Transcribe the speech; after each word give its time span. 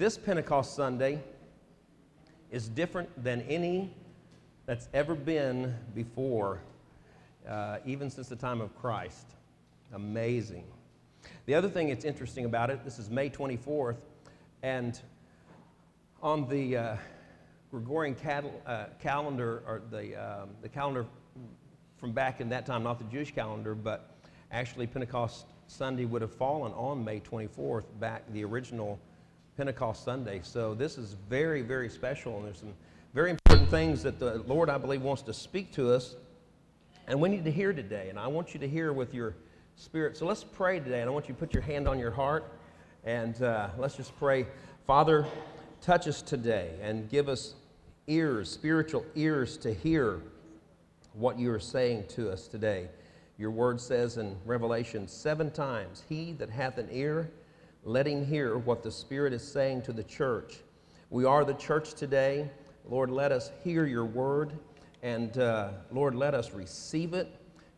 This 0.00 0.16
Pentecost 0.16 0.74
Sunday 0.76 1.20
is 2.50 2.70
different 2.70 3.22
than 3.22 3.42
any 3.42 3.92
that's 4.64 4.88
ever 4.94 5.14
been 5.14 5.74
before, 5.94 6.62
uh, 7.46 7.80
even 7.84 8.08
since 8.08 8.26
the 8.26 8.34
time 8.34 8.62
of 8.62 8.74
Christ. 8.80 9.26
Amazing. 9.92 10.64
The 11.44 11.54
other 11.54 11.68
thing 11.68 11.88
that's 11.88 12.06
interesting 12.06 12.46
about 12.46 12.70
it, 12.70 12.82
this 12.82 12.98
is 12.98 13.10
May 13.10 13.28
24th, 13.28 13.98
and 14.62 14.98
on 16.22 16.48
the 16.48 16.78
uh, 16.78 16.96
Gregorian 17.70 18.14
cal- 18.14 18.54
uh, 18.64 18.84
calendar, 19.02 19.62
or 19.66 19.82
the, 19.90 20.16
um, 20.16 20.48
the 20.62 20.70
calendar 20.70 21.04
from 21.98 22.12
back 22.12 22.40
in 22.40 22.48
that 22.48 22.64
time, 22.64 22.82
not 22.82 22.96
the 22.96 23.12
Jewish 23.12 23.34
calendar, 23.34 23.74
but 23.74 24.14
actually 24.50 24.86
Pentecost 24.86 25.44
Sunday 25.66 26.06
would 26.06 26.22
have 26.22 26.32
fallen 26.32 26.72
on 26.72 27.04
May 27.04 27.20
24th, 27.20 27.84
back 28.00 28.22
the 28.32 28.42
original 28.44 28.98
Pentecost 29.60 30.04
Sunday. 30.04 30.40
So 30.42 30.72
this 30.72 30.96
is 30.96 31.16
very, 31.28 31.60
very 31.60 31.90
special, 31.90 32.38
and 32.38 32.46
there's 32.46 32.60
some 32.60 32.72
very 33.12 33.28
important 33.28 33.68
things 33.68 34.02
that 34.04 34.18
the 34.18 34.42
Lord, 34.46 34.70
I 34.70 34.78
believe, 34.78 35.02
wants 35.02 35.20
to 35.24 35.34
speak 35.34 35.70
to 35.74 35.92
us, 35.92 36.16
and 37.06 37.20
we 37.20 37.28
need 37.28 37.44
to 37.44 37.50
hear 37.50 37.74
today. 37.74 38.08
And 38.08 38.18
I 38.18 38.26
want 38.26 38.54
you 38.54 38.60
to 38.60 38.66
hear 38.66 38.94
with 38.94 39.12
your 39.12 39.36
spirit. 39.76 40.16
So 40.16 40.24
let's 40.24 40.42
pray 40.42 40.80
today, 40.80 41.02
and 41.02 41.10
I 41.10 41.12
want 41.12 41.28
you 41.28 41.34
to 41.34 41.38
put 41.38 41.52
your 41.52 41.62
hand 41.62 41.86
on 41.86 41.98
your 41.98 42.10
heart, 42.10 42.50
and 43.04 43.42
uh, 43.42 43.68
let's 43.76 43.96
just 43.96 44.18
pray. 44.18 44.46
Father, 44.86 45.26
touch 45.82 46.08
us 46.08 46.22
today 46.22 46.70
and 46.80 47.10
give 47.10 47.28
us 47.28 47.52
ears, 48.06 48.50
spiritual 48.50 49.04
ears 49.14 49.58
to 49.58 49.74
hear 49.74 50.22
what 51.12 51.38
you 51.38 51.52
are 51.52 51.60
saying 51.60 52.04
to 52.08 52.30
us 52.30 52.48
today. 52.48 52.88
Your 53.36 53.50
word 53.50 53.78
says 53.78 54.16
in 54.16 54.36
Revelation 54.46 55.06
seven 55.06 55.50
times, 55.50 56.02
He 56.08 56.32
that 56.38 56.48
hath 56.48 56.78
an 56.78 56.88
ear, 56.90 57.30
let 57.84 58.06
him 58.06 58.24
hear 58.24 58.58
what 58.58 58.82
the 58.82 58.90
Spirit 58.90 59.32
is 59.32 59.46
saying 59.46 59.82
to 59.82 59.92
the 59.92 60.04
church. 60.04 60.58
We 61.08 61.24
are 61.24 61.44
the 61.44 61.54
church 61.54 61.94
today. 61.94 62.50
Lord, 62.84 63.10
let 63.10 63.32
us 63.32 63.50
hear 63.64 63.86
your 63.86 64.04
word. 64.04 64.52
And 65.02 65.36
uh, 65.38 65.70
Lord, 65.90 66.14
let 66.14 66.34
us 66.34 66.52
receive 66.52 67.14
it. 67.14 67.28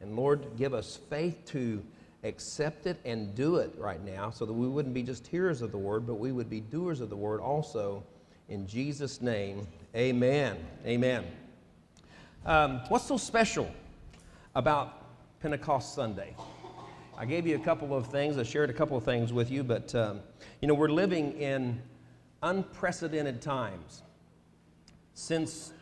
And 0.01 0.17
Lord, 0.17 0.57
give 0.57 0.75
us 0.75 0.99
faith 1.09 1.45
to 1.47 1.83
accept 2.25 2.87
it 2.87 2.99
and 3.05 3.35
do 3.35 3.57
it 3.57 3.73
right 3.79 4.03
now 4.05 4.31
so 4.31 4.45
that 4.45 4.53
we 4.53 4.67
wouldn't 4.67 4.95
be 4.95 5.03
just 5.03 5.27
hearers 5.27 5.63
of 5.63 5.71
the 5.71 5.79
word, 5.79 6.07
but 6.07 6.15
we 6.15 6.33
would 6.33 6.51
be 6.51 6.61
doers 6.61 7.01
of 7.01 7.09
the 7.09 7.17
word 7.17 7.41
also. 7.41 8.03
In 8.49 8.67
Jesus' 8.67 9.23
name, 9.23 9.67
amen. 9.95 10.59
Amen. 10.85 11.25
Um, 12.45 12.81
what's 12.89 13.07
so 13.07 13.17
special 13.17 13.71
about 14.55 15.05
Pentecost 15.41 15.95
Sunday? 15.95 16.35
I 17.23 17.25
gave 17.25 17.47
you 17.47 17.55
a 17.55 17.61
couple 17.61 17.97
of 17.97 18.09
things, 18.09 18.37
I 18.37 18.43
shared 18.43 18.69
a 18.69 18.73
couple 18.73 18.97
of 18.97 19.05
things 19.05 19.33
with 19.33 19.49
you, 19.49 19.63
but 19.63 19.95
um, 19.95 20.19
you 20.61 20.67
know, 20.67 20.75
we're 20.75 20.89
living 20.89 21.41
in 21.41 21.81
unprecedented 22.43 23.41
times. 23.41 24.03
Since 25.15 25.73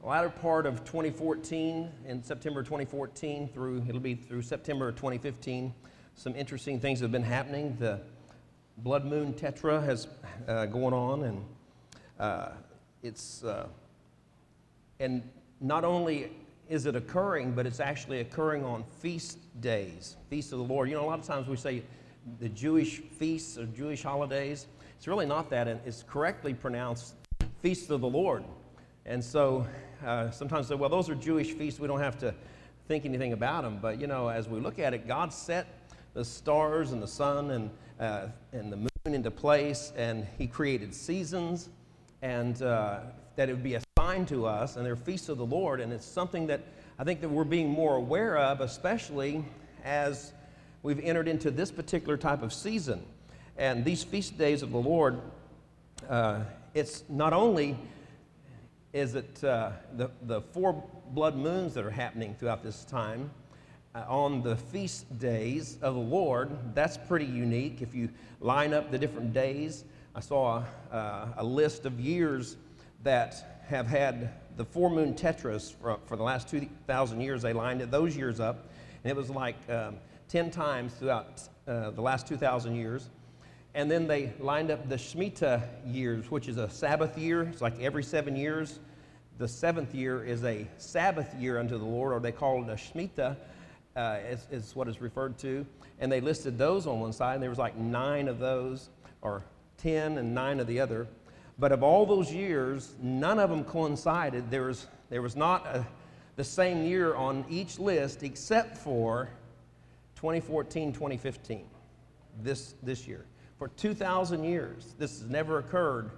the 0.00 0.06
latter 0.06 0.30
part 0.30 0.64
of 0.64 0.84
2014, 0.84 1.90
in 2.06 2.22
September 2.22 2.62
2014 2.62 3.48
through, 3.48 3.84
it'll 3.88 4.00
be 4.00 4.14
through 4.14 4.42
September 4.42 4.92
2015, 4.92 5.74
some 6.14 6.36
interesting 6.36 6.78
things 6.78 7.00
have 7.00 7.10
been 7.10 7.24
happening. 7.24 7.76
The 7.80 8.00
blood 8.76 9.04
moon 9.06 9.34
tetra 9.34 9.84
has 9.84 10.06
uh, 10.46 10.66
going 10.66 10.94
on, 10.94 11.24
and 11.24 11.44
uh, 12.20 12.50
it's, 13.02 13.42
uh, 13.42 13.66
and 15.00 15.28
not 15.60 15.84
only 15.84 16.30
is 16.68 16.86
it 16.86 16.94
occurring, 16.94 17.52
but 17.52 17.66
it's 17.66 17.80
actually 17.80 18.20
occurring 18.20 18.64
on 18.64 18.84
feast 19.00 19.38
days, 19.60 20.16
feast 20.28 20.52
of 20.52 20.58
the 20.58 20.64
Lord. 20.64 20.88
You 20.88 20.96
know, 20.96 21.04
a 21.04 21.06
lot 21.06 21.18
of 21.18 21.24
times 21.24 21.48
we 21.48 21.56
say 21.56 21.82
the 22.40 22.48
Jewish 22.50 22.98
feasts 22.98 23.56
or 23.56 23.66
Jewish 23.66 24.02
holidays. 24.02 24.66
It's 24.96 25.08
really 25.08 25.26
not 25.26 25.48
that, 25.50 25.68
and 25.68 25.80
it's 25.86 26.04
correctly 26.06 26.52
pronounced 26.52 27.14
feast 27.62 27.90
of 27.90 28.00
the 28.00 28.08
Lord. 28.08 28.44
And 29.06 29.24
so 29.24 29.66
uh, 30.04 30.30
sometimes 30.30 30.66
say, 30.66 30.74
well, 30.74 30.90
those 30.90 31.08
are 31.08 31.14
Jewish 31.14 31.52
feasts. 31.52 31.80
We 31.80 31.88
don't 31.88 32.00
have 32.00 32.18
to 32.18 32.34
think 32.86 33.06
anything 33.06 33.32
about 33.32 33.62
them. 33.62 33.78
But, 33.80 34.00
you 34.00 34.06
know, 34.06 34.28
as 34.28 34.48
we 34.48 34.60
look 34.60 34.78
at 34.78 34.92
it, 34.92 35.08
God 35.08 35.32
set 35.32 35.66
the 36.12 36.24
stars 36.24 36.92
and 36.92 37.02
the 37.02 37.08
sun 37.08 37.50
and, 37.50 37.70
uh, 37.98 38.26
and 38.52 38.70
the 38.70 38.76
moon 38.76 38.88
into 39.06 39.30
place, 39.30 39.92
and 39.96 40.26
He 40.36 40.46
created 40.46 40.94
seasons, 40.94 41.70
and 42.20 42.60
uh, 42.62 43.00
that 43.36 43.48
it 43.48 43.52
would 43.52 43.62
be 43.62 43.74
a 43.74 43.80
sign 44.08 44.24
to 44.24 44.46
us, 44.46 44.76
and 44.76 44.86
they're 44.86 44.96
feasts 44.96 45.28
of 45.28 45.36
the 45.36 45.44
Lord. 45.44 45.80
And 45.80 45.92
it's 45.92 46.06
something 46.06 46.46
that 46.46 46.62
I 46.98 47.04
think 47.04 47.20
that 47.20 47.28
we're 47.28 47.44
being 47.44 47.68
more 47.68 47.96
aware 47.96 48.38
of, 48.38 48.62
especially 48.62 49.44
as 49.84 50.32
we've 50.82 51.00
entered 51.00 51.28
into 51.28 51.50
this 51.50 51.70
particular 51.70 52.16
type 52.16 52.42
of 52.42 52.54
season. 52.54 53.04
And 53.58 53.84
these 53.84 54.02
feast 54.02 54.38
days 54.38 54.62
of 54.62 54.72
the 54.72 54.78
Lord, 54.78 55.20
uh, 56.08 56.40
it's 56.72 57.04
not 57.10 57.34
only 57.34 57.76
is 58.94 59.14
it 59.14 59.44
uh, 59.44 59.72
the, 59.98 60.10
the 60.22 60.40
four 60.40 60.82
blood 61.10 61.36
moons 61.36 61.74
that 61.74 61.84
are 61.84 61.90
happening 61.90 62.34
throughout 62.38 62.62
this 62.62 62.86
time 62.86 63.30
uh, 63.94 64.04
on 64.08 64.42
the 64.42 64.56
feast 64.56 65.18
days 65.18 65.76
of 65.82 65.92
the 65.92 66.00
Lord. 66.00 66.56
That's 66.74 66.96
pretty 66.96 67.26
unique. 67.26 67.82
If 67.82 67.94
you 67.94 68.08
line 68.40 68.72
up 68.72 68.90
the 68.90 68.96
different 68.98 69.34
days, 69.34 69.84
I 70.14 70.20
saw 70.20 70.62
uh, 70.90 71.26
a 71.36 71.44
list 71.44 71.84
of 71.84 72.00
years 72.00 72.56
that 73.02 73.57
have 73.68 73.86
had 73.86 74.30
the 74.56 74.64
four 74.64 74.90
moon 74.90 75.14
tetras 75.14 75.74
for, 75.74 75.98
for 76.06 76.16
the 76.16 76.22
last 76.22 76.48
2,000 76.48 77.20
years. 77.20 77.42
They 77.42 77.52
lined 77.52 77.82
it, 77.82 77.90
those 77.90 78.16
years 78.16 78.40
up, 78.40 78.66
and 79.04 79.10
it 79.10 79.16
was 79.16 79.30
like 79.30 79.56
um, 79.70 79.96
10 80.28 80.50
times 80.50 80.94
throughout 80.94 81.42
uh, 81.66 81.90
the 81.90 82.00
last 82.00 82.26
2,000 82.26 82.74
years. 82.74 83.10
And 83.74 83.90
then 83.90 84.06
they 84.06 84.32
lined 84.40 84.70
up 84.70 84.88
the 84.88 84.96
Shemitah 84.96 85.62
years, 85.86 86.30
which 86.30 86.48
is 86.48 86.56
a 86.56 86.68
Sabbath 86.68 87.16
year. 87.18 87.42
It's 87.42 87.60
like 87.60 87.78
every 87.78 88.02
seven 88.02 88.34
years. 88.34 88.80
The 89.36 89.46
seventh 89.46 89.94
year 89.94 90.24
is 90.24 90.44
a 90.44 90.66
Sabbath 90.78 91.32
year 91.34 91.58
unto 91.58 91.78
the 91.78 91.84
Lord, 91.84 92.12
or 92.12 92.20
they 92.20 92.32
call 92.32 92.62
it 92.64 92.70
a 92.70 92.74
Shemitah, 92.74 93.36
uh, 93.94 94.18
is, 94.28 94.46
is 94.50 94.74
what 94.74 94.88
it's 94.88 95.00
referred 95.00 95.38
to. 95.38 95.64
And 96.00 96.10
they 96.10 96.20
listed 96.20 96.56
those 96.56 96.86
on 96.86 97.00
one 97.00 97.12
side, 97.12 97.34
and 97.34 97.42
there 97.42 97.50
was 97.50 97.58
like 97.58 97.76
nine 97.76 98.28
of 98.28 98.38
those, 98.38 98.88
or 99.20 99.44
10 99.76 100.18
and 100.18 100.34
nine 100.34 100.58
of 100.58 100.66
the 100.66 100.80
other. 100.80 101.06
But 101.58 101.72
of 101.72 101.82
all 101.82 102.06
those 102.06 102.32
years, 102.32 102.94
none 103.02 103.38
of 103.38 103.50
them 103.50 103.64
coincided. 103.64 104.50
There 104.50 104.64
was, 104.64 104.86
there 105.10 105.22
was 105.22 105.34
not 105.34 105.66
a, 105.66 105.86
the 106.36 106.44
same 106.44 106.84
year 106.84 107.16
on 107.16 107.44
each 107.48 107.78
list 107.80 108.22
except 108.22 108.78
for 108.78 109.28
2014, 110.16 110.92
2015, 110.92 111.64
this, 112.42 112.74
this 112.82 113.08
year. 113.08 113.24
For 113.58 113.68
2,000 113.68 114.44
years, 114.44 114.94
this 114.98 115.18
has 115.18 115.28
never 115.28 115.58
occurred. 115.58 116.10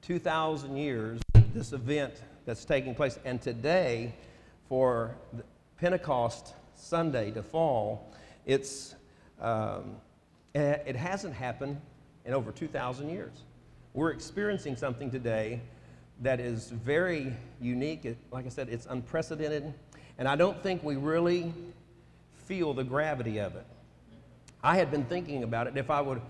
2,000 0.00 0.76
years, 0.76 1.20
this 1.52 1.74
event 1.74 2.14
that's 2.46 2.64
taking 2.64 2.94
place. 2.94 3.18
And 3.26 3.40
today, 3.40 4.14
for 4.66 5.14
Pentecost 5.76 6.54
Sunday 6.74 7.30
to 7.32 7.42
fall, 7.42 8.14
it's, 8.46 8.94
um, 9.42 9.96
it 10.54 10.96
hasn't 10.96 11.34
happened 11.34 11.78
in 12.24 12.32
over 12.32 12.50
2,000 12.50 13.10
years. 13.10 13.44
We're 13.92 14.10
experiencing 14.10 14.76
something 14.76 15.10
today 15.10 15.60
that 16.20 16.38
is 16.38 16.70
very 16.70 17.34
unique. 17.60 18.16
Like 18.30 18.46
I 18.46 18.48
said, 18.48 18.68
it's 18.68 18.86
unprecedented. 18.86 19.74
And 20.16 20.28
I 20.28 20.36
don't 20.36 20.62
think 20.62 20.84
we 20.84 20.94
really 20.94 21.52
feel 22.46 22.72
the 22.72 22.84
gravity 22.84 23.38
of 23.38 23.56
it. 23.56 23.66
I 24.62 24.76
had 24.76 24.92
been 24.92 25.04
thinking 25.06 25.42
about 25.42 25.66
it. 25.66 25.76
If 25.76 25.90
I 25.90 26.02
would, 26.02 26.20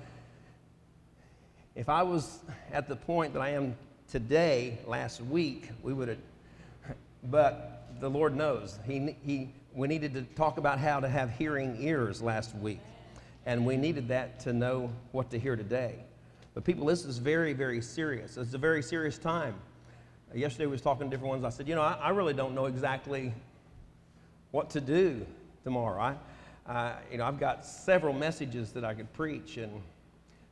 if 1.75 1.91
I 1.91 2.03
was 2.03 2.39
at 2.73 2.89
the 2.89 2.97
point 2.97 3.35
that 3.35 3.43
I 3.43 3.51
am 3.51 3.77
today, 4.09 4.79
last 4.87 5.21
week, 5.21 5.69
we 5.83 5.93
would 5.93 6.09
have, 6.09 6.19
but 7.25 7.89
the 8.01 8.09
Lord 8.09 8.35
knows. 8.35 8.79
He, 8.87 9.17
he, 9.23 9.51
we 9.75 9.87
needed 9.87 10.15
to 10.15 10.23
talk 10.35 10.57
about 10.57 10.79
how 10.79 11.01
to 11.01 11.09
have 11.09 11.31
hearing 11.37 11.77
ears 11.81 12.23
last 12.23 12.55
week, 12.57 12.81
and 13.45 13.67
we 13.67 13.77
needed 13.77 14.09
that 14.09 14.41
to 14.41 14.55
know 14.55 14.91
what 15.13 15.31
to 15.33 15.39
hear 15.39 15.57
today. 15.57 16.05
But 16.55 16.65
people, 16.65 16.87
this 16.87 17.05
is 17.05 17.19
very, 17.19 17.53
very 17.53 17.81
serious. 17.81 18.37
It's 18.37 18.55
a 18.55 18.59
very 18.59 18.83
serious 18.83 19.19
time. 19.19 19.55
Yesterday, 20.35 20.67
we 20.67 20.73
was 20.73 20.81
talking 20.81 21.09
to 21.09 21.11
different 21.11 21.31
ones. 21.31 21.45
I 21.45 21.51
said, 21.51 21.69
you 21.69 21.75
know, 21.75 21.83
I, 21.83 21.95
I 21.95 22.11
really 22.11 22.35
don't 22.35 22.55
know 22.55 22.67
exactly 22.67 23.33
what 24.51 24.71
to 24.71 24.81
do 24.81 25.27
tomorrow. 25.65 26.01
I, 26.01 26.71
uh, 26.71 26.97
you 27.11 27.19
know, 27.19 27.25
I've 27.25 27.41
got 27.41 27.65
several 27.65 28.13
messages 28.13 28.73
that 28.73 28.85
I 28.85 28.95
could 28.95 29.13
preach 29.13 29.57
and 29.57 29.83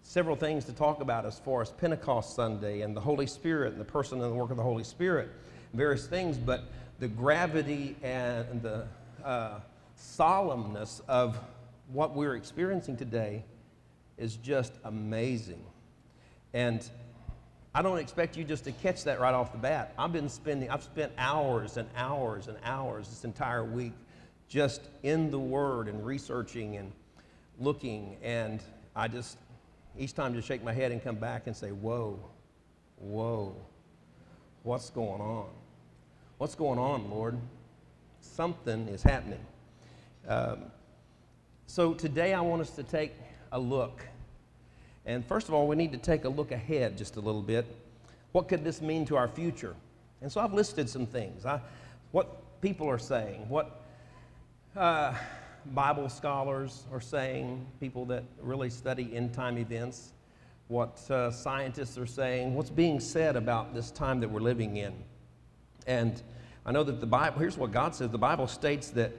several 0.02 0.36
things 0.36 0.64
to 0.64 0.72
talk 0.72 1.00
about 1.00 1.26
as 1.26 1.38
far 1.38 1.62
as 1.62 1.70
Pentecost 1.70 2.34
Sunday 2.34 2.80
and 2.80 2.96
the 2.96 3.00
Holy 3.00 3.26
Spirit 3.26 3.72
and 3.72 3.80
the 3.80 3.84
person 3.84 4.20
and 4.20 4.32
the 4.32 4.34
work 4.34 4.50
of 4.50 4.56
the 4.56 4.62
Holy 4.62 4.84
Spirit, 4.84 5.30
various 5.74 6.06
things, 6.06 6.38
but 6.38 6.64
the 6.98 7.08
gravity 7.08 7.94
and 8.02 8.62
the 8.62 8.86
uh, 9.24 9.60
solemnness 9.96 11.02
of 11.08 11.38
what 11.92 12.14
we're 12.14 12.36
experiencing 12.36 12.96
today 12.96 13.44
is 14.16 14.36
just 14.36 14.72
amazing. 14.84 15.62
And 16.54 16.88
I 17.74 17.82
don't 17.82 17.98
expect 17.98 18.36
you 18.36 18.44
just 18.44 18.64
to 18.64 18.72
catch 18.72 19.04
that 19.04 19.20
right 19.20 19.34
off 19.34 19.52
the 19.52 19.58
bat. 19.58 19.94
I've 19.98 20.12
been 20.12 20.28
spending, 20.28 20.70
I've 20.70 20.82
spent 20.82 21.12
hours 21.18 21.76
and 21.76 21.88
hours 21.96 22.48
and 22.48 22.56
hours 22.64 23.08
this 23.08 23.24
entire 23.24 23.64
week 23.64 23.92
just 24.48 24.80
in 25.02 25.30
the 25.30 25.38
Word 25.38 25.88
and 25.88 26.04
researching 26.04 26.76
and 26.76 26.90
looking. 27.58 28.16
And 28.22 28.60
I 28.96 29.08
just, 29.08 29.38
each 29.96 30.14
time 30.14 30.34
just 30.34 30.48
shake 30.48 30.64
my 30.64 30.72
head 30.72 30.92
and 30.92 31.02
come 31.02 31.16
back 31.16 31.46
and 31.46 31.54
say, 31.54 31.70
Whoa, 31.70 32.18
whoa, 32.98 33.54
what's 34.62 34.90
going 34.90 35.20
on? 35.20 35.48
What's 36.38 36.54
going 36.54 36.78
on, 36.78 37.10
Lord? 37.10 37.36
Something 38.20 38.88
is 38.88 39.02
happening. 39.02 39.44
Um, 40.26 40.64
so 41.66 41.94
today 41.94 42.32
I 42.32 42.40
want 42.40 42.62
us 42.62 42.70
to 42.70 42.82
take 42.82 43.12
a 43.52 43.58
look. 43.58 44.06
And 45.08 45.24
first 45.24 45.48
of 45.48 45.54
all, 45.54 45.66
we 45.66 45.74
need 45.74 45.90
to 45.92 45.98
take 45.98 46.26
a 46.26 46.28
look 46.28 46.52
ahead 46.52 46.98
just 46.98 47.16
a 47.16 47.20
little 47.20 47.40
bit. 47.40 47.64
What 48.32 48.46
could 48.46 48.62
this 48.62 48.82
mean 48.82 49.06
to 49.06 49.16
our 49.16 49.26
future? 49.26 49.74
And 50.20 50.30
so 50.30 50.38
I've 50.38 50.52
listed 50.52 50.86
some 50.90 51.06
things. 51.06 51.46
I, 51.46 51.62
what 52.12 52.60
people 52.60 52.86
are 52.90 52.98
saying, 52.98 53.48
what 53.48 53.80
uh, 54.76 55.14
Bible 55.72 56.10
scholars 56.10 56.84
are 56.92 57.00
saying, 57.00 57.66
people 57.80 58.04
that 58.04 58.22
really 58.42 58.68
study 58.68 59.10
end 59.16 59.32
time 59.32 59.56
events, 59.56 60.12
what 60.68 61.10
uh, 61.10 61.30
scientists 61.30 61.96
are 61.96 62.06
saying, 62.06 62.54
what's 62.54 62.68
being 62.68 63.00
said 63.00 63.34
about 63.34 63.72
this 63.72 63.90
time 63.90 64.20
that 64.20 64.28
we're 64.28 64.40
living 64.40 64.76
in. 64.76 64.92
And 65.86 66.20
I 66.66 66.72
know 66.72 66.84
that 66.84 67.00
the 67.00 67.06
Bible, 67.06 67.38
here's 67.38 67.56
what 67.56 67.72
God 67.72 67.94
says 67.94 68.10
the 68.10 68.18
Bible 68.18 68.46
states 68.46 68.90
that 68.90 69.12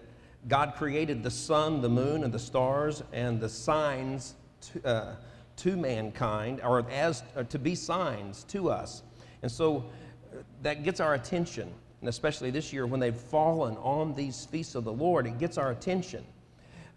God 0.47 0.75
created 0.75 1.23
the 1.23 1.31
sun, 1.31 1.81
the 1.81 1.89
moon, 1.89 2.23
and 2.23 2.31
the 2.31 2.37
stars, 2.37 3.01
and 3.11 3.41
the 3.41 3.49
signs 3.49 4.35
to, 4.73 4.87
uh, 4.87 5.15
to 5.59 5.77
mankind, 5.77 6.61
or 6.63 6.85
as 6.91 7.23
or 7.35 7.43
to 7.45 7.59
be 7.59 7.75
signs 7.75 8.43
to 8.45 8.69
us. 8.69 9.03
And 9.41 9.51
so 9.51 9.77
uh, 9.77 10.41
that 10.61 10.83
gets 10.83 10.99
our 10.99 11.13
attention. 11.13 11.73
And 12.01 12.09
especially 12.09 12.51
this 12.51 12.71
year 12.71 12.85
when 12.85 12.99
they've 12.99 13.15
fallen 13.15 13.75
on 13.77 14.15
these 14.15 14.45
feasts 14.45 14.75
of 14.75 14.83
the 14.83 14.93
Lord, 14.93 15.27
it 15.27 15.37
gets 15.37 15.57
our 15.57 15.71
attention. 15.71 16.23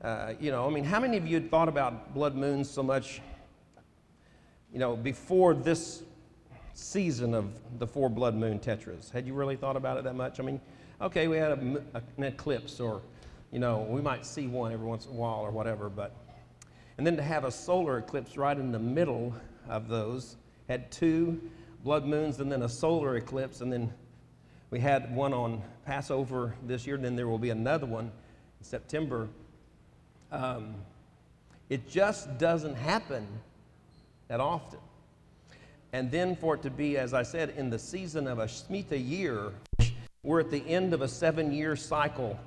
Uh, 0.01 0.35
you 0.41 0.51
know, 0.51 0.67
I 0.67 0.71
mean, 0.71 0.85
how 0.85 1.01
many 1.01 1.17
of 1.17 1.27
you 1.27 1.35
had 1.35 1.51
thought 1.51 1.69
about 1.69 2.15
blood 2.15 2.35
moons 2.35 2.69
so 2.71 2.83
much, 2.83 3.21
you 4.73 4.79
know, 4.79 4.97
before 4.97 5.55
this 5.55 6.03
season 6.75 7.35
of 7.35 7.47
the 7.79 7.87
four 7.87 8.09
blood 8.09 8.35
moon 8.35 8.59
tetras? 8.59 9.11
Had 9.11 9.27
you 9.27 9.35
really 9.35 9.57
thought 9.57 9.77
about 9.77 9.99
it 9.99 10.05
that 10.05 10.15
much? 10.17 10.41
I 10.41 10.43
mean, 10.43 10.61
okay, 11.01 11.29
we 11.29 11.37
had 11.37 11.53
a, 11.53 11.83
a, 11.95 12.03
an 12.17 12.25
eclipse, 12.25 12.81
or, 12.81 13.03
you 13.51 13.59
know, 13.59 13.87
we 13.89 14.01
might 14.01 14.25
see 14.25 14.47
one 14.47 14.73
every 14.73 14.87
once 14.87 15.07
in 15.07 15.13
a 15.13 15.15
while 15.15 15.41
or 15.41 15.51
whatever, 15.51 15.89
but, 15.89 16.15
and 16.99 17.07
then 17.07 17.17
to 17.17 17.23
have 17.23 17.45
a 17.45 17.51
solar 17.51 17.99
eclipse 17.99 18.37
right 18.37 18.57
in 18.57 18.73
the 18.73 18.79
middle 18.79 19.35
of 19.69 19.89
those, 19.89 20.37
had 20.69 20.91
two 20.91 21.41
blood 21.85 22.05
moons 22.05 22.41
and 22.41 22.51
then 22.51 22.63
a 22.63 22.69
solar 22.69 23.17
eclipse, 23.17 23.61
and 23.61 23.73
then 23.73 23.93
we 24.71 24.81
had 24.81 25.15
one 25.15 25.35
on 25.35 25.63
Passover 25.85 26.55
this 26.67 26.87
year, 26.87 26.97
and 26.97 27.05
then 27.05 27.17
there 27.17 27.29
will 27.29 27.39
be 27.39 27.51
another 27.51 27.87
one 27.87 28.07
in 28.07 28.65
September. 28.65 29.29
Um, 30.31 30.77
it 31.69 31.89
just 31.89 32.39
doesn't 32.39 32.77
happen 32.77 33.27
that 34.29 34.41
often. 34.41 34.79
And 35.93 36.11
then 36.11 36.37
for 36.37 36.55
it 36.55 36.63
to 36.63 36.71
be, 36.71 36.97
as 36.97 37.13
I 37.13 37.23
said, 37.23 37.51
in 37.57 37.69
the 37.69 37.79
season 37.79 38.27
of 38.27 38.39
a 38.39 38.47
Shemitah 38.47 39.09
year, 39.09 39.53
we're 40.23 40.41
at 40.41 40.51
the 40.51 40.67
end 40.67 40.95
of 40.95 41.03
a 41.03 41.09
seven 41.09 41.53
year 41.53 41.77
cycle 41.77 42.39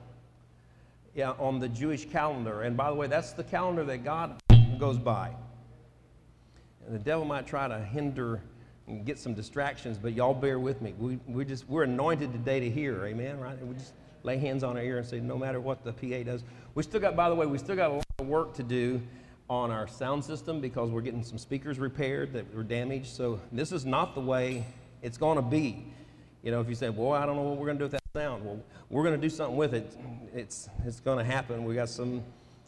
Uh, 1.17 1.33
on 1.39 1.59
the 1.59 1.69
Jewish 1.69 2.03
calendar. 2.09 2.63
And 2.63 2.75
by 2.75 2.89
the 2.89 2.95
way, 2.95 3.07
that's 3.07 3.31
the 3.31 3.43
calendar 3.45 3.85
that 3.85 4.03
God 4.03 4.37
goes 4.77 4.97
by. 4.97 5.31
And 6.85 6.93
the 6.93 6.99
devil 6.99 7.23
might 7.23 7.47
try 7.47 7.69
to 7.69 7.79
hinder 7.79 8.41
and 8.87 9.05
get 9.05 9.17
some 9.17 9.33
distractions, 9.33 9.97
but 9.97 10.11
y'all 10.11 10.33
bear 10.33 10.59
with 10.59 10.81
me. 10.81 10.93
We, 10.99 11.17
we 11.25 11.45
just, 11.45 11.69
we're 11.69 11.83
anointed 11.83 12.33
today 12.33 12.59
to 12.59 12.69
hear, 12.69 13.05
amen, 13.05 13.39
right? 13.39 13.57
And 13.57 13.69
We 13.69 13.75
just 13.75 13.93
lay 14.23 14.37
hands 14.37 14.61
on 14.61 14.75
our 14.75 14.83
ear 14.83 14.97
and 14.97 15.07
say, 15.07 15.21
no 15.21 15.37
matter 15.37 15.61
what 15.61 15.85
the 15.85 15.93
PA 15.93 16.29
does. 16.29 16.43
We 16.73 16.83
still 16.83 16.99
got, 16.99 17.15
by 17.15 17.29
the 17.29 17.35
way, 17.35 17.45
we 17.45 17.59
still 17.59 17.77
got 17.77 17.91
a 17.91 17.93
lot 17.93 18.05
of 18.19 18.27
work 18.27 18.53
to 18.55 18.63
do 18.63 19.01
on 19.49 19.71
our 19.71 19.87
sound 19.87 20.21
system 20.25 20.59
because 20.59 20.89
we're 20.89 20.99
getting 20.99 21.23
some 21.23 21.37
speakers 21.37 21.79
repaired 21.79 22.33
that 22.33 22.53
were 22.53 22.61
damaged. 22.61 23.07
So 23.07 23.39
this 23.53 23.71
is 23.71 23.85
not 23.85 24.15
the 24.15 24.21
way 24.21 24.65
it's 25.01 25.17
going 25.17 25.37
to 25.37 25.41
be. 25.41 25.85
You 26.45 26.51
know, 26.51 26.61
if 26.61 26.69
you 26.69 26.75
say, 26.75 26.89
well, 26.91 27.13
I 27.13 27.25
don't 27.25 27.35
know 27.35 27.41
what 27.41 27.57
we're 27.57 27.65
going 27.65 27.79
to 27.79 27.81
do 27.81 27.85
with 27.85 27.93
that 27.93 28.03
sound. 28.13 28.45
Well, 28.45 28.59
we're 28.91 29.01
going 29.01 29.19
to 29.19 29.21
do 29.21 29.31
something 29.31 29.57
with 29.57 29.73
it. 29.73 29.97
It's, 30.31 30.69
it's 30.85 30.99
going 30.99 31.17
to 31.17 31.23
happen. 31.23 31.65
We 31.65 31.73
got 31.73 31.89
some 31.89 32.23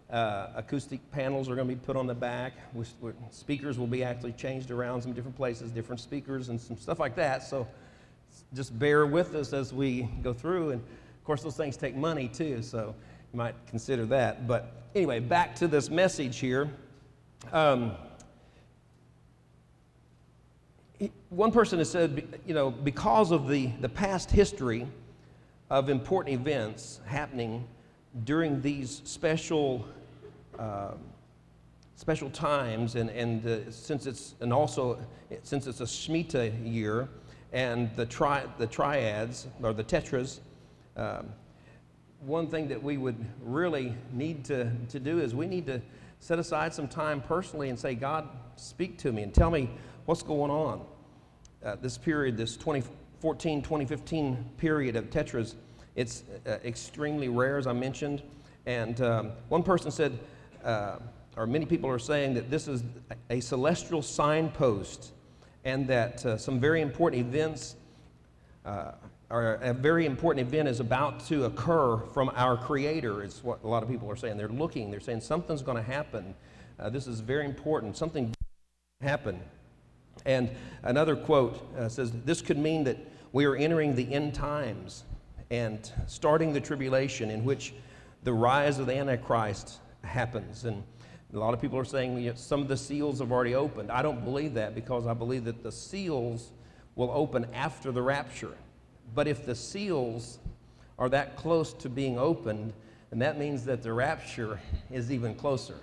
uh, 0.09 0.47
acoustic 0.55 0.99
panels 1.11 1.47
are 1.47 1.53
going 1.53 1.67
to 1.67 1.75
be 1.75 1.79
put 1.79 1.95
on 1.95 2.07
the 2.07 2.15
back. 2.15 2.53
We, 2.73 2.85
speakers 3.29 3.77
will 3.77 3.85
be 3.85 4.03
actually 4.03 4.31
changed 4.31 4.71
around 4.71 5.03
some 5.03 5.13
different 5.13 5.37
places, 5.37 5.69
different 5.69 6.01
speakers 6.01 6.49
and 6.49 6.59
some 6.59 6.75
stuff 6.75 6.99
like 6.99 7.15
that. 7.17 7.43
So 7.43 7.67
just 8.55 8.77
bear 8.79 9.05
with 9.05 9.35
us 9.35 9.53
as 9.53 9.73
we 9.73 10.09
go 10.23 10.33
through. 10.33 10.71
And 10.71 10.81
of 10.81 11.23
course, 11.23 11.43
those 11.43 11.55
things 11.55 11.77
take 11.77 11.95
money 11.95 12.27
too, 12.27 12.63
so 12.63 12.95
you 13.31 13.37
might 13.37 13.53
consider 13.67 14.07
that. 14.07 14.47
But 14.47 14.87
anyway, 14.95 15.19
back 15.19 15.53
to 15.57 15.67
this 15.67 15.91
message 15.91 16.39
here. 16.39 16.67
Um, 17.53 17.91
one 21.29 21.51
person 21.51 21.79
has 21.79 21.89
said, 21.89 22.39
you 22.45 22.53
know, 22.53 22.71
because 22.71 23.31
of 23.31 23.47
the, 23.47 23.67
the 23.81 23.89
past 23.89 24.31
history 24.31 24.87
of 25.69 25.89
important 25.89 26.33
events 26.39 27.01
happening 27.05 27.67
during 28.23 28.61
these 28.61 29.01
special 29.03 29.85
uh, 30.57 30.91
special 31.95 32.29
times, 32.29 32.95
and, 32.95 33.09
and 33.09 33.45
uh, 33.45 33.71
since 33.71 34.05
it's 34.05 34.35
and 34.39 34.53
also 34.53 34.99
since 35.43 35.67
it's 35.67 35.81
a 35.81 35.85
Shemitah 35.85 36.51
year, 36.63 37.09
and 37.53 37.93
the 37.95 38.05
tri 38.05 38.45
the 38.57 38.67
triads 38.67 39.47
or 39.61 39.73
the 39.73 39.83
tetras. 39.83 40.39
Um, 40.95 41.27
one 42.21 42.47
thing 42.47 42.67
that 42.69 42.81
we 42.81 42.97
would 42.97 43.23
really 43.43 43.93
need 44.11 44.43
to, 44.45 44.71
to 44.89 44.99
do 44.99 45.19
is 45.19 45.35
we 45.35 45.45
need 45.45 45.67
to 45.67 45.79
set 46.19 46.39
aside 46.39 46.73
some 46.73 46.87
time 46.87 47.21
personally 47.21 47.69
and 47.69 47.77
say, 47.77 47.93
God, 47.93 48.27
speak 48.55 48.97
to 48.99 49.11
me 49.11 49.21
and 49.21 49.31
tell 49.31 49.51
me 49.51 49.69
what's 50.07 50.23
going 50.23 50.49
on. 50.49 50.81
Uh, 51.63 51.75
this 51.81 51.97
period, 51.97 52.37
this 52.37 52.55
2014 52.55 53.61
2015 53.61 54.51
period 54.57 54.95
of 54.95 55.09
tetras, 55.09 55.55
it's 55.95 56.23
uh, 56.47 56.51
extremely 56.63 57.27
rare, 57.27 57.57
as 57.57 57.67
I 57.67 57.73
mentioned. 57.73 58.23
And 58.65 59.01
um, 59.01 59.31
one 59.49 59.63
person 59.63 59.91
said, 59.91 60.17
uh, 60.63 60.99
or 61.35 61.45
many 61.45 61.65
people 61.65 61.89
are 61.89 61.99
saying 61.99 62.35
that 62.35 62.49
this 62.49 62.69
is 62.69 62.85
a 63.29 63.41
celestial 63.41 64.01
signpost 64.01 65.11
and 65.65 65.85
that 65.87 66.25
uh, 66.25 66.37
some 66.37 66.57
very 66.57 66.79
important 66.79 67.27
events 67.27 67.75
uh, 68.65 68.91
or 69.29 69.55
a 69.55 69.73
very 69.73 70.05
important 70.05 70.47
event 70.47 70.69
is 70.69 70.79
about 70.79 71.25
to 71.27 71.43
occur 71.45 71.97
from 72.13 72.31
our 72.35 72.55
creator 72.55 73.23
is 73.23 73.43
what 73.43 73.61
a 73.65 73.67
lot 73.67 73.83
of 73.83 73.89
people 73.89 74.09
are 74.09 74.15
saying 74.15 74.37
they're 74.37 74.47
looking 74.47 74.89
they're 74.89 75.01
saying 75.01 75.19
something's 75.19 75.61
going 75.61 75.75
to 75.77 75.83
happen 75.83 76.33
uh, 76.79 76.89
this 76.89 77.07
is 77.07 77.19
very 77.19 77.45
important 77.45 77.97
something 77.97 78.33
happen 79.01 79.39
and 80.27 80.51
another 80.83 81.15
quote 81.15 81.65
uh, 81.75 81.89
says 81.89 82.11
this 82.25 82.41
could 82.41 82.57
mean 82.57 82.83
that 82.83 82.97
we 83.31 83.45
are 83.45 83.55
entering 83.55 83.95
the 83.95 84.13
end 84.13 84.35
times 84.35 85.05
and 85.49 85.91
starting 86.05 86.53
the 86.53 86.59
tribulation 86.59 87.31
in 87.31 87.43
which 87.43 87.73
the 88.23 88.33
rise 88.33 88.77
of 88.77 88.87
the 88.87 88.95
Antichrist 88.95 89.79
happens. 90.03 90.65
And 90.65 90.83
a 91.33 91.39
lot 91.39 91.53
of 91.53 91.61
people 91.61 91.79
are 91.79 91.85
saying 91.85 92.19
you 92.19 92.29
know, 92.31 92.35
some 92.35 92.61
of 92.61 92.67
the 92.67 92.75
seals 92.75 93.19
have 93.19 93.31
already 93.31 93.55
opened. 93.55 93.89
I 93.89 94.01
don't 94.01 94.23
believe 94.23 94.53
that 94.55 94.75
because 94.75 95.07
I 95.07 95.13
believe 95.13 95.45
that 95.45 95.63
the 95.63 95.71
seals 95.71 96.51
will 96.95 97.11
open 97.11 97.47
after 97.53 97.91
the 97.93 98.01
rapture. 98.01 98.55
But 99.15 99.27
if 99.27 99.45
the 99.45 99.55
seals 99.55 100.39
are 100.99 101.07
that 101.09 101.37
close 101.37 101.71
to 101.73 101.89
being 101.89 102.19
opened, 102.19 102.73
and 103.11 103.21
that 103.21 103.39
means 103.39 103.63
that 103.65 103.81
the 103.81 103.93
rapture 103.93 104.59
is 104.91 105.09
even 105.09 105.35
closer. 105.35 105.77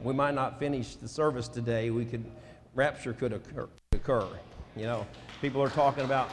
We 0.00 0.12
might 0.12 0.34
not 0.34 0.58
finish 0.58 0.96
the 0.96 1.06
service 1.06 1.46
today. 1.46 1.90
We 1.90 2.04
could 2.04 2.24
rapture 2.74 3.12
could 3.12 3.32
occur. 3.32 3.68
occur. 3.92 4.28
You 4.76 4.84
know, 4.84 5.06
people 5.40 5.62
are 5.62 5.70
talking 5.70 6.04
about, 6.04 6.30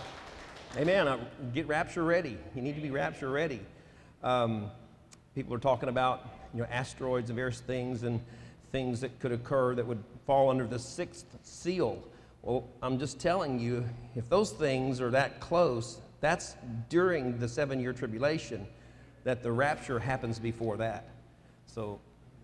hey 0.76 0.84
man, 0.84 1.08
uh, 1.08 1.18
get 1.54 1.68
rapture 1.68 2.04
ready. 2.04 2.38
You 2.56 2.62
need 2.62 2.76
to 2.76 2.82
be 2.82 2.92
rapture 2.92 3.30
ready. 3.30 3.62
Um, 4.24 4.72
People 5.40 5.54
are 5.54 5.60
talking 5.60 5.90
about 5.90 6.28
you 6.54 6.60
know, 6.60 6.68
asteroids 6.72 7.30
and 7.30 7.38
various 7.38 7.62
things 7.62 8.04
and 8.04 8.20
things 8.72 9.00
that 9.02 9.20
could 9.20 9.32
occur 9.32 9.76
that 9.76 9.86
would 9.86 10.04
fall 10.26 10.50
under 10.50 10.66
the 10.68 10.80
sixth 10.80 11.26
seal. 11.44 12.04
Well, 12.42 12.68
I'm 12.82 13.00
just 13.00 13.20
telling 13.20 13.60
you, 13.60 13.86
if 14.16 14.28
those 14.28 14.52
things 14.52 15.00
are 15.00 15.12
that 15.12 15.40
close, 15.40 16.00
that's 16.20 16.56
during 16.90 17.38
the 17.38 17.48
seven 17.48 17.80
year 17.80 17.94
tribulation, 17.94 18.68
that 19.24 19.44
the 19.44 19.52
rapture 19.52 20.00
happens 20.00 20.40
before 20.40 20.78
that. 20.78 21.10
So, 21.66 22.00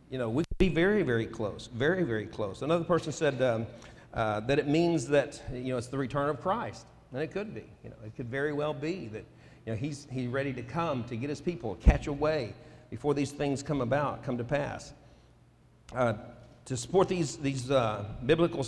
you 0.09 0.17
know, 0.17 0.29
we 0.29 0.43
could 0.43 0.57
be 0.57 0.69
very, 0.69 1.03
very 1.03 1.25
close, 1.25 1.69
very, 1.73 2.03
very 2.03 2.25
close. 2.25 2.61
Another 2.61 2.83
person 2.83 3.11
said 3.11 3.41
um, 3.41 3.67
uh, 4.13 4.39
that 4.41 4.59
it 4.59 4.67
means 4.67 5.07
that, 5.07 5.41
you 5.51 5.69
know, 5.69 5.77
it's 5.77 5.87
the 5.87 5.97
return 5.97 6.29
of 6.29 6.41
Christ. 6.41 6.85
And 7.11 7.21
it 7.21 7.31
could 7.31 7.53
be. 7.53 7.63
You 7.83 7.89
know, 7.91 7.95
it 8.05 8.15
could 8.15 8.29
very 8.29 8.53
well 8.53 8.73
be 8.73 9.07
that, 9.07 9.25
you 9.65 9.71
know, 9.71 9.75
he's, 9.75 10.07
he's 10.11 10.27
ready 10.27 10.53
to 10.53 10.61
come 10.61 11.03
to 11.05 11.15
get 11.15 11.29
his 11.29 11.41
people, 11.41 11.75
catch 11.75 12.07
away 12.07 12.53
before 12.89 13.13
these 13.13 13.31
things 13.31 13.63
come 13.63 13.81
about, 13.81 14.23
come 14.23 14.37
to 14.37 14.43
pass. 14.43 14.93
Uh, 15.93 16.13
to 16.65 16.75
support 16.75 17.07
these, 17.07 17.37
these 17.37 17.69
uh, 17.71 18.05
biblical 18.25 18.65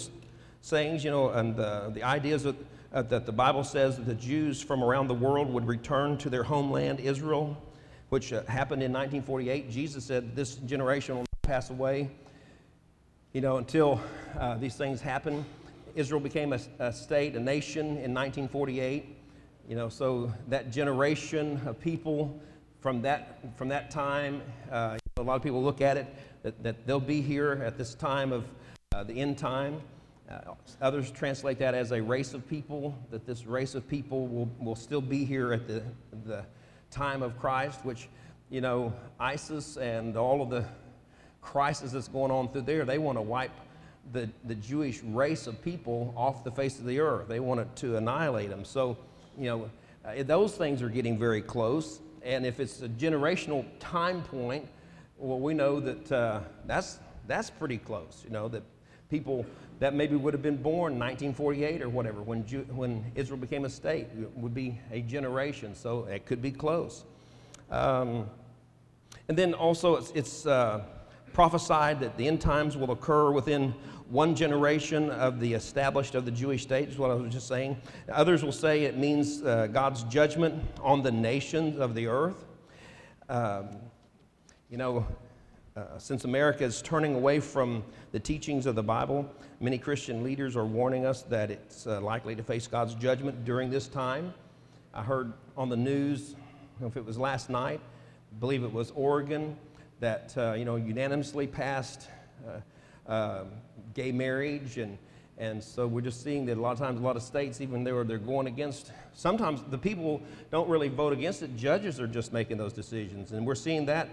sayings, 0.61 1.03
you 1.03 1.11
know, 1.11 1.29
and 1.29 1.59
uh, 1.59 1.89
the 1.89 2.03
ideas 2.03 2.43
that, 2.43 2.55
uh, 2.93 3.01
that 3.03 3.25
the 3.25 3.31
Bible 3.31 3.63
says 3.63 3.97
that 3.97 4.05
the 4.05 4.15
Jews 4.15 4.61
from 4.61 4.83
around 4.83 5.07
the 5.07 5.13
world 5.13 5.51
would 5.51 5.67
return 5.67 6.17
to 6.19 6.29
their 6.29 6.43
homeland, 6.43 6.99
Israel, 6.99 7.61
which 8.09 8.33
uh, 8.33 8.43
happened 8.43 8.83
in 8.83 8.91
1948. 8.91 9.69
Jesus 9.69 10.03
said, 10.03 10.35
This 10.35 10.55
generation 10.55 11.17
will 11.17 11.26
pass 11.47 11.69
away. 11.69 12.09
you 13.31 13.39
know, 13.39 13.55
until 13.55 14.01
uh, 14.37 14.57
these 14.57 14.75
things 14.75 14.99
happen. 14.99 15.45
Israel 15.95 16.19
became 16.19 16.51
a, 16.51 16.59
a, 16.79 16.91
state, 16.91 17.37
a 17.37 17.39
nation 17.39 17.85
in 17.85 18.13
1948. 18.13 19.15
You 19.69 19.77
know, 19.77 19.87
so 19.87 20.33
that 20.49 20.71
generation 20.71 21.61
of 21.65 21.79
people 21.79 22.37
from 22.81 23.01
that, 23.03 23.39
from 23.55 23.69
that 23.69 23.89
time, 23.89 24.41
uh, 24.69 24.97
a 25.15 25.21
lot 25.21 25.35
of 25.35 25.41
people 25.41 25.63
look 25.63 25.79
at 25.79 25.95
it 25.95 26.13
that, 26.43 26.61
that 26.63 26.85
they'll 26.85 26.99
be 26.99 27.21
here 27.21 27.63
at 27.65 27.77
this 27.77 27.95
time 27.95 28.33
of 28.33 28.43
uh, 28.93 29.05
the 29.05 29.13
end 29.13 29.37
time. 29.37 29.79
Uh, 30.29 30.53
others 30.81 31.11
translate 31.11 31.59
that 31.59 31.73
as 31.73 31.93
a 31.93 32.01
race 32.01 32.33
of 32.33 32.45
people, 32.45 32.93
that 33.09 33.25
this 33.25 33.45
race 33.45 33.73
of 33.73 33.87
people 33.87 34.27
will, 34.27 34.49
will 34.59 34.75
still 34.75 34.99
be 34.99 35.23
here 35.23 35.53
at 35.53 35.65
the, 35.65 35.81
the 36.25 36.43
time 36.91 37.23
of 37.23 37.39
Christ, 37.39 37.85
which, 37.85 38.09
you 38.49 38.59
know, 38.59 38.91
ISIS 39.17 39.77
and 39.77 40.17
all 40.17 40.41
of 40.41 40.49
the 40.49 40.65
crisis 41.47 41.93
that's 41.93 42.09
going 42.09 42.29
on 42.29 42.49
through 42.49 42.63
there, 42.63 42.83
they 42.83 42.97
want 42.97 43.17
to 43.17 43.21
wipe 43.21 43.51
the, 44.11 44.29
the 44.43 44.55
Jewish 44.55 45.01
race 45.03 45.47
of 45.47 45.61
people 45.61 46.13
off 46.15 46.43
the 46.43 46.51
face 46.51 46.77
of 46.77 46.85
the 46.85 46.99
earth. 46.99 47.29
They 47.29 47.39
want 47.39 47.61
it 47.61 47.73
to 47.77 47.95
annihilate 47.95 48.49
them. 48.49 48.65
So, 48.65 48.97
you 49.37 49.45
know, 49.45 49.69
uh, 50.05 50.23
those 50.23 50.55
things 50.55 50.81
are 50.81 50.89
getting 50.89 51.17
very 51.17 51.41
close. 51.41 52.01
And 52.21 52.45
if 52.45 52.59
it's 52.59 52.81
a 52.81 52.89
generational 52.89 53.65
time 53.79 54.23
point, 54.23 54.67
well, 55.17 55.39
we 55.39 55.53
know 55.53 55.79
that 55.79 56.11
uh, 56.11 56.41
that's, 56.65 56.99
that's 57.27 57.49
pretty 57.49 57.77
close, 57.77 58.23
you 58.25 58.31
know, 58.31 58.49
that 58.49 58.63
people 59.09 59.45
that 59.79 59.93
maybe 59.93 60.17
would 60.17 60.33
have 60.33 60.43
been 60.43 60.61
born 60.61 60.99
1948 60.99 61.81
or 61.81 61.87
whatever 61.87 62.21
when, 62.21 62.45
Jew, 62.45 62.65
when 62.71 63.09
Israel 63.15 63.39
became 63.39 63.63
a 63.63 63.69
state 63.69 64.07
would 64.35 64.53
be 64.53 64.79
a 64.91 65.01
generation, 65.01 65.73
so 65.75 66.05
it 66.05 66.25
could 66.25 66.41
be 66.41 66.51
close. 66.51 67.05
Um, 67.71 68.29
and 69.29 69.37
then 69.37 69.53
also, 69.53 69.95
it's, 69.95 70.11
it's 70.11 70.45
uh, 70.45 70.81
prophesied 71.33 71.99
that 71.99 72.17
the 72.17 72.27
end 72.27 72.41
times 72.41 72.77
will 72.77 72.91
occur 72.91 73.31
within 73.31 73.73
one 74.09 74.35
generation 74.35 75.09
of 75.09 75.39
the 75.39 75.53
established 75.53 76.15
of 76.15 76.25
the 76.25 76.31
Jewish 76.31 76.63
state, 76.63 76.89
is 76.89 76.97
what 76.97 77.11
I 77.11 77.13
was 77.13 77.31
just 77.31 77.47
saying. 77.47 77.77
Others 78.09 78.43
will 78.43 78.53
say 78.53 78.83
it 78.83 78.97
means 78.97 79.43
uh, 79.43 79.67
God's 79.67 80.03
judgment 80.03 80.63
on 80.81 81.03
the 81.03 81.11
nations 81.11 81.79
of 81.79 81.93
the 81.93 82.07
earth. 82.07 82.45
Um, 83.27 83.67
you 84.69 84.77
know, 84.77 85.05
uh, 85.75 85.97
since 85.97 86.23
America 86.23 86.63
is 86.63 86.81
turning 86.81 87.15
away 87.15 87.39
from 87.39 87.83
the 88.11 88.19
teachings 88.19 88.65
of 88.65 88.75
the 88.75 88.83
Bible, 88.83 89.29
many 89.59 89.77
Christian 89.77 90.23
leaders 90.23 90.55
are 90.55 90.65
warning 90.65 91.05
us 91.05 91.21
that 91.23 91.51
it's 91.51 91.85
uh, 91.85 92.01
likely 92.01 92.35
to 92.35 92.43
face 92.43 92.65
God's 92.65 92.95
judgment 92.95 93.45
during 93.45 93.69
this 93.69 93.87
time. 93.87 94.33
I 94.93 95.03
heard 95.03 95.33
on 95.55 95.69
the 95.69 95.77
news, 95.77 96.35
if 96.81 96.97
it 96.97 97.05
was 97.05 97.17
last 97.17 97.49
night, 97.49 97.79
I 97.79 98.39
believe 98.39 98.63
it 98.63 98.73
was 98.73 98.91
Oregon, 98.95 99.55
that 99.99 100.33
uh, 100.37 100.53
you 100.53 100.65
know 100.65 100.75
unanimously 100.75 101.47
passed 101.47 102.07
uh, 103.07 103.11
um, 103.11 103.47
gay 103.93 104.11
marriage, 104.11 104.77
and 104.77 104.97
and 105.37 105.63
so 105.63 105.87
we're 105.87 106.01
just 106.01 106.23
seeing 106.23 106.45
that 106.47 106.57
a 106.57 106.61
lot 106.61 106.71
of 106.71 106.79
times, 106.79 106.99
a 106.99 107.03
lot 107.03 107.15
of 107.15 107.21
states, 107.23 107.61
even 107.61 107.83
though 107.83 108.03
they're 108.03 108.17
going 108.17 108.47
against, 108.47 108.91
sometimes 109.13 109.61
the 109.69 109.77
people 109.77 110.21
don't 110.49 110.67
really 110.67 110.89
vote 110.89 111.13
against 111.13 111.43
it. 111.43 111.55
Judges 111.55 111.99
are 111.99 112.07
just 112.07 112.33
making 112.33 112.57
those 112.57 112.73
decisions, 112.73 113.31
and 113.31 113.45
we're 113.45 113.55
seeing 113.55 113.85
that 113.85 114.09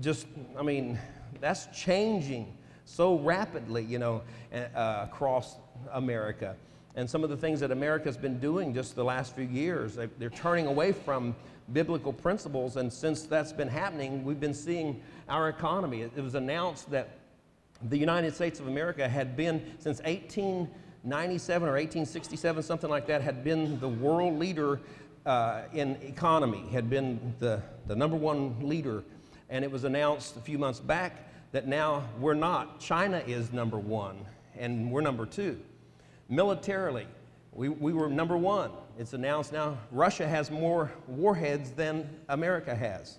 just, 0.00 0.26
I 0.58 0.62
mean, 0.62 0.98
that's 1.40 1.66
changing 1.66 2.56
so 2.84 3.18
rapidly, 3.18 3.84
you 3.84 3.98
know, 3.98 4.22
uh, 4.52 5.06
across 5.08 5.56
America. 5.92 6.56
And 6.94 7.08
some 7.08 7.24
of 7.24 7.30
the 7.30 7.36
things 7.36 7.60
that 7.60 7.70
America's 7.70 8.16
been 8.16 8.38
doing 8.38 8.74
just 8.74 8.94
the 8.94 9.04
last 9.04 9.34
few 9.34 9.46
years, 9.46 9.98
they're 10.18 10.30
turning 10.30 10.66
away 10.66 10.92
from 10.92 11.34
biblical 11.72 12.12
principles. 12.12 12.76
And 12.76 12.92
since 12.92 13.22
that's 13.22 13.52
been 13.52 13.68
happening, 13.68 14.24
we've 14.24 14.40
been 14.40 14.54
seeing 14.54 15.00
our 15.32 15.48
economy. 15.48 16.02
It 16.02 16.22
was 16.22 16.34
announced 16.34 16.90
that 16.90 17.18
the 17.88 17.98
United 17.98 18.34
States 18.34 18.60
of 18.60 18.68
America 18.68 19.08
had 19.08 19.36
been, 19.36 19.74
since 19.78 19.98
1897 20.02 21.68
or 21.68 21.72
1867, 21.72 22.62
something 22.62 22.90
like 22.90 23.06
that, 23.06 23.22
had 23.22 23.42
been 23.42 23.80
the 23.80 23.88
world 23.88 24.38
leader 24.38 24.80
uh, 25.26 25.62
in 25.72 25.96
economy, 26.02 26.64
had 26.70 26.88
been 26.90 27.34
the, 27.40 27.60
the 27.86 27.96
number 27.96 28.16
one 28.16 28.56
leader 28.60 29.02
and 29.52 29.64
it 29.64 29.70
was 29.70 29.84
announced 29.84 30.36
a 30.36 30.40
few 30.40 30.58
months 30.58 30.80
back 30.80 31.28
that 31.52 31.68
now 31.68 32.02
we're 32.18 32.32
not. 32.34 32.80
China 32.80 33.22
is 33.26 33.52
number 33.52 33.78
one, 33.78 34.24
and 34.58 34.90
we're 34.90 35.02
number 35.02 35.26
two. 35.26 35.60
Militarily, 36.30 37.06
we, 37.52 37.68
we 37.68 37.92
were 37.92 38.08
number 38.08 38.36
one. 38.36 38.70
It's 38.98 39.12
announced 39.12 39.52
now 39.52 39.76
Russia 39.90 40.26
has 40.26 40.50
more 40.50 40.90
warheads 41.06 41.72
than 41.72 42.08
America 42.30 42.74
has. 42.74 43.18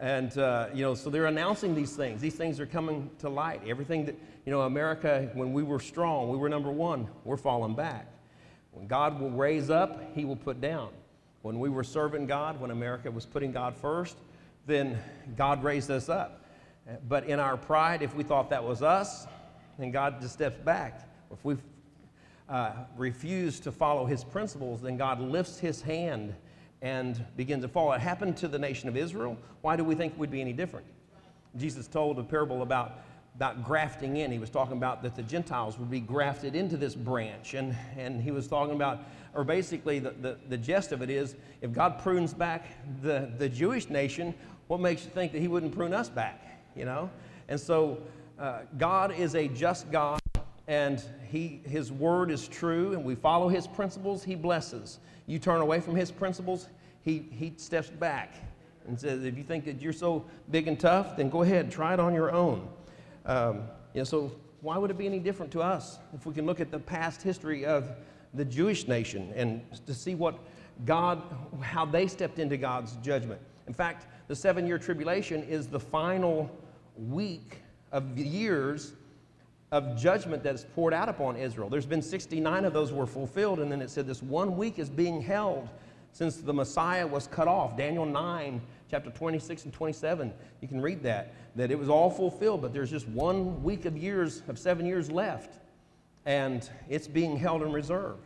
And, 0.00 0.36
uh, 0.38 0.68
you 0.74 0.82
know, 0.82 0.94
so 0.94 1.08
they're 1.08 1.26
announcing 1.26 1.74
these 1.74 1.94
things. 1.94 2.20
These 2.20 2.34
things 2.34 2.58
are 2.58 2.66
coming 2.66 3.10
to 3.20 3.28
light. 3.28 3.62
Everything 3.66 4.04
that, 4.06 4.16
you 4.44 4.50
know, 4.52 4.62
America, 4.62 5.30
when 5.34 5.52
we 5.52 5.62
were 5.62 5.78
strong, 5.78 6.30
we 6.30 6.36
were 6.36 6.48
number 6.48 6.70
one, 6.70 7.08
we're 7.24 7.36
falling 7.36 7.74
back. 7.74 8.08
When 8.72 8.88
God 8.88 9.20
will 9.20 9.30
raise 9.30 9.70
up, 9.70 10.14
He 10.14 10.24
will 10.24 10.36
put 10.36 10.60
down. 10.60 10.90
When 11.42 11.60
we 11.60 11.68
were 11.68 11.84
serving 11.84 12.26
God, 12.26 12.60
when 12.60 12.70
America 12.70 13.10
was 13.10 13.24
putting 13.24 13.52
God 13.52 13.76
first, 13.76 14.16
then 14.66 14.98
God 15.36 15.62
raised 15.62 15.90
us 15.90 16.08
up. 16.08 16.44
But 17.08 17.26
in 17.26 17.38
our 17.38 17.56
pride, 17.56 18.02
if 18.02 18.14
we 18.14 18.24
thought 18.24 18.50
that 18.50 18.64
was 18.64 18.82
us, 18.82 19.26
then 19.78 19.90
God 19.90 20.20
just 20.20 20.34
steps 20.34 20.58
back. 20.58 21.08
If 21.30 21.44
we 21.44 21.56
uh, 22.48 22.72
refuse 22.96 23.60
to 23.60 23.72
follow 23.72 24.06
his 24.06 24.24
principles, 24.24 24.82
then 24.82 24.96
God 24.96 25.20
lifts 25.20 25.58
his 25.58 25.80
hand 25.82 26.34
and 26.84 27.24
begin 27.34 27.62
to 27.62 27.66
fall. 27.66 27.94
It 27.94 28.00
happened 28.02 28.36
to 28.36 28.46
the 28.46 28.58
nation 28.58 28.90
of 28.90 28.96
Israel. 28.96 29.38
Why 29.62 29.74
do 29.74 29.82
we 29.82 29.94
think 29.94 30.12
we'd 30.18 30.30
be 30.30 30.42
any 30.42 30.52
different? 30.52 30.86
Jesus 31.56 31.86
told 31.86 32.18
a 32.18 32.22
parable 32.22 32.60
about, 32.60 32.98
about 33.36 33.64
grafting 33.64 34.18
in. 34.18 34.30
He 34.30 34.38
was 34.38 34.50
talking 34.50 34.76
about 34.76 35.02
that 35.02 35.16
the 35.16 35.22
Gentiles 35.22 35.78
would 35.78 35.90
be 35.90 36.00
grafted 36.00 36.54
into 36.54 36.76
this 36.76 36.94
branch. 36.94 37.54
And, 37.54 37.74
and 37.96 38.20
he 38.20 38.32
was 38.32 38.46
talking 38.46 38.74
about, 38.74 39.00
or 39.32 39.44
basically, 39.44 39.98
the, 39.98 40.10
the, 40.10 40.36
the 40.50 40.58
gist 40.58 40.92
of 40.92 41.00
it 41.00 41.08
is 41.08 41.36
if 41.62 41.72
God 41.72 41.98
prunes 42.02 42.34
back 42.34 42.66
the, 43.00 43.30
the 43.38 43.48
Jewish 43.48 43.88
nation, 43.88 44.34
what 44.66 44.78
makes 44.78 45.04
you 45.04 45.10
think 45.10 45.32
that 45.32 45.40
he 45.40 45.48
wouldn't 45.48 45.74
prune 45.74 45.94
us 45.94 46.10
back, 46.10 46.60
you 46.76 46.84
know? 46.84 47.08
And 47.48 47.58
so 47.58 47.98
uh, 48.38 48.60
God 48.76 49.14
is 49.14 49.34
a 49.34 49.48
just 49.48 49.90
God, 49.90 50.20
and 50.66 51.02
he, 51.30 51.60
his 51.66 51.92
word 51.92 52.30
is 52.30 52.48
true, 52.48 52.92
and 52.92 53.04
we 53.04 53.14
follow 53.14 53.48
his 53.48 53.66
principles, 53.66 54.24
he 54.24 54.34
blesses. 54.34 54.98
You 55.26 55.38
turn 55.38 55.60
away 55.60 55.80
from 55.80 55.94
his 55.94 56.10
principles, 56.10 56.68
he, 57.02 57.26
he 57.30 57.52
steps 57.56 57.90
back 57.90 58.34
and 58.86 58.98
says, 58.98 59.24
if 59.24 59.36
you 59.36 59.44
think 59.44 59.64
that 59.66 59.80
you're 59.80 59.92
so 59.92 60.24
big 60.50 60.68
and 60.68 60.78
tough, 60.78 61.16
then 61.16 61.28
go 61.28 61.42
ahead, 61.42 61.70
try 61.70 61.94
it 61.94 62.00
on 62.00 62.14
your 62.14 62.30
own. 62.32 62.68
Um, 63.26 63.62
you 63.92 64.00
know, 64.00 64.04
so 64.04 64.32
why 64.60 64.78
would 64.78 64.90
it 64.90 64.98
be 64.98 65.06
any 65.06 65.18
different 65.18 65.52
to 65.52 65.62
us 65.62 65.98
if 66.14 66.26
we 66.26 66.34
can 66.34 66.46
look 66.46 66.60
at 66.60 66.70
the 66.70 66.78
past 66.78 67.22
history 67.22 67.64
of 67.64 67.90
the 68.32 68.44
Jewish 68.44 68.88
nation 68.88 69.32
and 69.36 69.62
to 69.86 69.94
see 69.94 70.14
what 70.14 70.38
God, 70.84 71.22
how 71.60 71.84
they 71.84 72.06
stepped 72.06 72.38
into 72.38 72.56
God's 72.56 72.96
judgment? 72.96 73.40
In 73.66 73.74
fact, 73.74 74.06
the 74.28 74.36
seven 74.36 74.66
year 74.66 74.78
tribulation 74.78 75.42
is 75.42 75.66
the 75.66 75.80
final 75.80 76.50
week 76.96 77.62
of 77.92 78.18
years 78.18 78.94
of 79.74 79.96
judgment 79.96 80.44
that 80.44 80.54
is 80.54 80.64
poured 80.74 80.94
out 80.94 81.08
upon 81.08 81.36
Israel. 81.36 81.68
There's 81.68 81.84
been 81.84 82.00
69 82.00 82.64
of 82.64 82.72
those 82.72 82.92
were 82.92 83.06
fulfilled, 83.06 83.58
and 83.58 83.72
then 83.72 83.82
it 83.82 83.90
said 83.90 84.06
this 84.06 84.22
one 84.22 84.56
week 84.56 84.78
is 84.78 84.88
being 84.88 85.20
held 85.20 85.68
since 86.12 86.36
the 86.36 86.54
Messiah 86.54 87.04
was 87.04 87.26
cut 87.26 87.48
off. 87.48 87.76
Daniel 87.76 88.06
9, 88.06 88.62
chapter 88.88 89.10
26 89.10 89.64
and 89.64 89.72
27, 89.72 90.32
you 90.60 90.68
can 90.68 90.80
read 90.80 91.02
that, 91.02 91.34
that 91.56 91.72
it 91.72 91.78
was 91.78 91.88
all 91.88 92.08
fulfilled, 92.08 92.62
but 92.62 92.72
there's 92.72 92.88
just 92.88 93.08
one 93.08 93.60
week 93.64 93.84
of 93.84 93.96
years, 93.96 94.44
of 94.46 94.60
seven 94.60 94.86
years 94.86 95.10
left, 95.10 95.58
and 96.24 96.70
it's 96.88 97.08
being 97.08 97.36
held 97.36 97.60
in 97.60 97.72
reserve. 97.72 98.18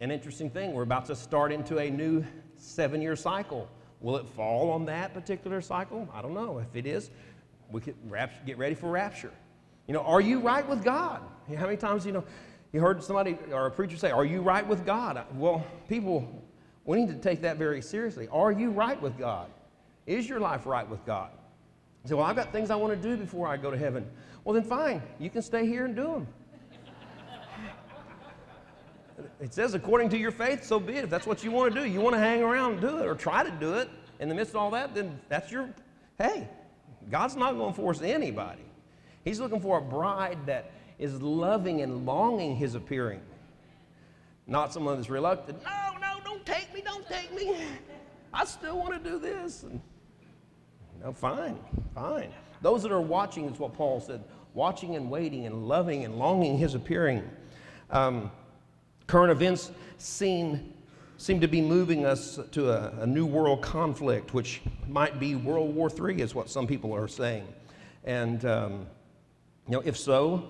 An 0.00 0.10
interesting 0.10 0.50
thing, 0.50 0.74
we're 0.74 0.82
about 0.82 1.06
to 1.06 1.16
start 1.16 1.50
into 1.50 1.78
a 1.78 1.88
new 1.88 2.22
seven 2.58 3.00
year 3.00 3.16
cycle 3.16 3.70
Will 4.00 4.16
it 4.16 4.28
fall 4.28 4.70
on 4.70 4.84
that 4.86 5.14
particular 5.14 5.60
cycle? 5.60 6.08
I 6.12 6.20
don't 6.20 6.34
know. 6.34 6.58
If 6.58 6.76
it 6.76 6.86
is, 6.86 7.10
we 7.70 7.80
could 7.80 7.96
get 8.44 8.58
ready 8.58 8.74
for 8.74 8.90
rapture. 8.90 9.32
You 9.86 9.94
know, 9.94 10.00
are 10.00 10.20
you 10.20 10.40
right 10.40 10.68
with 10.68 10.82
God? 10.82 11.20
How 11.56 11.64
many 11.64 11.76
times, 11.76 12.04
you 12.04 12.12
know, 12.12 12.24
you 12.72 12.80
heard 12.80 13.02
somebody 13.02 13.38
or 13.52 13.66
a 13.66 13.70
preacher 13.70 13.96
say, 13.96 14.10
Are 14.10 14.24
you 14.24 14.42
right 14.42 14.66
with 14.66 14.84
God? 14.84 15.24
Well, 15.36 15.64
people, 15.88 16.42
we 16.84 16.98
need 16.98 17.08
to 17.08 17.18
take 17.18 17.40
that 17.42 17.56
very 17.56 17.80
seriously. 17.80 18.28
Are 18.32 18.52
you 18.52 18.70
right 18.70 19.00
with 19.00 19.16
God? 19.18 19.48
Is 20.06 20.28
your 20.28 20.40
life 20.40 20.66
right 20.66 20.88
with 20.88 21.04
God? 21.06 21.30
You 22.04 22.10
say, 22.10 22.14
Well, 22.14 22.24
I've 22.24 22.36
got 22.36 22.52
things 22.52 22.70
I 22.70 22.76
want 22.76 23.00
to 23.00 23.08
do 23.08 23.16
before 23.16 23.46
I 23.48 23.56
go 23.56 23.70
to 23.70 23.78
heaven. 23.78 24.08
Well, 24.44 24.54
then 24.54 24.64
fine. 24.64 25.02
You 25.18 25.30
can 25.30 25.42
stay 25.42 25.66
here 25.66 25.84
and 25.84 25.94
do 25.94 26.04
them. 26.04 26.26
It 29.40 29.52
says, 29.54 29.74
according 29.74 30.10
to 30.10 30.18
your 30.18 30.30
faith, 30.30 30.64
so 30.64 30.78
be 30.78 30.94
it. 30.94 31.04
If 31.04 31.10
that's 31.10 31.26
what 31.26 31.42
you 31.42 31.50
want 31.50 31.74
to 31.74 31.80
do, 31.80 31.86
you 31.86 32.00
want 32.00 32.14
to 32.14 32.20
hang 32.20 32.42
around 32.42 32.72
and 32.72 32.80
do 32.80 32.98
it 32.98 33.06
or 33.06 33.14
try 33.14 33.42
to 33.42 33.50
do 33.50 33.74
it 33.74 33.88
in 34.18 34.28
the 34.28 34.34
midst 34.34 34.52
of 34.52 34.56
all 34.56 34.70
that, 34.70 34.94
then 34.94 35.18
that's 35.28 35.50
your, 35.50 35.70
hey, 36.18 36.48
God's 37.10 37.36
not 37.36 37.54
going 37.54 37.72
to 37.72 37.76
force 37.76 38.00
anybody. 38.02 38.62
He's 39.26 39.40
looking 39.40 39.58
for 39.58 39.78
a 39.78 39.82
bride 39.82 40.38
that 40.46 40.70
is 41.00 41.20
loving 41.20 41.82
and 41.82 42.06
longing 42.06 42.54
his 42.54 42.76
appearing, 42.76 43.20
not 44.46 44.72
someone 44.72 44.94
that's 44.94 45.10
reluctant. 45.10 45.60
No, 45.64 45.98
no, 46.00 46.20
don't 46.24 46.46
take 46.46 46.72
me, 46.72 46.80
don't 46.80 47.04
take 47.08 47.34
me. 47.34 47.56
I 48.32 48.44
still 48.44 48.78
want 48.78 49.02
to 49.02 49.10
do 49.10 49.18
this. 49.18 49.64
And, 49.64 49.80
no, 51.02 51.12
fine, 51.12 51.58
fine. 51.92 52.30
Those 52.62 52.84
that 52.84 52.92
are 52.92 53.00
watching 53.00 53.46
is 53.46 53.58
what 53.58 53.74
Paul 53.74 54.00
said. 54.00 54.22
watching 54.54 54.94
and 54.94 55.10
waiting 55.10 55.44
and 55.46 55.66
loving 55.66 56.04
and 56.04 56.20
longing 56.20 56.56
his 56.56 56.76
appearing. 56.76 57.28
Um, 57.90 58.30
current 59.08 59.32
events 59.32 59.72
seem, 59.98 60.72
seem 61.18 61.40
to 61.40 61.48
be 61.48 61.60
moving 61.60 62.06
us 62.06 62.38
to 62.52 62.70
a, 62.70 63.00
a 63.00 63.06
new 63.08 63.26
world 63.26 63.60
conflict, 63.60 64.34
which 64.34 64.62
might 64.86 65.18
be 65.18 65.34
World 65.34 65.74
War 65.74 65.90
III, 65.90 66.22
is 66.22 66.32
what 66.32 66.48
some 66.48 66.68
people 66.68 66.94
are 66.94 67.08
saying. 67.08 67.44
And, 68.04 68.44
um, 68.44 68.86
you 69.68 69.72
know, 69.72 69.82
if 69.84 69.96
so, 69.96 70.48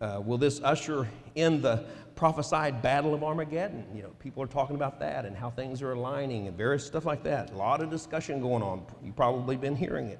uh, 0.00 0.20
will 0.24 0.38
this 0.38 0.60
usher 0.62 1.08
in 1.34 1.62
the 1.62 1.84
prophesied 2.16 2.82
battle 2.82 3.14
of 3.14 3.22
Armageddon? 3.22 3.84
You 3.94 4.02
know, 4.02 4.10
people 4.18 4.42
are 4.42 4.48
talking 4.48 4.74
about 4.74 4.98
that 5.00 5.24
and 5.24 5.36
how 5.36 5.50
things 5.50 5.82
are 5.82 5.92
aligning 5.92 6.48
and 6.48 6.56
various 6.56 6.84
stuff 6.84 7.04
like 7.04 7.22
that. 7.24 7.52
A 7.52 7.56
lot 7.56 7.80
of 7.80 7.90
discussion 7.90 8.40
going 8.40 8.62
on. 8.62 8.84
You've 9.04 9.16
probably 9.16 9.56
been 9.56 9.76
hearing 9.76 10.08
it. 10.08 10.18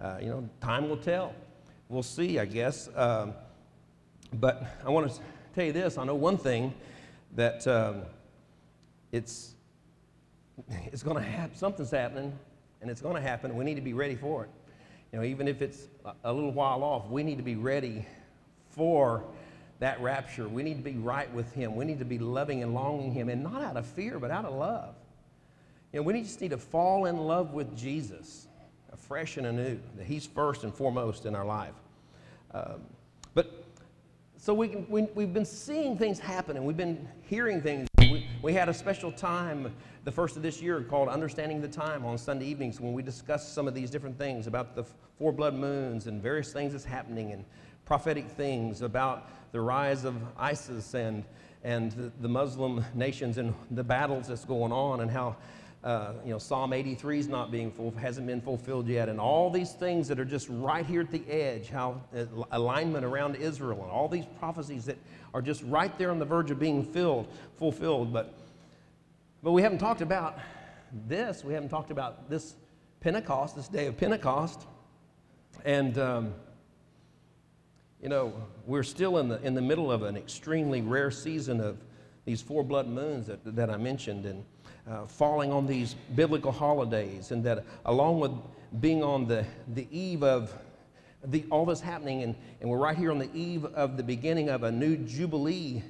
Uh, 0.00 0.18
you 0.20 0.28
know, 0.28 0.48
time 0.60 0.88
will 0.88 0.96
tell. 0.96 1.34
We'll 1.88 2.02
see, 2.02 2.38
I 2.38 2.44
guess. 2.44 2.88
Um, 2.94 3.34
but 4.34 4.64
I 4.84 4.90
want 4.90 5.10
to 5.10 5.20
tell 5.54 5.64
you 5.64 5.72
this. 5.72 5.96
I 5.96 6.04
know 6.04 6.14
one 6.14 6.36
thing 6.36 6.74
that 7.34 7.66
um, 7.66 8.02
it's 9.10 9.54
it's 10.92 11.02
going 11.02 11.16
to 11.16 11.22
happen. 11.22 11.56
Something's 11.56 11.90
happening, 11.90 12.38
and 12.80 12.90
it's 12.90 13.00
going 13.00 13.14
to 13.14 13.20
happen. 13.20 13.54
We 13.56 13.64
need 13.64 13.76
to 13.76 13.80
be 13.80 13.94
ready 13.94 14.16
for 14.16 14.44
it. 14.44 14.50
You 15.12 15.18
know, 15.18 15.24
even 15.24 15.46
if 15.46 15.60
it's 15.60 15.88
a 16.24 16.32
little 16.32 16.52
while 16.52 16.82
off, 16.82 17.08
we 17.10 17.22
need 17.22 17.36
to 17.36 17.42
be 17.42 17.56
ready 17.56 18.06
for 18.70 19.24
that 19.78 20.00
rapture. 20.00 20.48
We 20.48 20.62
need 20.62 20.78
to 20.78 20.82
be 20.82 20.96
right 20.96 21.32
with 21.34 21.52
Him. 21.52 21.76
We 21.76 21.84
need 21.84 21.98
to 21.98 22.06
be 22.06 22.18
loving 22.18 22.62
and 22.62 22.72
longing 22.72 23.12
Him, 23.12 23.28
and 23.28 23.42
not 23.42 23.62
out 23.62 23.76
of 23.76 23.86
fear, 23.86 24.18
but 24.18 24.30
out 24.30 24.46
of 24.46 24.54
love. 24.54 24.94
You 25.92 26.00
know, 26.00 26.04
we 26.04 26.22
just 26.22 26.40
need 26.40 26.52
to 26.52 26.58
fall 26.58 27.04
in 27.04 27.18
love 27.18 27.52
with 27.52 27.76
Jesus, 27.76 28.46
afresh 28.90 29.36
and 29.36 29.46
anew, 29.46 29.78
that 29.98 30.06
He's 30.06 30.26
first 30.26 30.64
and 30.64 30.74
foremost 30.74 31.26
in 31.26 31.34
our 31.34 31.44
life. 31.44 31.74
Um, 32.54 32.80
but 33.34 33.64
so 34.38 34.54
we, 34.54 34.68
we, 34.88 35.02
we've 35.14 35.34
been 35.34 35.44
seeing 35.44 35.98
things 35.98 36.18
happen, 36.18 36.56
and 36.56 36.64
we've 36.64 36.76
been 36.76 37.06
hearing 37.28 37.60
things. 37.60 37.86
We, 38.42 38.54
had 38.54 38.68
a 38.68 38.74
special 38.74 39.12
time 39.12 39.72
the 40.02 40.10
first 40.10 40.36
of 40.36 40.42
this 40.42 40.60
year 40.60 40.80
called 40.82 41.08
Understanding 41.08 41.60
the 41.60 41.68
Time 41.68 42.04
on 42.04 42.18
Sunday 42.18 42.46
evenings 42.46 42.80
when 42.80 42.92
we 42.92 43.00
discussed 43.00 43.54
some 43.54 43.68
of 43.68 43.74
these 43.74 43.88
different 43.88 44.18
things 44.18 44.48
about 44.48 44.74
the 44.74 44.82
four 45.16 45.30
blood 45.30 45.54
moons 45.54 46.08
and 46.08 46.20
various 46.20 46.52
things 46.52 46.72
that's 46.72 46.84
happening 46.84 47.30
and 47.30 47.44
prophetic 47.84 48.28
things 48.28 48.82
about 48.82 49.30
the 49.52 49.60
rise 49.60 50.04
of 50.04 50.16
ISIS 50.36 50.94
and, 50.94 51.22
and 51.62 51.92
the, 51.92 52.10
the 52.20 52.28
Muslim 52.28 52.84
nations 52.94 53.38
and 53.38 53.54
the 53.70 53.84
battles 53.84 54.26
that's 54.26 54.44
going 54.44 54.72
on 54.72 55.02
and 55.02 55.10
how 55.12 55.36
uh, 55.84 56.12
you 56.24 56.30
know, 56.30 56.38
Psalm 56.38 56.72
83 56.72 57.18
is 57.20 57.28
not 57.28 57.50
being 57.50 57.70
full, 57.70 57.90
hasn't 57.92 58.26
been 58.26 58.40
fulfilled 58.40 58.86
yet, 58.86 59.08
and 59.08 59.18
all 59.18 59.50
these 59.50 59.72
things 59.72 60.06
that 60.08 60.20
are 60.20 60.24
just 60.24 60.48
right 60.48 60.86
here 60.86 61.00
at 61.00 61.10
the 61.10 61.28
edge, 61.28 61.70
how 61.70 62.00
uh, 62.16 62.24
alignment 62.52 63.04
around 63.04 63.34
Israel, 63.34 63.82
and 63.82 63.90
all 63.90 64.08
these 64.08 64.26
prophecies 64.38 64.84
that 64.84 64.96
are 65.34 65.42
just 65.42 65.62
right 65.64 65.96
there 65.98 66.10
on 66.10 66.18
the 66.18 66.24
verge 66.24 66.50
of 66.50 66.58
being 66.58 66.84
filled, 66.84 67.26
fulfilled. 67.56 68.12
But, 68.12 68.34
but 69.42 69.52
we 69.52 69.62
haven't 69.62 69.78
talked 69.78 70.00
about 70.02 70.38
this. 71.06 71.44
We 71.44 71.54
haven't 71.54 71.70
talked 71.70 71.90
about 71.90 72.28
this 72.28 72.54
Pentecost, 73.00 73.56
this 73.56 73.68
day 73.68 73.86
of 73.86 73.96
Pentecost, 73.96 74.66
and 75.64 75.98
um, 75.98 76.34
you 78.02 78.08
know, 78.08 78.32
we're 78.66 78.82
still 78.82 79.18
in 79.18 79.28
the, 79.28 79.40
in 79.42 79.54
the 79.54 79.62
middle 79.62 79.90
of 79.90 80.02
an 80.02 80.16
extremely 80.16 80.82
rare 80.82 81.10
season 81.10 81.60
of 81.60 81.78
these 82.24 82.42
four 82.42 82.64
blood 82.64 82.88
moons 82.88 83.28
that, 83.28 83.56
that 83.56 83.70
I 83.70 83.76
mentioned 83.76 84.26
and 84.26 84.44
uh, 84.90 85.06
falling 85.06 85.52
on 85.52 85.66
these 85.66 85.94
biblical 86.16 86.50
holidays. 86.50 87.30
And 87.30 87.44
that 87.44 87.64
along 87.84 88.18
with 88.18 88.32
being 88.80 89.04
on 89.04 89.26
the, 89.26 89.44
the 89.74 89.86
eve 89.96 90.24
of 90.24 90.52
the, 91.24 91.44
all 91.50 91.64
this 91.64 91.80
happening, 91.80 92.22
and, 92.22 92.34
and 92.60 92.68
we're 92.68 92.78
right 92.78 92.96
here 92.96 93.10
on 93.10 93.18
the 93.18 93.30
eve 93.34 93.64
of 93.64 93.96
the 93.96 94.02
beginning 94.02 94.48
of 94.48 94.62
a 94.62 94.72
new 94.72 94.96
Jubilee 94.96 95.82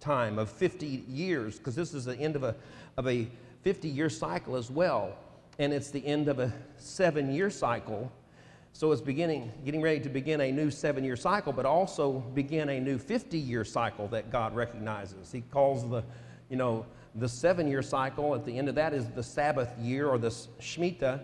time 0.00 0.38
of 0.38 0.50
50 0.50 1.04
years, 1.08 1.58
because 1.58 1.74
this 1.74 1.94
is 1.94 2.04
the 2.04 2.16
end 2.16 2.36
of 2.36 2.44
a, 2.44 2.54
of 2.96 3.06
a 3.06 3.28
50 3.62 3.88
year 3.88 4.08
cycle 4.08 4.56
as 4.56 4.70
well. 4.70 5.16
And 5.58 5.72
it's 5.72 5.90
the 5.90 6.04
end 6.06 6.28
of 6.28 6.38
a 6.38 6.52
seven 6.76 7.32
year 7.32 7.50
cycle 7.50 8.12
so 8.78 8.92
it's 8.92 9.00
beginning, 9.00 9.50
getting 9.64 9.82
ready 9.82 9.98
to 9.98 10.08
begin 10.08 10.40
a 10.40 10.52
new 10.52 10.70
seven 10.70 11.02
year 11.02 11.16
cycle, 11.16 11.52
but 11.52 11.66
also 11.66 12.20
begin 12.34 12.68
a 12.68 12.78
new 12.78 12.96
50 12.96 13.36
year 13.36 13.64
cycle 13.64 14.06
that 14.06 14.30
God 14.30 14.54
recognizes. 14.54 15.32
He 15.32 15.40
calls 15.40 15.88
the, 15.90 16.04
you 16.48 16.56
know, 16.56 16.86
the 17.16 17.28
seven 17.28 17.66
year 17.66 17.82
cycle, 17.82 18.36
at 18.36 18.44
the 18.44 18.56
end 18.56 18.68
of 18.68 18.76
that 18.76 18.94
is 18.94 19.08
the 19.08 19.22
Sabbath 19.24 19.76
year 19.80 20.06
or 20.08 20.16
the 20.16 20.28
Shemitah, 20.28 21.22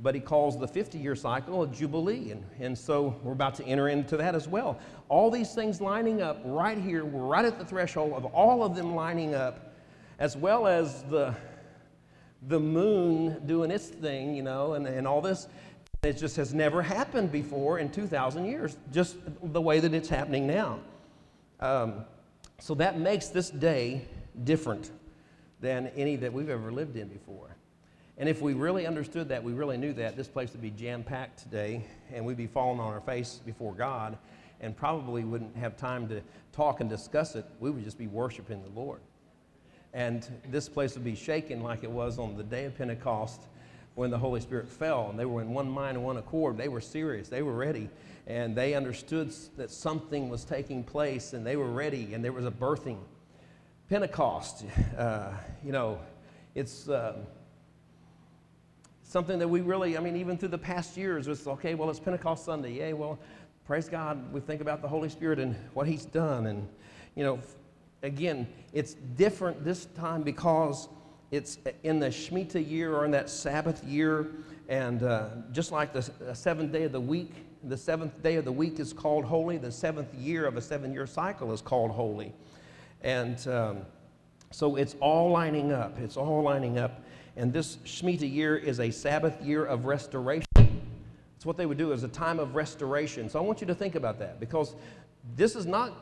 but 0.00 0.14
he 0.14 0.20
calls 0.20 0.58
the 0.58 0.66
50 0.66 0.98
year 0.98 1.14
cycle 1.14 1.62
a 1.62 1.68
Jubilee. 1.68 2.30
And, 2.30 2.44
and 2.58 2.76
so 2.76 3.18
we're 3.22 3.32
about 3.32 3.54
to 3.56 3.64
enter 3.64 3.88
into 3.88 4.16
that 4.16 4.34
as 4.34 4.48
well. 4.48 4.78
All 5.08 5.30
these 5.30 5.54
things 5.54 5.80
lining 5.80 6.20
up 6.20 6.40
right 6.44 6.78
here, 6.78 7.04
we're 7.04 7.22
right 7.22 7.44
at 7.44 7.58
the 7.58 7.64
threshold 7.64 8.12
of 8.12 8.24
all 8.26 8.64
of 8.64 8.74
them 8.74 8.94
lining 8.94 9.34
up, 9.34 9.74
as 10.18 10.36
well 10.36 10.66
as 10.66 11.04
the, 11.04 11.34
the 12.48 12.58
moon 12.58 13.40
doing 13.46 13.70
its 13.70 13.86
thing, 13.86 14.34
you 14.34 14.42
know, 14.42 14.74
and, 14.74 14.86
and 14.86 15.06
all 15.06 15.20
this. 15.20 15.48
It 16.02 16.18
just 16.18 16.36
has 16.36 16.52
never 16.52 16.82
happened 16.82 17.32
before 17.32 17.78
in 17.78 17.90
2,000 17.90 18.44
years, 18.44 18.76
just 18.92 19.16
the 19.42 19.60
way 19.60 19.80
that 19.80 19.94
it's 19.94 20.08
happening 20.08 20.46
now. 20.46 20.80
Um, 21.60 22.04
so 22.60 22.74
that 22.74 22.98
makes 22.98 23.28
this 23.28 23.48
day 23.48 24.06
different 24.42 24.90
than 25.60 25.86
any 25.96 26.16
that 26.16 26.32
we've 26.32 26.50
ever 26.50 26.70
lived 26.70 26.96
in 26.96 27.08
before. 27.08 27.53
And 28.16 28.28
if 28.28 28.40
we 28.40 28.54
really 28.54 28.86
understood 28.86 29.28
that, 29.30 29.42
we 29.42 29.52
really 29.52 29.76
knew 29.76 29.92
that, 29.94 30.16
this 30.16 30.28
place 30.28 30.52
would 30.52 30.62
be 30.62 30.70
jam 30.70 31.02
packed 31.02 31.40
today, 31.40 31.84
and 32.12 32.24
we'd 32.24 32.36
be 32.36 32.46
falling 32.46 32.78
on 32.78 32.92
our 32.92 33.00
face 33.00 33.40
before 33.44 33.74
God, 33.74 34.16
and 34.60 34.76
probably 34.76 35.24
wouldn't 35.24 35.56
have 35.56 35.76
time 35.76 36.08
to 36.08 36.22
talk 36.52 36.80
and 36.80 36.88
discuss 36.88 37.34
it. 37.34 37.44
We 37.58 37.70
would 37.70 37.82
just 37.82 37.98
be 37.98 38.06
worshiping 38.06 38.62
the 38.62 38.80
Lord. 38.80 39.00
And 39.92 40.26
this 40.48 40.68
place 40.68 40.94
would 40.94 41.04
be 41.04 41.16
shaken 41.16 41.62
like 41.62 41.82
it 41.82 41.90
was 41.90 42.18
on 42.18 42.36
the 42.36 42.44
day 42.44 42.64
of 42.64 42.76
Pentecost 42.78 43.42
when 43.96 44.10
the 44.10 44.18
Holy 44.18 44.40
Spirit 44.40 44.68
fell, 44.68 45.10
and 45.10 45.18
they 45.18 45.24
were 45.24 45.42
in 45.42 45.50
one 45.50 45.68
mind 45.68 45.96
and 45.96 46.04
one 46.04 46.16
accord. 46.16 46.56
They 46.56 46.68
were 46.68 46.80
serious, 46.80 47.28
they 47.28 47.42
were 47.42 47.54
ready, 47.54 47.88
and 48.26 48.56
they 48.56 48.74
understood 48.74 49.32
that 49.56 49.70
something 49.70 50.28
was 50.28 50.44
taking 50.44 50.84
place, 50.84 51.32
and 51.32 51.44
they 51.44 51.56
were 51.56 51.70
ready, 51.70 52.14
and 52.14 52.24
there 52.24 52.32
was 52.32 52.46
a 52.46 52.50
birthing. 52.50 52.98
Pentecost, 53.88 54.64
uh, 54.96 55.32
you 55.64 55.72
know, 55.72 56.00
it's 56.54 56.88
uh, 56.88 57.18
something 59.14 59.38
that 59.38 59.46
we 59.46 59.60
really, 59.60 59.96
I 59.96 60.00
mean, 60.00 60.16
even 60.16 60.36
through 60.36 60.48
the 60.48 60.58
past 60.58 60.96
years, 60.96 61.28
it's 61.28 61.46
okay, 61.46 61.76
well, 61.76 61.88
it's 61.88 62.00
Pentecost 62.00 62.44
Sunday. 62.44 62.72
Yay, 62.72 62.94
well, 62.94 63.16
praise 63.64 63.88
God, 63.88 64.32
we 64.32 64.40
think 64.40 64.60
about 64.60 64.82
the 64.82 64.88
Holy 64.88 65.08
Spirit 65.08 65.38
and 65.38 65.54
what 65.72 65.86
He's 65.86 66.04
done. 66.04 66.48
And, 66.48 66.68
you 67.14 67.22
know, 67.22 67.38
again, 68.02 68.44
it's 68.72 68.94
different 68.94 69.64
this 69.64 69.84
time 69.96 70.24
because 70.24 70.88
it's 71.30 71.58
in 71.84 72.00
the 72.00 72.08
Shemitah 72.08 72.68
year 72.68 72.92
or 72.92 73.04
in 73.04 73.12
that 73.12 73.30
Sabbath 73.30 73.84
year. 73.84 74.32
And 74.68 75.04
uh, 75.04 75.28
just 75.52 75.70
like 75.70 75.92
the 75.92 76.34
seventh 76.34 76.72
day 76.72 76.82
of 76.82 76.90
the 76.90 77.00
week, 77.00 77.34
the 77.62 77.76
seventh 77.76 78.20
day 78.20 78.34
of 78.34 78.44
the 78.44 78.50
week 78.50 78.80
is 78.80 78.92
called 78.92 79.24
holy, 79.24 79.58
the 79.58 79.70
seventh 79.70 80.12
year 80.14 80.44
of 80.44 80.56
a 80.56 80.60
seven 80.60 80.92
year 80.92 81.06
cycle 81.06 81.52
is 81.52 81.60
called 81.60 81.92
holy. 81.92 82.32
And 83.02 83.46
um, 83.46 83.82
so 84.50 84.74
it's 84.74 84.96
all 84.98 85.30
lining 85.30 85.70
up. 85.70 86.00
It's 86.00 86.16
all 86.16 86.42
lining 86.42 86.78
up. 86.78 87.00
And 87.36 87.52
this 87.52 87.76
Shemitah 87.84 88.32
year 88.32 88.56
is 88.56 88.80
a 88.80 88.90
Sabbath 88.90 89.40
year 89.42 89.64
of 89.64 89.86
restoration. 89.86 90.46
It's 91.36 91.44
what 91.44 91.56
they 91.56 91.66
would 91.66 91.78
do 91.78 91.92
as 91.92 92.04
a 92.04 92.08
time 92.08 92.38
of 92.38 92.54
restoration. 92.54 93.28
So 93.28 93.38
I 93.38 93.42
want 93.42 93.60
you 93.60 93.66
to 93.66 93.74
think 93.74 93.96
about 93.96 94.18
that 94.20 94.40
because 94.40 94.74
this 95.36 95.56
is 95.56 95.66
not 95.66 95.92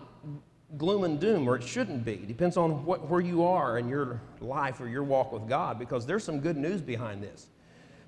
gloom 0.77 1.05
and 1.05 1.21
doom, 1.21 1.49
or 1.49 1.57
it 1.57 1.62
shouldn't 1.62 2.05
be. 2.05 2.12
It 2.12 2.29
depends 2.29 2.57
on 2.57 2.85
what, 2.85 3.09
where 3.09 3.21
you 3.21 3.45
are 3.45 3.79
in 3.79 3.88
your 3.88 4.21
life 4.40 4.81
or 4.81 4.88
your 4.88 5.03
walk 5.03 5.33
with 5.33 5.49
God, 5.49 5.79
because 5.79 6.07
there's 6.07 6.25
some 6.25 6.40
good 6.40 6.57
news 6.57 6.81
behind 6.81 7.23
this. 7.23 7.49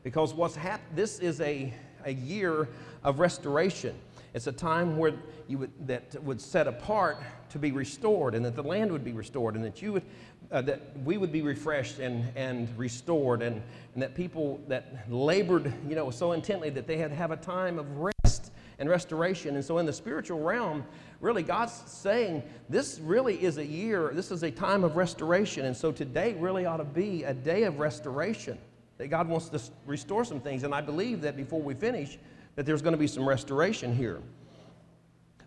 Because 0.03 0.33
what's 0.33 0.57
hap- 0.57 0.95
this 0.95 1.19
is 1.19 1.41
a, 1.41 1.73
a 2.05 2.13
year 2.13 2.69
of 3.03 3.19
restoration. 3.19 3.95
It's 4.35 4.49
a 4.49 4.53
time 4.53 4.97
where 4.97 5.14
you 5.47 5.59
would, 5.59 5.70
that 5.87 6.20
would 6.25 6.40
set 6.40 6.66
apart 6.66 7.18
to 7.51 7.59
be 7.59 7.70
restored, 7.70 8.35
and 8.35 8.44
that 8.44 8.57
the 8.57 8.64
land 8.64 8.90
would 8.90 9.05
be 9.05 9.12
restored, 9.12 9.55
and 9.55 9.64
that 9.64 9.81
you 9.81 9.92
would, 9.92 10.03
uh, 10.51 10.61
that 10.62 10.81
we 11.05 11.16
would 11.18 11.31
be 11.31 11.40
refreshed 11.40 12.01
and, 12.01 12.25
and 12.35 12.68
restored, 12.77 13.42
and, 13.42 13.62
and 13.94 14.03
that 14.03 14.16
people 14.16 14.61
that 14.66 15.09
labored, 15.09 15.73
you 15.88 15.94
know, 15.94 16.11
so 16.11 16.33
intently 16.33 16.68
that 16.70 16.88
they 16.88 16.97
had 16.97 17.12
to 17.12 17.16
have 17.16 17.31
a 17.31 17.37
time 17.37 17.79
of 17.79 17.87
rest 17.99 18.51
and 18.81 18.88
restoration. 18.88 19.55
And 19.55 19.64
so, 19.64 19.79
in 19.79 19.87
the 19.87 19.92
spiritual 19.92 20.40
realm, 20.40 20.85
really, 21.20 21.44
God's 21.44 21.85
saying 21.87 22.42
this 22.68 22.99
really 22.99 23.40
is 23.40 23.59
a 23.59 23.64
year, 23.64 24.11
this 24.14 24.33
is 24.33 24.42
a 24.42 24.51
time 24.51 24.83
of 24.83 24.97
restoration. 24.97 25.66
And 25.66 25.77
so, 25.77 25.92
today 25.92 26.35
really 26.40 26.66
ought 26.66 26.79
to 26.79 26.85
be 26.85 27.23
a 27.23 27.35
day 27.35 27.62
of 27.62 27.79
restoration. 27.79 28.59
That 28.99 29.09
God 29.09 29.29
wants 29.29 29.49
to 29.51 29.61
restore 29.87 30.25
some 30.25 30.40
things. 30.40 30.64
And 30.64 30.75
I 30.75 30.81
believe 30.81 31.20
that 31.20 31.37
before 31.37 31.61
we 31.61 31.75
finish, 31.75 32.18
that 32.57 32.67
there's 32.67 32.83
going 32.83 32.93
to 32.93 32.99
be 32.99 33.07
some 33.07 33.29
restoration 33.29 33.95
here. 33.95 34.21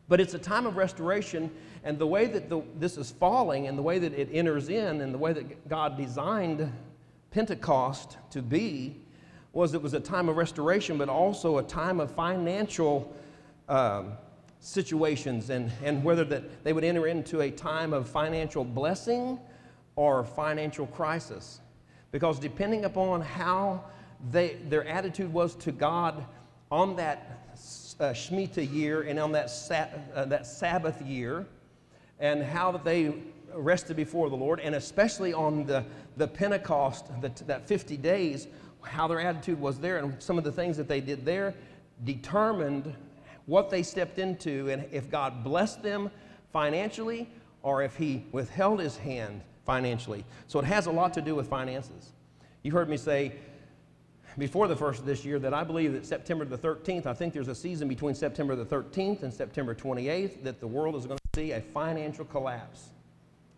But 0.10 0.22
it's 0.22 0.34
a 0.34 0.40
time 0.40 0.66
of 0.66 0.78
restoration, 0.78 1.52
and 1.84 2.00
the 2.00 2.08
way 2.08 2.28
that 2.28 2.50
the, 2.50 2.62
this 2.80 2.98
is 2.98 3.12
falling, 3.12 3.68
and 3.68 3.78
the 3.78 3.82
way 3.82 4.00
that 4.00 4.14
it 4.14 4.30
enters 4.32 4.70
in, 4.70 5.02
and 5.02 5.14
the 5.14 5.18
way 5.18 5.34
that 5.34 5.68
God 5.68 5.98
designed 5.98 6.72
Pentecost 7.32 8.18
to 8.32 8.42
be, 8.42 9.02
was 9.52 9.74
it 9.74 9.82
was 9.82 9.94
a 9.94 10.00
time 10.00 10.30
of 10.30 10.38
restoration, 10.38 10.98
but 10.98 11.10
also 11.10 11.58
a 11.58 11.64
time 11.64 12.00
of 12.00 12.12
financial 12.12 13.14
um, 13.68 14.14
situations 14.60 15.50
and, 15.50 15.72
and 15.84 16.04
whether 16.04 16.24
that 16.26 16.64
they 16.64 16.74
would 16.74 16.84
enter 16.84 17.08
into 17.08 17.42
a 17.42 17.52
time 17.52 17.94
of 17.94 18.08
financial 18.08 18.64
blessing 18.64 19.40
or 19.96 20.24
financial 20.24 20.88
crisis. 20.88 21.62
Because 22.12 22.40
depending 22.40 22.86
upon 22.86 23.22
how 23.22 23.84
they, 24.32 24.58
their 24.70 24.88
attitude 24.88 25.32
was 25.32 25.56
to 25.56 25.72
God 25.72 26.26
on 26.72 26.96
that 26.98 27.48
uh, 28.00 28.14
Shemitah 28.14 28.72
year 28.72 29.04
and 29.04 29.18
on 29.20 29.32
that, 29.32 29.50
sa- 29.50 29.88
uh, 30.14 30.26
that 30.26 30.46
Sabbath 30.46 31.02
year, 31.02 31.46
and 32.20 32.44
how 32.44 32.72
they 32.72 33.14
rested 33.54 33.96
before 33.96 34.30
the 34.30 34.36
Lord, 34.36 34.60
and 34.60 34.76
especially 34.76 35.34
on 35.34 35.66
the, 35.66 35.84
the 36.18 36.28
Pentecost, 36.28 37.06
the, 37.22 37.30
that 37.46 37.68
50 37.68 37.98
days, 37.98 38.48
how 38.82 39.08
their 39.08 39.20
attitude 39.20 39.60
was 39.60 39.80
there, 39.80 39.98
and 39.98 40.22
some 40.22 40.38
of 40.38 40.44
the 40.44 40.52
things 40.52 40.78
that 40.78 40.88
they 40.88 41.02
did 41.02 41.26
there 41.26 41.54
determined 42.04 42.96
what 43.46 43.70
they 43.70 43.82
stepped 43.82 44.20
into 44.20 44.70
and 44.70 44.86
if 44.92 45.10
God 45.10 45.44
blessed 45.44 45.82
them 45.82 46.12
financially 46.52 47.30
or 47.64 47.82
if 47.82 47.96
He 47.96 48.26
withheld 48.32 48.80
His 48.80 48.98
hand 48.98 49.42
financially. 49.66 50.24
So 50.48 50.60
it 50.60 50.66
has 50.66 50.86
a 50.86 50.92
lot 50.92 51.14
to 51.16 51.22
do 51.22 51.34
with 51.34 51.48
finances. 51.48 52.14
You 52.64 52.72
heard 52.72 52.90
me 52.90 52.98
say 52.98 53.36
before 54.38 54.68
the 54.68 54.76
first 54.76 55.00
of 55.00 55.06
this 55.06 55.26
year 55.26 55.40
that 55.40 55.54
I 55.54 55.64
believe 55.64 55.94
that 55.94 56.06
September 56.06 56.46
the 56.46 56.58
13th, 56.58 57.06
I 57.06 57.14
think 57.14 57.34
there's 57.34 57.48
a 57.48 57.56
season 57.56 57.88
between 57.88 58.14
September 58.14 58.56
the 58.56 58.66
13th 58.66 59.24
and 59.24 59.34
September 59.34 59.74
28th 59.74 60.44
that 60.44 60.60
the 60.60 60.68
world 60.68 60.96
is 60.96 61.06
going 61.06 61.18
to 61.18 61.40
see 61.40 61.52
a 61.54 61.62
financial 61.62 62.26
collapse. 62.26 62.90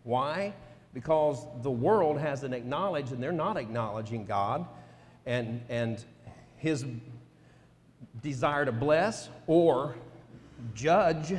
Why? 0.04 0.54
Because 0.94 1.46
the 1.62 1.70
world 1.70 2.18
hasn't 2.18 2.54
acknowledged, 2.54 3.12
and 3.12 3.22
they're 3.22 3.32
not 3.32 3.56
acknowledging 3.56 4.24
God 4.24 4.66
and, 5.26 5.60
and 5.68 6.02
His 6.56 6.86
desire 8.22 8.64
to 8.64 8.72
bless 8.72 9.28
or 9.46 9.96
judge 10.74 11.34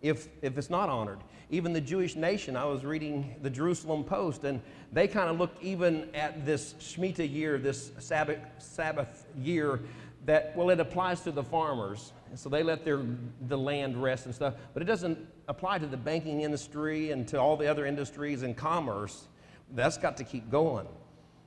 if, 0.00 0.28
if 0.42 0.56
it's 0.56 0.70
not 0.70 0.88
honored. 0.88 1.18
Even 1.50 1.72
the 1.72 1.80
Jewish 1.80 2.16
nation, 2.16 2.56
I 2.56 2.64
was 2.64 2.84
reading 2.84 3.34
the 3.42 3.50
Jerusalem 3.50 4.04
Post, 4.04 4.44
and 4.44 4.60
they 4.92 5.08
kind 5.08 5.28
of 5.28 5.38
look 5.38 5.54
even 5.60 6.08
at 6.14 6.46
this 6.46 6.74
Shemitah 6.80 7.30
year, 7.30 7.58
this 7.58 7.92
Sabbath, 7.98 8.38
Sabbath 8.58 9.26
year, 9.38 9.80
that, 10.26 10.56
well, 10.56 10.70
it 10.70 10.80
applies 10.80 11.20
to 11.22 11.30
the 11.30 11.42
farmers. 11.42 12.12
And 12.30 12.38
so 12.38 12.48
they 12.48 12.62
let 12.62 12.84
their, 12.84 13.02
the 13.48 13.56
land 13.56 14.02
rest 14.02 14.26
and 14.26 14.34
stuff, 14.34 14.54
but 14.74 14.82
it 14.82 14.86
doesn't 14.86 15.18
apply 15.48 15.78
to 15.78 15.86
the 15.86 15.96
banking 15.96 16.40
industry 16.40 17.12
and 17.12 17.26
to 17.28 17.40
all 17.40 17.56
the 17.56 17.66
other 17.66 17.86
industries 17.86 18.42
and 18.42 18.56
commerce. 18.56 19.28
That's 19.74 19.96
got 19.96 20.16
to 20.18 20.24
keep 20.24 20.50
going. 20.50 20.86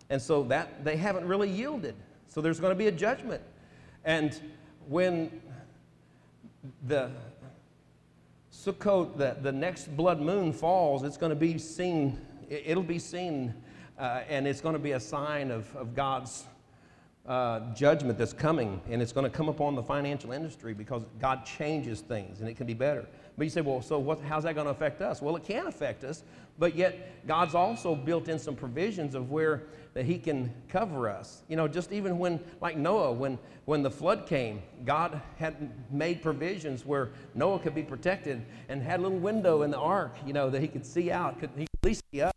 And 0.09 0.21
so 0.21 0.43
that 0.43 0.83
they 0.83 0.97
haven't 0.97 1.27
really 1.27 1.49
yielded. 1.49 1.95
So 2.27 2.41
there's 2.41 2.59
going 2.59 2.71
to 2.71 2.77
be 2.77 2.87
a 2.87 2.91
judgment. 2.91 3.41
And 4.05 4.39
when 4.87 5.41
the 6.87 7.11
Sukkot, 8.53 9.17
the, 9.17 9.37
the 9.41 9.51
next 9.51 9.95
blood 9.95 10.21
moon 10.21 10.51
falls, 10.51 11.03
it's 11.03 11.17
going 11.17 11.31
to 11.31 11.35
be 11.35 11.57
seen, 11.57 12.19
it'll 12.49 12.83
be 12.83 12.99
seen, 12.99 13.53
uh, 13.97 14.21
and 14.27 14.47
it's 14.47 14.61
going 14.61 14.73
to 14.73 14.79
be 14.79 14.91
a 14.91 14.99
sign 14.99 15.51
of, 15.51 15.73
of 15.75 15.95
God's 15.95 16.45
uh, 17.29 17.73
judgment 17.75 18.17
that's 18.17 18.33
coming, 18.33 18.81
and 18.89 19.01
it's 19.01 19.11
going 19.11 19.23
to 19.23 19.29
come 19.29 19.49
upon 19.49 19.75
the 19.75 19.83
financial 19.83 20.31
industry 20.31 20.73
because 20.73 21.03
God 21.19 21.45
changes 21.45 22.01
things 22.01 22.39
and 22.39 22.49
it 22.49 22.57
can 22.57 22.65
be 22.65 22.73
better. 22.73 23.05
But 23.37 23.43
you 23.43 23.51
say, 23.51 23.61
well, 23.61 23.81
so 23.81 23.99
what, 23.99 24.19
how's 24.21 24.43
that 24.43 24.55
going 24.55 24.65
to 24.65 24.71
affect 24.71 25.01
us? 25.01 25.21
Well, 25.21 25.35
it 25.35 25.43
can 25.43 25.67
affect 25.67 26.03
us, 26.03 26.23
but 26.57 26.75
yet 26.75 27.25
God's 27.27 27.53
also 27.55 27.93
built 27.93 28.27
in 28.27 28.39
some 28.39 28.55
provisions 28.55 29.15
of 29.15 29.29
where 29.29 29.63
that 29.93 30.05
He 30.05 30.17
can 30.17 30.51
cover 30.69 31.07
us. 31.07 31.43
You 31.47 31.55
know, 31.55 31.67
just 31.67 31.91
even 31.91 32.17
when, 32.17 32.39
like 32.61 32.77
Noah, 32.77 33.13
when, 33.13 33.37
when 33.65 33.83
the 33.83 33.91
flood 33.91 34.25
came, 34.25 34.61
God 34.83 35.21
had 35.37 35.71
made 35.91 36.21
provisions 36.21 36.85
where 36.85 37.11
Noah 37.35 37.59
could 37.59 37.75
be 37.75 37.83
protected 37.83 38.43
and 38.69 38.81
had 38.81 38.99
a 38.99 39.03
little 39.03 39.19
window 39.19 39.61
in 39.61 39.71
the 39.71 39.79
ark, 39.79 40.15
you 40.25 40.33
know, 40.33 40.49
that 40.49 40.61
he 40.61 40.67
could 40.67 40.85
see 40.85 41.11
out, 41.11 41.39
could, 41.39 41.51
he 41.55 41.61
could 41.61 41.79
at 41.83 41.85
least 41.85 42.03
see 42.11 42.21
up. 42.21 42.35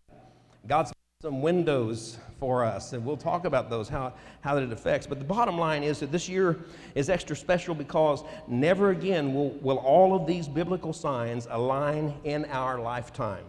God's 0.67 0.93
some 1.23 1.41
windows 1.41 2.19
for 2.41 2.65
us, 2.65 2.93
and 2.93 3.05
we'll 3.05 3.17
talk 3.17 3.45
about 3.45 3.71
those, 3.71 3.89
how, 3.89 4.13
how 4.41 4.57
that 4.57 4.65
it 4.65 4.73
affects. 4.73 5.07
But 5.07 5.21
the 5.21 5.25
bottom 5.25 5.57
line 5.57 5.85
is 5.85 6.01
that 6.01 6.11
this 6.11 6.29
year 6.29 6.59
is 6.97 7.09
extra 7.09 7.37
special 7.37 7.77
because 7.77 8.25
never 8.49 8.91
again 8.91 9.33
will, 9.33 9.51
will 9.61 9.77
all 9.77 10.17
of 10.17 10.27
these 10.27 10.49
biblical 10.49 10.93
signs 10.93 11.47
align 11.49 12.13
in 12.25 12.45
our 12.47 12.81
lifetime. 12.81 13.45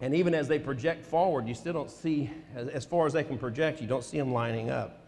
And 0.00 0.12
even 0.12 0.34
as 0.34 0.48
they 0.48 0.58
project 0.58 1.06
forward, 1.06 1.46
you 1.46 1.54
still 1.54 1.72
don't 1.72 1.90
see, 1.90 2.28
as, 2.56 2.66
as 2.66 2.84
far 2.84 3.06
as 3.06 3.12
they 3.12 3.22
can 3.22 3.38
project, 3.38 3.80
you 3.80 3.86
don't 3.86 4.02
see 4.02 4.18
them 4.18 4.32
lining 4.32 4.70
up. 4.70 5.06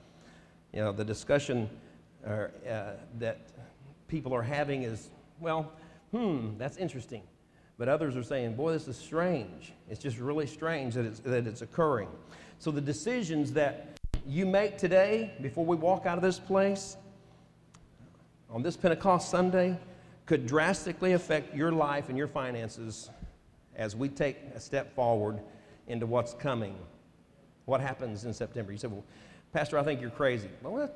You 0.73 0.81
know, 0.83 0.93
the 0.93 1.05
discussion 1.05 1.69
uh, 2.25 2.31
uh, 2.69 2.93
that 3.19 3.41
people 4.07 4.33
are 4.33 4.43
having 4.43 4.85
is, 4.85 5.11
well, 5.41 5.73
hmm, 6.13 6.51
that's 6.57 6.77
interesting. 6.77 7.23
But 7.79 7.89
others 7.89 8.17
are 8.17 8.23
saying, 8.23 8.55
boy, 8.55 8.73
this 8.73 8.89
is 8.89 8.97
strange. 8.97 9.73
It's 9.91 10.01
just 10.01 10.19
really 10.19 10.47
strange 10.47 10.95
that 10.95 11.05
it's, 11.05 11.21
that 11.21 11.47
it's 11.47 11.63
occurring. 11.63 12.09
So 12.59 12.71
the 12.71 12.81
decisions 12.81 13.53
that 13.53 13.99
you 14.27 14.47
make 14.47 14.79
today 14.79 15.35
before 15.43 15.65
we 15.65 15.77
walk 15.77 16.07
out 16.07 16.17
of 16.17 16.23
this 16.23 16.39
place 16.39 16.97
on 18.51 18.63
this 18.63 18.77
Pentecost 18.77 19.31
Sunday 19.31 19.79
could 20.25 20.47
drastically 20.47 21.13
affect 21.13 21.55
your 21.55 21.71
life 21.71 22.09
and 22.09 22.17
your 22.17 22.27
finances 22.27 23.11
as 23.77 23.95
we 23.95 24.09
take 24.09 24.39
a 24.55 24.61
step 24.61 24.95
forward 24.95 25.41
into 25.87 26.07
what's 26.07 26.35
coming. 26.35 26.75
What 27.67 27.81
happens 27.81 28.25
in 28.25 28.33
September? 28.33 28.73
You 28.73 28.79
said, 28.79 28.91
Well, 28.91 29.05
Pastor, 29.53 29.79
I 29.79 29.83
think 29.83 30.01
you're 30.01 30.11
crazy. 30.11 30.49
Well, 30.63 30.91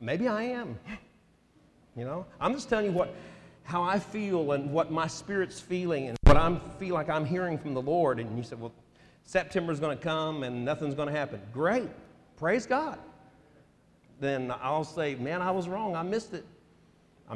maybe 0.00 0.28
I 0.28 0.42
am. 0.44 0.78
You 1.96 2.04
know, 2.04 2.24
I'm 2.40 2.54
just 2.54 2.68
telling 2.68 2.86
you 2.86 2.92
what 2.92 3.12
how 3.70 3.84
I 3.84 4.00
feel 4.00 4.50
and 4.50 4.72
what 4.72 4.90
my 4.90 5.06
spirit's 5.06 5.60
feeling 5.60 6.08
and 6.08 6.18
what 6.24 6.36
I 6.36 6.58
feel 6.80 6.94
like 6.94 7.08
I'm 7.08 7.24
hearing 7.24 7.56
from 7.56 7.72
the 7.72 7.80
Lord. 7.80 8.18
And 8.18 8.36
you 8.36 8.42
said, 8.42 8.60
well, 8.60 8.72
September's 9.22 9.78
going 9.78 9.96
to 9.96 10.02
come 10.02 10.42
and 10.42 10.64
nothing's 10.64 10.96
going 10.96 11.06
to 11.06 11.14
happen. 11.14 11.40
Great. 11.52 11.88
Praise 12.36 12.66
God. 12.66 12.98
Then 14.18 14.52
I'll 14.60 14.82
say, 14.82 15.14
man, 15.14 15.40
I 15.40 15.52
was 15.52 15.68
wrong. 15.68 15.94
I 15.94 16.02
missed 16.02 16.34
it. 16.34 16.44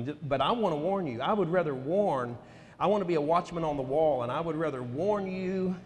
Just, 0.04 0.28
but 0.28 0.40
I 0.40 0.50
want 0.50 0.74
to 0.74 0.76
warn 0.76 1.06
you. 1.06 1.20
I 1.20 1.32
would 1.32 1.48
rather 1.48 1.72
warn. 1.72 2.36
I 2.80 2.88
want 2.88 3.02
to 3.02 3.06
be 3.06 3.14
a 3.14 3.20
watchman 3.20 3.62
on 3.62 3.76
the 3.76 3.84
wall, 3.84 4.24
and 4.24 4.32
I 4.32 4.40
would 4.40 4.56
rather 4.56 4.82
warn 4.82 5.30
you 5.30 5.76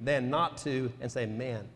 than 0.00 0.30
not 0.30 0.56
to 0.58 0.90
and 1.02 1.12
say, 1.12 1.26
man, 1.26 1.68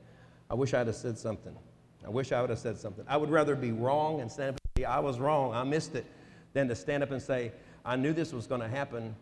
I 0.51 0.55
wish 0.55 0.73
I'd 0.73 0.87
have 0.87 0.97
said 0.97 1.19
something. 1.19 1.55
I 2.03 2.09
wish 2.09 2.33
I 2.33 2.41
would 2.41 2.49
have 2.49 2.59
said 2.59 2.79
something. 2.79 3.05
I 3.07 3.19
would 3.19 3.29
rather 3.29 3.55
be 3.55 3.73
wrong 3.73 4.23
and 4.23 4.33
stand 4.33 4.55
up 4.55 4.61
and 4.75 4.83
say, 4.83 4.85
I 4.87 5.01
was 5.01 5.21
wrong. 5.21 5.53
I 5.53 5.65
missed 5.65 5.95
it, 5.95 6.07
than 6.53 6.69
to 6.69 6.75
stand 6.75 7.03
up 7.03 7.11
and 7.11 7.21
say, 7.21 7.53
I 7.85 7.97
knew 7.97 8.13
this 8.13 8.33
was 8.33 8.47
going 8.47 8.61
to 8.61 8.69
happen. 8.69 9.15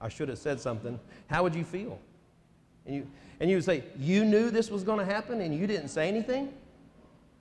I 0.00 0.08
should 0.08 0.28
have 0.28 0.38
said 0.38 0.60
something. 0.60 0.98
How 1.28 1.42
would 1.42 1.54
you 1.54 1.64
feel? 1.64 1.98
And 2.86 2.94
you, 2.94 3.06
and 3.40 3.50
you 3.50 3.56
would 3.56 3.64
say, 3.64 3.84
You 3.98 4.24
knew 4.24 4.50
this 4.50 4.70
was 4.70 4.82
going 4.82 4.98
to 4.98 5.04
happen 5.04 5.40
and 5.40 5.54
you 5.54 5.66
didn't 5.66 5.88
say 5.88 6.08
anything? 6.08 6.52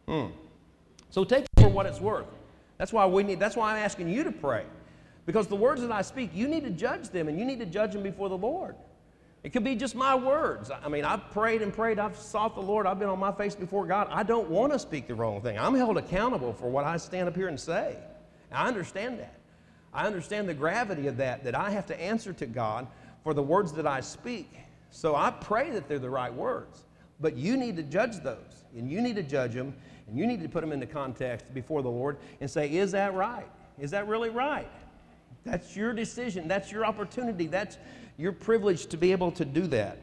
Hmm. 0.07 0.27
So 1.09 1.23
take 1.23 1.45
it 1.45 1.49
for 1.61 1.69
what 1.69 1.85
it's 1.85 2.01
worth. 2.01 2.27
That's 2.77 2.91
why 2.91 3.05
we 3.05 3.23
need, 3.23 3.39
that's 3.39 3.55
why 3.55 3.71
I'm 3.71 3.83
asking 3.83 4.09
you 4.09 4.23
to 4.23 4.31
pray. 4.31 4.65
Because 5.25 5.47
the 5.47 5.55
words 5.55 5.81
that 5.81 5.91
I 5.91 6.01
speak, 6.01 6.31
you 6.33 6.47
need 6.47 6.63
to 6.63 6.69
judge 6.69 7.09
them 7.09 7.27
and 7.27 7.39
you 7.39 7.45
need 7.45 7.59
to 7.59 7.65
judge 7.65 7.93
them 7.93 8.03
before 8.03 8.29
the 8.29 8.37
Lord. 8.37 8.75
It 9.43 9.53
could 9.53 9.63
be 9.63 9.75
just 9.75 9.95
my 9.95 10.15
words. 10.15 10.71
I 10.71 10.89
mean, 10.89 11.05
I've 11.05 11.29
prayed 11.31 11.61
and 11.61 11.71
prayed. 11.71 11.99
I've 11.99 12.17
sought 12.17 12.55
the 12.55 12.61
Lord. 12.61 12.87
I've 12.87 12.99
been 12.99 13.09
on 13.09 13.19
my 13.19 13.31
face 13.31 13.55
before 13.55 13.85
God. 13.85 14.07
I 14.09 14.23
don't 14.23 14.49
want 14.49 14.73
to 14.73 14.79
speak 14.79 15.07
the 15.07 15.15
wrong 15.15 15.41
thing. 15.41 15.57
I'm 15.57 15.75
held 15.75 15.97
accountable 15.97 16.51
for 16.53 16.67
what 16.69 16.83
I 16.83 16.97
stand 16.97 17.27
up 17.27 17.35
here 17.35 17.47
and 17.47 17.59
say. 17.59 17.95
I 18.51 18.67
understand 18.67 19.19
that. 19.19 19.39
I 19.93 20.05
understand 20.05 20.49
the 20.49 20.53
gravity 20.53 21.07
of 21.07 21.17
that, 21.17 21.43
that 21.45 21.55
I 21.55 21.69
have 21.69 21.85
to 21.87 21.99
answer 21.99 22.33
to 22.33 22.45
God 22.45 22.87
for 23.23 23.33
the 23.33 23.41
words 23.41 23.71
that 23.73 23.87
I 23.87 24.01
speak. 24.01 24.51
So 24.91 25.15
I 25.15 25.31
pray 25.31 25.71
that 25.71 25.87
they're 25.87 25.99
the 25.99 26.09
right 26.09 26.33
words. 26.33 26.83
But 27.19 27.37
you 27.37 27.55
need 27.55 27.77
to 27.77 27.83
judge 27.83 28.21
those, 28.21 28.65
and 28.75 28.89
you 28.89 29.01
need 29.01 29.15
to 29.15 29.23
judge 29.23 29.53
them, 29.53 29.73
and 30.07 30.17
you 30.17 30.27
need 30.27 30.41
to 30.41 30.49
put 30.49 30.61
them 30.61 30.73
into 30.73 30.85
context 30.85 31.53
before 31.53 31.81
the 31.81 31.89
Lord 31.89 32.17
and 32.41 32.51
say, 32.51 32.69
Is 32.69 32.91
that 32.91 33.13
right? 33.13 33.47
Is 33.79 33.91
that 33.91 34.07
really 34.07 34.29
right? 34.29 34.69
That's 35.45 35.75
your 35.75 35.93
decision. 35.93 36.47
That's 36.47 36.71
your 36.71 36.85
opportunity. 36.85 37.47
That's 37.47 37.77
your 38.17 38.31
privilege 38.31 38.87
to 38.87 38.97
be 38.97 39.11
able 39.11 39.31
to 39.33 39.45
do 39.45 39.67
that. 39.67 39.97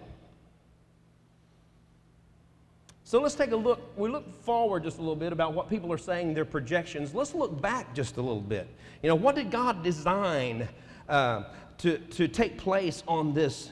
So 3.12 3.20
let's 3.20 3.34
take 3.34 3.50
a 3.50 3.56
look. 3.56 3.78
We 3.98 4.08
look 4.08 4.42
forward 4.42 4.84
just 4.84 4.96
a 4.96 5.02
little 5.02 5.14
bit 5.14 5.34
about 5.34 5.52
what 5.52 5.68
people 5.68 5.92
are 5.92 5.98
saying, 5.98 6.32
their 6.32 6.46
projections. 6.46 7.14
Let's 7.14 7.34
look 7.34 7.60
back 7.60 7.94
just 7.94 8.16
a 8.16 8.22
little 8.22 8.40
bit. 8.40 8.66
You 9.02 9.10
know, 9.10 9.14
what 9.14 9.34
did 9.34 9.50
God 9.50 9.82
design 9.82 10.66
uh, 11.10 11.44
to, 11.76 11.98
to 11.98 12.26
take 12.26 12.56
place 12.56 13.02
on 13.06 13.34
this 13.34 13.70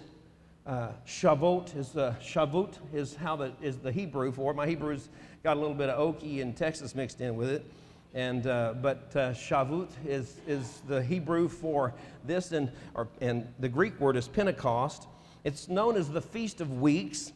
uh, 0.67 0.89
Shavuot? 1.07 1.75
Is 1.75 1.97
uh, 1.97 2.17
Shavuot 2.21 2.75
is 2.93 3.15
how 3.15 3.35
the 3.35 3.55
is 3.63 3.79
the 3.79 3.91
Hebrew 3.91 4.31
for 4.31 4.51
it. 4.51 4.57
My 4.57 4.67
Hebrew's 4.67 5.09
got 5.43 5.57
a 5.57 5.61
little 5.61 5.75
bit 5.75 5.89
of 5.89 5.99
Okie 5.99 6.43
and 6.43 6.55
Texas 6.55 6.95
mixed 6.95 7.23
in 7.23 7.35
with 7.35 7.49
it. 7.49 7.65
And, 8.13 8.47
uh, 8.47 8.75
but 8.83 9.11
uh, 9.17 9.33
Shavuot 9.33 9.89
is, 10.07 10.37
is 10.47 10.83
the 10.87 11.03
Hebrew 11.03 11.49
for 11.49 11.95
this, 12.27 12.53
and, 12.53 12.71
or, 12.95 13.09
and 13.23 13.49
the 13.59 13.71
Greek 13.71 13.99
word 14.01 14.19
is 14.19 14.29
Pentecost. 14.29 15.07
It's 15.45 15.67
known 15.67 15.97
as 15.97 16.11
the 16.11 16.21
Feast 16.21 16.61
of 16.61 16.83
Weeks. 16.83 17.33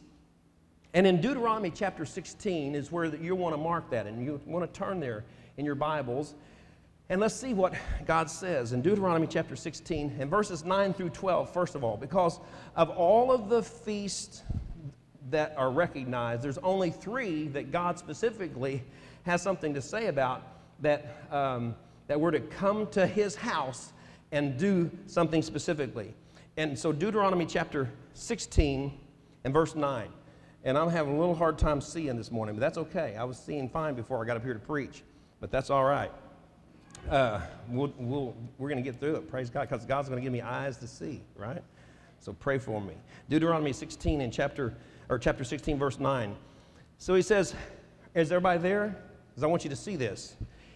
And 0.95 1.05
in 1.05 1.19
Deuteronomy 1.19 1.71
chapter 1.71 2.05
16 2.05 2.73
is 2.73 2.89
where 2.89 3.13
you 3.13 3.35
want 3.35 3.53
to 3.53 3.57
mark 3.57 3.89
that, 3.89 4.07
and 4.07 4.23
you 4.23 4.39
want 4.45 4.65
to 4.65 4.79
turn 4.79 5.01
there 5.01 5.25
in 5.57 5.65
your 5.65 5.75
Bibles. 5.75 6.35
And 7.09 7.19
let's 7.19 7.35
see 7.35 7.53
what 7.53 7.73
God 8.05 8.29
says 8.29 8.71
in 8.71 8.81
Deuteronomy 8.81 9.27
chapter 9.27 9.57
16 9.57 10.15
and 10.17 10.29
verses 10.29 10.63
9 10.63 10.93
through 10.93 11.09
12, 11.09 11.51
first 11.51 11.75
of 11.75 11.83
all, 11.83 11.97
because 11.97 12.39
of 12.77 12.89
all 12.91 13.29
of 13.29 13.49
the 13.49 13.61
feasts 13.61 14.43
that 15.31 15.53
are 15.57 15.69
recognized, 15.69 16.41
there's 16.41 16.59
only 16.59 16.91
three 16.91 17.49
that 17.49 17.73
God 17.73 17.99
specifically 17.99 18.81
has 19.23 19.41
something 19.41 19.73
to 19.73 19.81
say 19.81 20.07
about 20.07 20.47
that, 20.79 21.25
um, 21.29 21.75
that 22.07 22.17
we're 22.17 22.31
to 22.31 22.39
come 22.39 22.87
to 22.91 23.05
his 23.05 23.35
house 23.35 23.91
and 24.31 24.57
do 24.57 24.89
something 25.07 25.41
specifically. 25.41 26.13
And 26.55 26.79
so, 26.79 26.93
Deuteronomy 26.93 27.45
chapter 27.45 27.91
16 28.13 28.97
and 29.43 29.53
verse 29.53 29.75
9. 29.75 30.07
And 30.65 30.79
I'm 30.79 30.89
having 30.89 31.15
a 31.15 31.19
little 31.19 31.35
hard 31.35 31.59
time 31.59 31.79
seeing 31.79 32.17
this 32.17 32.31
morning, 32.31 32.55
but 32.55 32.59
that's 32.59 32.79
okay. 32.79 33.15
I 33.15 33.23
was 33.23 33.37
seeing 33.37 33.69
fine 33.69 33.93
before 33.93 34.21
I 34.21 34.25
got 34.25 34.35
up 34.35 34.43
here 34.43 34.55
to 34.55 34.59
preach, 34.59 35.03
but 35.39 35.51
that's 35.51 35.69
all 35.69 35.85
right. 35.85 36.11
Uh, 37.07 37.39
we'll, 37.69 37.93
we'll, 37.99 38.35
we're 38.57 38.69
going 38.69 38.83
to 38.83 38.91
get 38.91 38.99
through 38.99 39.15
it. 39.17 39.29
Praise 39.29 39.51
God, 39.51 39.69
because 39.69 39.85
God's 39.85 40.09
going 40.09 40.19
to 40.19 40.23
give 40.23 40.33
me 40.33 40.41
eyes 40.41 40.77
to 40.77 40.87
see, 40.87 41.21
right? 41.35 41.61
So 42.19 42.33
pray 42.33 42.57
for 42.57 42.81
me. 42.81 42.95
Deuteronomy 43.29 43.73
16 43.73 44.21
in 44.21 44.31
chapter, 44.31 44.75
or 45.07 45.19
chapter 45.19 45.43
16, 45.43 45.77
verse 45.77 45.99
9. 45.99 46.35
So 46.97 47.13
he 47.13 47.21
says, 47.21 47.53
Is 48.15 48.31
everybody 48.31 48.59
there? 48.59 48.97
Because 49.29 49.43
I 49.43 49.47
want 49.47 49.63
you 49.63 49.69
to 49.69 49.75
see 49.75 49.95
this. 49.95 50.35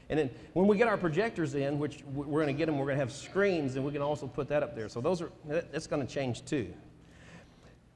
And 0.10 0.20
then 0.20 0.30
when 0.54 0.68
we 0.68 0.78
get 0.78 0.88
our 0.88 0.98
projectors 0.98 1.56
in, 1.56 1.80
which 1.80 2.04
we're 2.14 2.44
going 2.44 2.48
to 2.48 2.54
get 2.54 2.68
them, 2.68 2.78
we're 2.78 2.86
going 2.86 2.98
to 2.98 3.04
have 3.04 3.12
screens, 3.12 3.76
and 3.76 3.84
we 3.84 3.92
can 3.92 4.04
also 4.04 4.28
put 4.28 4.48
that 4.50 4.62
up 4.62 4.76
there. 4.76 4.88
So 4.88 5.02
those 5.02 5.20
are 5.20 5.32
that's 5.46 5.88
going 5.88 6.06
to 6.06 6.14
change 6.14 6.46
too. 6.46 6.72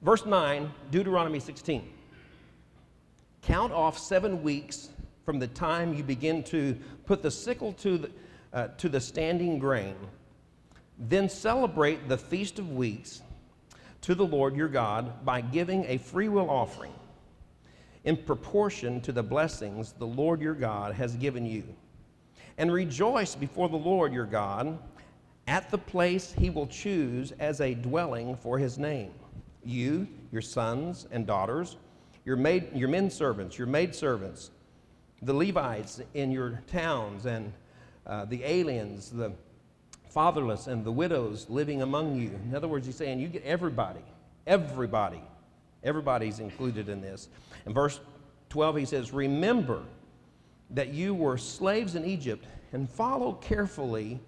Verse 0.04 0.26
9, 0.26 0.70
Deuteronomy 0.92 1.40
16. 1.40 1.88
Count 3.42 3.72
off 3.72 3.98
seven 3.98 4.44
weeks 4.44 4.90
from 5.26 5.40
the 5.40 5.48
time 5.48 5.94
you 5.94 6.04
begin 6.04 6.44
to 6.44 6.78
put 7.06 7.22
the 7.22 7.32
sickle 7.32 7.72
to 7.74 7.98
the, 7.98 8.12
uh, 8.52 8.68
to 8.78 8.90
the 8.90 9.00
standing 9.00 9.58
grain. 9.60 9.96
Then 11.00 11.30
celebrate 11.30 12.10
the 12.10 12.18
Feast 12.18 12.60
of 12.60 12.74
Weeks 12.74 13.22
to 14.02 14.14
the 14.14 14.26
Lord 14.26 14.58
your 14.58 14.68
God 14.68 15.24
by 15.24 15.40
giving 15.40 15.86
a 15.86 15.98
freewill 15.98 16.50
offering 16.50 16.94
in 18.04 18.18
proportion 18.18 19.00
to 19.02 19.14
the 19.14 19.24
blessings 19.24 19.94
the 19.94 20.06
Lord 20.06 20.42
your 20.42 20.54
God 20.54 20.94
has 20.96 21.16
given 21.16 21.46
you. 21.46 21.64
And 22.58 22.72
rejoice 22.72 23.36
before 23.36 23.70
the 23.70 23.78
Lord 23.78 24.14
your 24.14 24.26
God 24.26 24.78
at 25.48 25.72
the 25.72 25.78
place 25.78 26.34
he 26.38 26.50
will 26.50 26.68
choose 26.68 27.32
as 27.40 27.62
a 27.62 27.74
dwelling 27.74 28.36
for 28.36 28.58
his 28.58 28.78
name. 28.78 29.14
You, 29.66 30.08
your 30.32 30.42
sons 30.42 31.08
and 31.12 31.26
daughters, 31.26 31.78
your, 32.26 32.36
maid, 32.36 32.70
your 32.74 32.90
men 32.90 33.10
servants, 33.10 33.58
your 33.58 33.68
maid 33.68 33.94
servants, 33.96 34.52
the 35.22 35.34
Levites 35.34 36.02
in 36.14 36.32
your 36.32 36.62
towns, 36.68 37.26
and 37.26 37.54
uh, 38.06 38.26
the 38.26 38.44
aliens, 38.44 39.10
the 39.10 39.32
fatherless, 40.10 40.68
and 40.68 40.86
the 40.86 40.92
widows 40.92 41.48
living 41.50 41.82
among 41.82 42.16
you. 42.16 42.40
In 42.44 42.56
other 42.56 42.68
words, 42.68 42.86
he's 42.86 42.96
saying 42.96 43.20
you 43.20 43.28
get 43.28 43.44
everybody, 43.44 44.02
everybody, 44.46 45.22
everybody's 45.84 46.40
included 46.40 46.90
in 46.90 47.02
this. 47.02 47.30
In 47.66 47.74
verse 47.74 48.00
12, 48.50 48.78
he 48.78 48.86
says, 48.86 49.12
Remember 49.12 49.84
that 50.72 50.90
you 50.90 51.14
were 51.14 51.38
slaves 51.38 51.96
in 51.96 52.06
Egypt 52.06 52.46
and 52.74 52.90
follow 52.90 53.34
carefully 53.34 54.20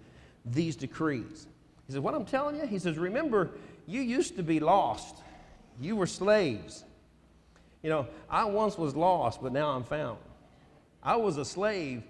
these 0.44 0.76
decrees. 0.76 1.46
He 1.86 1.92
says, 1.92 2.00
What 2.00 2.14
I'm 2.14 2.24
telling 2.24 2.56
you, 2.56 2.66
he 2.66 2.78
says, 2.78 2.98
Remember, 2.98 3.50
you 3.86 4.00
used 4.00 4.36
to 4.36 4.42
be 4.42 4.60
lost, 4.60 5.22
you 5.80 5.96
were 5.96 6.06
slaves. 6.06 6.84
You 7.82 7.90
know, 7.90 8.06
I 8.28 8.44
once 8.44 8.76
was 8.78 8.96
lost, 8.96 9.42
but 9.42 9.52
now 9.52 9.70
I'm 9.70 9.84
found. 9.84 10.18
I 11.02 11.16
was 11.16 11.36
a 11.36 11.44
slave 11.44 12.02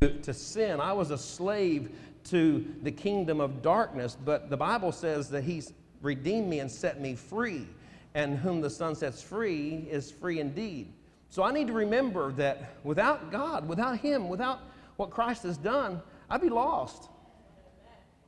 to, 0.00 0.10
to 0.20 0.34
sin, 0.34 0.80
I 0.80 0.92
was 0.92 1.10
a 1.10 1.18
slave 1.18 1.90
to 2.24 2.66
the 2.82 2.90
kingdom 2.90 3.40
of 3.40 3.62
darkness, 3.62 4.16
but 4.24 4.50
the 4.50 4.56
Bible 4.56 4.90
says 4.90 5.28
that 5.30 5.44
He's 5.44 5.72
redeemed 6.02 6.48
me 6.48 6.60
and 6.60 6.70
set 6.70 7.00
me 7.00 7.14
free. 7.14 7.66
And 8.14 8.38
whom 8.38 8.62
the 8.62 8.70
Son 8.70 8.94
sets 8.94 9.22
free 9.22 9.86
is 9.90 10.10
free 10.10 10.40
indeed. 10.40 10.90
So 11.28 11.42
I 11.42 11.52
need 11.52 11.66
to 11.66 11.74
remember 11.74 12.32
that 12.32 12.76
without 12.82 13.30
God, 13.30 13.68
without 13.68 13.98
Him, 13.98 14.30
without 14.30 14.60
what 14.96 15.10
Christ 15.10 15.42
has 15.42 15.58
done, 15.58 16.00
I'd 16.30 16.40
be 16.40 16.48
lost. 16.48 17.10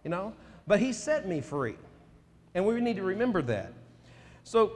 You 0.04 0.10
know? 0.10 0.34
But 0.66 0.80
He 0.80 0.92
set 0.92 1.26
me 1.26 1.40
free. 1.40 1.76
And 2.54 2.66
we 2.66 2.78
need 2.82 2.96
to 2.96 3.02
remember 3.02 3.40
that. 3.42 3.72
So 4.48 4.72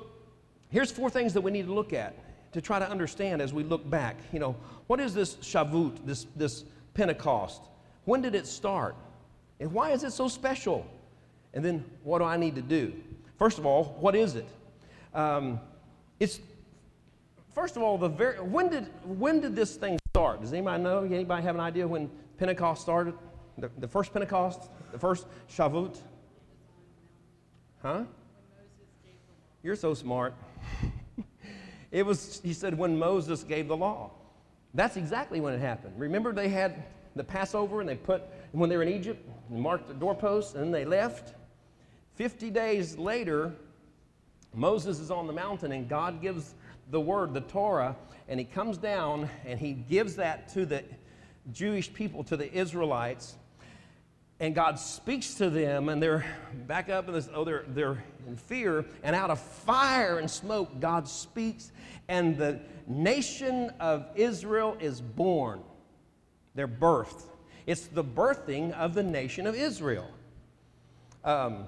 here's 0.68 0.92
four 0.92 1.08
things 1.08 1.32
that 1.32 1.40
we 1.40 1.50
need 1.50 1.64
to 1.64 1.72
look 1.72 1.94
at 1.94 2.14
to 2.52 2.60
try 2.60 2.78
to 2.78 2.86
understand 2.86 3.40
as 3.40 3.54
we 3.54 3.64
look 3.64 3.88
back. 3.88 4.16
You 4.30 4.38
know, 4.38 4.54
what 4.86 5.00
is 5.00 5.14
this 5.14 5.36
Shavuot, 5.36 6.04
this, 6.04 6.26
this 6.36 6.64
Pentecost? 6.92 7.62
When 8.04 8.20
did 8.20 8.34
it 8.34 8.46
start? 8.46 8.94
And 9.60 9.72
why 9.72 9.92
is 9.92 10.04
it 10.04 10.12
so 10.12 10.28
special? 10.28 10.86
And 11.54 11.64
then 11.64 11.86
what 12.02 12.18
do 12.18 12.24
I 12.24 12.36
need 12.36 12.54
to 12.56 12.60
do? 12.60 12.92
First 13.38 13.56
of 13.56 13.64
all, 13.64 13.96
what 13.98 14.14
is 14.14 14.34
it? 14.34 14.46
Um, 15.14 15.58
it's 16.20 16.40
first 17.54 17.76
of 17.76 17.82
all 17.82 17.96
the 17.96 18.08
very 18.08 18.40
when 18.40 18.68
did 18.68 18.88
when 19.04 19.40
did 19.40 19.56
this 19.56 19.76
thing 19.76 19.98
start? 20.10 20.42
Does 20.42 20.52
anybody 20.52 20.82
know? 20.82 21.02
Anybody 21.04 21.42
have 21.42 21.54
an 21.54 21.60
idea 21.62 21.88
when 21.88 22.10
Pentecost 22.38 22.82
started? 22.82 23.14
The, 23.56 23.70
the 23.78 23.88
first 23.88 24.12
Pentecost, 24.12 24.70
the 24.92 24.98
first 24.98 25.26
Shavuot. 25.48 25.98
Huh? 27.80 28.04
You're 29.62 29.76
so 29.76 29.94
smart. 29.94 30.34
it 31.92 32.04
was, 32.04 32.40
he 32.42 32.52
said, 32.52 32.76
when 32.76 32.98
Moses 32.98 33.44
gave 33.44 33.68
the 33.68 33.76
law. 33.76 34.10
That's 34.74 34.96
exactly 34.96 35.40
when 35.40 35.54
it 35.54 35.60
happened. 35.60 35.94
Remember, 35.98 36.32
they 36.32 36.48
had 36.48 36.84
the 37.14 37.22
Passover 37.22 37.80
and 37.80 37.88
they 37.88 37.94
put, 37.94 38.22
when 38.52 38.68
they 38.70 38.76
were 38.76 38.82
in 38.82 38.88
Egypt, 38.88 39.28
and 39.50 39.60
marked 39.60 39.86
the 39.86 39.94
doorposts 39.94 40.54
and 40.54 40.74
they 40.74 40.84
left. 40.84 41.34
50 42.14 42.50
days 42.50 42.96
later, 42.96 43.52
Moses 44.54 44.98
is 44.98 45.10
on 45.10 45.26
the 45.26 45.32
mountain 45.32 45.72
and 45.72 45.88
God 45.88 46.20
gives 46.20 46.54
the 46.90 47.00
word, 47.00 47.32
the 47.32 47.40
Torah, 47.42 47.96
and 48.28 48.40
he 48.40 48.44
comes 48.44 48.78
down 48.78 49.28
and 49.44 49.60
he 49.60 49.72
gives 49.72 50.16
that 50.16 50.48
to 50.54 50.66
the 50.66 50.82
Jewish 51.52 51.92
people, 51.92 52.24
to 52.24 52.36
the 52.36 52.52
Israelites. 52.52 53.36
And 54.42 54.56
God 54.56 54.76
speaks 54.76 55.34
to 55.34 55.48
them, 55.50 55.88
and 55.88 56.02
they're 56.02 56.26
back 56.66 56.88
up 56.88 57.06
in 57.06 57.14
this, 57.14 57.28
oh, 57.32 57.44
they're, 57.44 57.64
they're 57.68 58.02
in 58.26 58.36
fear. 58.36 58.84
And 59.04 59.14
out 59.14 59.30
of 59.30 59.38
fire 59.38 60.18
and 60.18 60.28
smoke, 60.28 60.80
God 60.80 61.08
speaks, 61.08 61.70
and 62.08 62.36
the 62.36 62.58
nation 62.88 63.70
of 63.78 64.04
Israel 64.16 64.76
is 64.80 65.00
born. 65.00 65.60
They're 66.56 66.66
birthed. 66.66 67.22
It's 67.68 67.86
the 67.86 68.02
birthing 68.02 68.72
of 68.72 68.94
the 68.94 69.02
nation 69.04 69.46
of 69.46 69.54
Israel. 69.54 70.10
Um, 71.24 71.66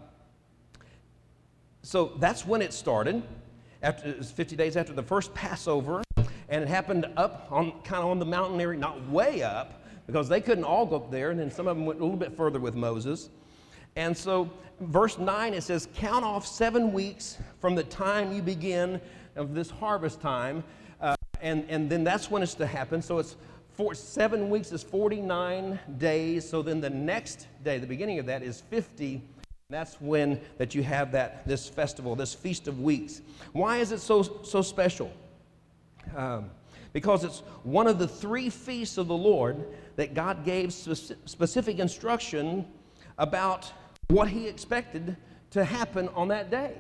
so 1.83 2.15
that's 2.19 2.45
when 2.45 2.61
it 2.61 2.73
started. 2.73 3.23
After, 3.85 4.09
it 4.09 4.19
was 4.19 4.33
50 4.33 4.57
days 4.57 4.77
after 4.77 4.93
the 4.93 5.03
first 5.05 5.33
Passover, 5.33 6.03
and 6.49 6.65
it 6.65 6.67
happened 6.67 7.07
up 7.17 7.47
on 7.53 7.71
kind 7.85 8.03
of 8.03 8.11
on 8.11 8.19
the 8.19 8.27
mountain 8.27 8.61
area, 8.61 8.81
not 8.81 9.09
way 9.09 9.45
up, 9.45 9.84
because 10.07 10.29
they 10.29 10.41
couldn't 10.41 10.65
all 10.65 10.87
go 10.87 10.97
up 10.97 11.11
there, 11.11 11.31
and 11.31 11.41
then 11.41 11.51
some 11.51 11.67
of 11.67 11.77
them 11.77 11.87
went 11.87 12.01
a 12.01 12.03
little 12.03 12.19
bit 12.19 12.37
further 12.37 12.61
with 12.61 12.75
Moses. 12.75 13.31
And 13.97 14.17
so, 14.17 14.51
verse 14.81 15.19
9, 15.19 15.55
it 15.55 15.63
says, 15.63 15.89
Count 15.95 16.25
off 16.25 16.47
seven 16.47 16.93
weeks 16.93 17.39
from 17.61 17.75
the 17.75 17.85
time 17.85 18.33
you 18.33 18.43
begin 18.43 19.01
of 19.37 19.55
this 19.55 19.71
harvest 19.71 20.21
time, 20.21 20.65
uh, 21.01 21.15
and, 21.41 21.65
and 21.69 21.89
then 21.89 22.05
that's 22.05 22.31
when 22.31 22.43
it's 22.43 22.55
to 22.55 22.67
happen. 22.67 23.01
So, 23.01 23.19
it's 23.19 23.37
four, 23.73 23.95
seven 23.95 24.51
weeks 24.51 24.73
is 24.73 24.83
49 24.83 25.79
days. 25.99 26.49
So, 26.49 26.61
then 26.63 26.81
the 26.81 26.91
next 26.91 27.47
day, 27.63 27.79
the 27.79 27.87
beginning 27.87 28.19
of 28.19 28.27
that, 28.27 28.43
is 28.43 28.61
50. 28.61 29.23
That's 29.71 29.99
when 30.01 30.41
that 30.59 30.75
you 30.75 30.83
have 30.83 31.13
that 31.13 31.47
this 31.49 31.69
festival, 31.69 32.15
this 32.15 32.35
feast 32.35 32.69
of 32.69 32.81
weeks. 32.81 33.23
Why 33.53 33.79
is 33.79 33.93
it 33.93 34.01
so 34.01 34.23
so 34.23 34.61
special? 34.61 35.11
Um, 36.15 36.51
because 36.93 37.25
it's 37.25 37.41
one 37.65 37.87
of 37.87 37.99
the 37.99 38.07
three 38.07 38.51
feasts 38.51 38.99
of 38.99 39.09
the 39.09 39.17
Lord 39.17 39.67
that 39.97 40.15
God 40.15 40.45
gave 40.45 40.73
specific 40.73 41.79
instruction 41.79 42.67
about 43.19 43.73
what 44.09 44.29
He 44.29 44.49
expected 44.49 45.17
to 45.51 45.65
happen 45.65 46.09
on 46.15 46.29
that 46.29 46.51
day. 46.51 46.77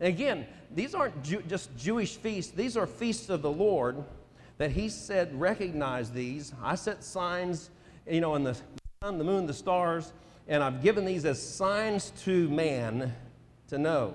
And 0.00 0.08
again, 0.08 0.46
these 0.74 0.94
aren't 0.94 1.22
Jew- 1.22 1.42
just 1.42 1.76
Jewish 1.76 2.16
feasts, 2.16 2.52
these 2.52 2.76
are 2.76 2.86
feasts 2.86 3.28
of 3.28 3.42
the 3.42 3.50
Lord 3.50 4.02
that 4.58 4.70
He 4.70 4.88
said, 4.88 5.38
recognize 5.38 6.10
these. 6.10 6.52
I 6.62 6.74
set 6.74 7.02
signs, 7.02 7.70
you 8.08 8.20
know, 8.20 8.34
in 8.34 8.44
the 8.44 8.54
sun, 9.02 9.18
the 9.18 9.24
moon, 9.24 9.46
the 9.46 9.54
stars, 9.54 10.12
and 10.48 10.62
I've 10.62 10.82
given 10.82 11.04
these 11.04 11.24
as 11.24 11.40
signs 11.40 12.10
to 12.24 12.48
man 12.48 13.14
to 13.68 13.78
know. 13.78 14.14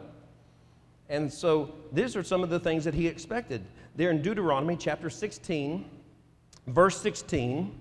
And 1.10 1.32
so 1.32 1.74
these 1.92 2.16
are 2.16 2.24
some 2.24 2.44
of 2.44 2.50
the 2.50 2.60
things 2.60 2.84
that 2.84 2.94
He 2.94 3.08
expected. 3.08 3.64
There 3.96 4.12
in 4.12 4.22
Deuteronomy 4.22 4.76
chapter 4.76 5.10
16, 5.10 5.86
verse 6.68 7.00
16, 7.02 7.74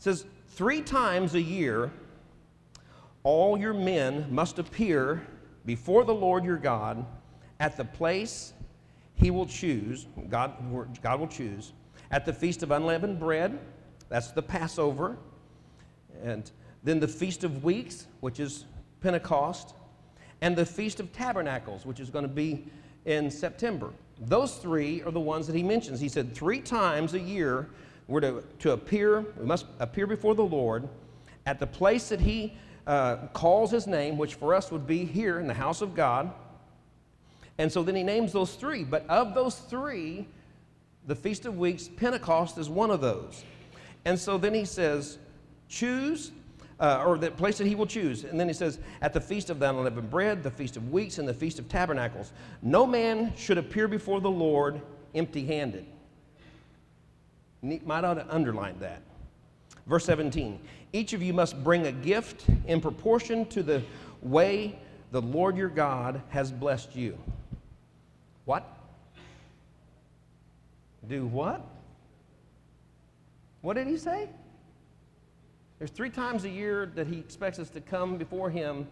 says, 0.00 0.26
Three 0.48 0.82
times 0.82 1.34
a 1.34 1.40
year, 1.40 1.92
all 3.22 3.56
your 3.56 3.72
men 3.72 4.26
must 4.30 4.58
appear 4.58 5.24
before 5.64 6.04
the 6.04 6.14
Lord 6.14 6.44
your 6.44 6.56
God 6.56 7.06
at 7.60 7.76
the 7.76 7.84
place 7.84 8.52
he 9.14 9.30
will 9.30 9.46
choose, 9.46 10.06
God, 10.28 10.54
God 11.02 11.20
will 11.20 11.28
choose, 11.28 11.72
at 12.10 12.24
the 12.24 12.32
feast 12.32 12.62
of 12.62 12.70
unleavened 12.72 13.20
bread, 13.20 13.58
That's 14.08 14.32
the 14.32 14.42
Passover. 14.42 15.16
And 16.22 16.50
then 16.82 16.98
the 16.98 17.08
Feast 17.08 17.44
of 17.44 17.62
Weeks, 17.62 18.06
which 18.20 18.40
is 18.40 18.64
Pentecost. 19.00 19.74
And 20.40 20.56
the 20.56 20.66
Feast 20.66 21.00
of 21.00 21.12
Tabernacles, 21.12 21.86
which 21.86 22.00
is 22.00 22.10
going 22.10 22.24
to 22.24 22.28
be 22.28 22.66
in 23.04 23.30
September. 23.30 23.90
Those 24.18 24.56
three 24.56 25.02
are 25.02 25.10
the 25.10 25.20
ones 25.20 25.46
that 25.46 25.54
he 25.54 25.62
mentions. 25.62 26.00
He 26.00 26.08
said 26.08 26.34
three 26.34 26.60
times 26.60 27.14
a 27.14 27.20
year 27.20 27.68
we're 28.10 28.20
to, 28.20 28.42
to 28.58 28.72
appear, 28.72 29.24
we 29.38 29.46
must 29.46 29.66
appear 29.78 30.06
before 30.06 30.34
the 30.34 30.44
Lord 30.44 30.88
at 31.46 31.60
the 31.60 31.66
place 31.66 32.08
that 32.08 32.20
he 32.20 32.54
uh, 32.86 33.28
calls 33.32 33.70
his 33.70 33.86
name, 33.86 34.18
which 34.18 34.34
for 34.34 34.52
us 34.52 34.72
would 34.72 34.84
be 34.86 35.04
here 35.04 35.38
in 35.38 35.46
the 35.46 35.54
house 35.54 35.80
of 35.80 35.94
God. 35.94 36.32
And 37.56 37.70
so 37.70 37.84
then 37.84 37.94
he 37.94 38.02
names 38.02 38.32
those 38.32 38.54
three. 38.54 38.82
But 38.82 39.08
of 39.08 39.32
those 39.34 39.54
three, 39.54 40.26
the 41.06 41.14
Feast 41.14 41.46
of 41.46 41.56
Weeks, 41.56 41.88
Pentecost 41.88 42.58
is 42.58 42.68
one 42.68 42.90
of 42.90 43.00
those. 43.00 43.44
And 44.04 44.18
so 44.18 44.38
then 44.38 44.54
he 44.54 44.64
says, 44.64 45.18
choose, 45.68 46.32
uh, 46.80 47.04
or 47.06 47.16
the 47.16 47.30
place 47.30 47.58
that 47.58 47.68
he 47.68 47.76
will 47.76 47.86
choose. 47.86 48.24
And 48.24 48.40
then 48.40 48.48
he 48.48 48.54
says, 48.54 48.80
at 49.02 49.12
the 49.12 49.20
Feast 49.20 49.50
of 49.50 49.60
the 49.60 49.70
Unleavened 49.70 50.10
Bread, 50.10 50.42
the 50.42 50.50
Feast 50.50 50.76
of 50.76 50.90
Weeks, 50.90 51.18
and 51.18 51.28
the 51.28 51.34
Feast 51.34 51.60
of 51.60 51.68
Tabernacles, 51.68 52.32
no 52.60 52.86
man 52.86 53.32
should 53.36 53.58
appear 53.58 53.86
before 53.86 54.20
the 54.20 54.30
Lord 54.30 54.80
empty 55.14 55.46
handed. 55.46 55.86
Might 57.62 58.04
ought 58.04 58.14
to 58.14 58.26
underline 58.34 58.78
that. 58.80 59.02
Verse 59.86 60.04
17 60.04 60.58
Each 60.92 61.12
of 61.12 61.22
you 61.22 61.32
must 61.32 61.62
bring 61.62 61.86
a 61.86 61.92
gift 61.92 62.46
in 62.66 62.80
proportion 62.80 63.46
to 63.46 63.62
the 63.62 63.82
way 64.22 64.78
the 65.10 65.20
Lord 65.20 65.56
your 65.56 65.68
God 65.68 66.22
has 66.30 66.52
blessed 66.52 66.94
you. 66.94 67.18
What? 68.44 68.66
Do 71.08 71.26
what? 71.26 71.64
What 73.62 73.74
did 73.74 73.86
he 73.86 73.96
say? 73.96 74.28
There's 75.78 75.90
three 75.90 76.10
times 76.10 76.44
a 76.44 76.48
year 76.48 76.86
that 76.94 77.06
he 77.06 77.18
expects 77.18 77.58
us 77.58 77.70
to 77.70 77.80
come 77.80 78.16
before 78.16 78.50
him, 78.50 78.86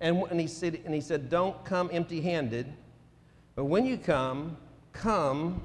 and, 0.00 0.22
and, 0.30 0.40
he, 0.40 0.46
said, 0.46 0.80
and 0.84 0.94
he 0.94 1.00
said, 1.00 1.30
Don't 1.30 1.64
come 1.64 1.88
empty 1.92 2.20
handed, 2.20 2.66
but 3.54 3.64
when 3.64 3.86
you 3.86 3.96
come, 3.96 4.56
come 4.92 5.62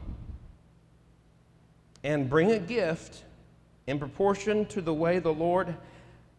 and 2.03 2.29
bring 2.29 2.51
a 2.51 2.59
gift 2.59 3.23
in 3.87 3.99
proportion 3.99 4.65
to 4.67 4.81
the 4.81 4.93
way 4.93 5.19
the 5.19 5.33
Lord 5.33 5.75